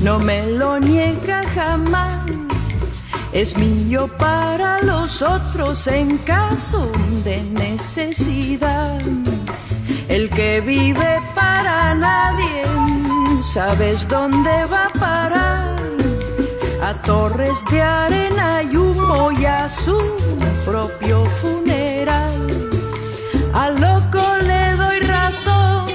no 0.00 0.20
me 0.20 0.46
lo 0.52 0.78
niega 0.78 1.42
jamás. 1.54 2.20
Es 3.32 3.56
mío 3.56 4.08
para 4.18 4.82
los 4.82 5.22
otros 5.22 5.86
en 5.86 6.18
caso 6.18 6.90
de 7.22 7.40
necesidad. 7.42 9.00
El 10.08 10.28
que 10.30 10.60
vive 10.60 11.20
para 11.34 11.94
nadie, 11.94 12.64
¿sabes 13.40 14.08
dónde 14.08 14.50
va 14.64 14.86
a 14.86 14.92
parar? 14.98 15.76
A 16.82 16.94
torres 17.02 17.64
de 17.70 17.80
arena 17.80 18.64
y 18.64 18.76
humo 18.76 19.30
y 19.30 19.44
a 19.44 19.68
su 19.68 19.96
propio 20.64 21.24
funeral. 21.40 22.68
Al 23.52 23.80
loco 23.80 24.22
le 24.42 24.72
doy 24.74 24.98
razón 25.00 25.86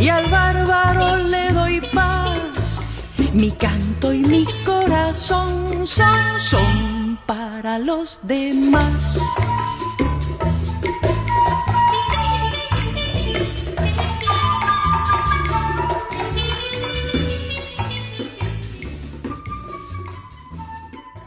y 0.00 0.08
al 0.08 0.24
bárbaro 0.26 1.18
le 1.18 1.52
doy 1.52 1.80
paz. 1.94 2.31
Mi 3.32 3.50
canto 3.52 4.12
y 4.12 4.20
mi 4.20 4.44
corazón 4.66 5.86
son, 5.86 6.06
son 6.38 7.18
para 7.24 7.78
los 7.78 8.20
demás. 8.22 9.18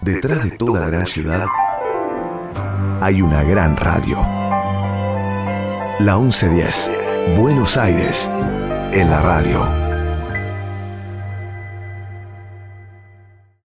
Detrás 0.01 0.43
de 0.43 0.51
toda 0.51 0.85
gran 0.85 1.07
ciudad 1.07 1.45
hay 3.01 3.23
una 3.23 3.43
gran 3.43 3.75
radio. 3.75 4.17
La 5.99 6.17
1110, 6.17 6.91
Buenos 7.39 7.77
Aires, 7.77 8.29
en 8.91 9.09
la 9.09 9.21
radio. 9.23 9.84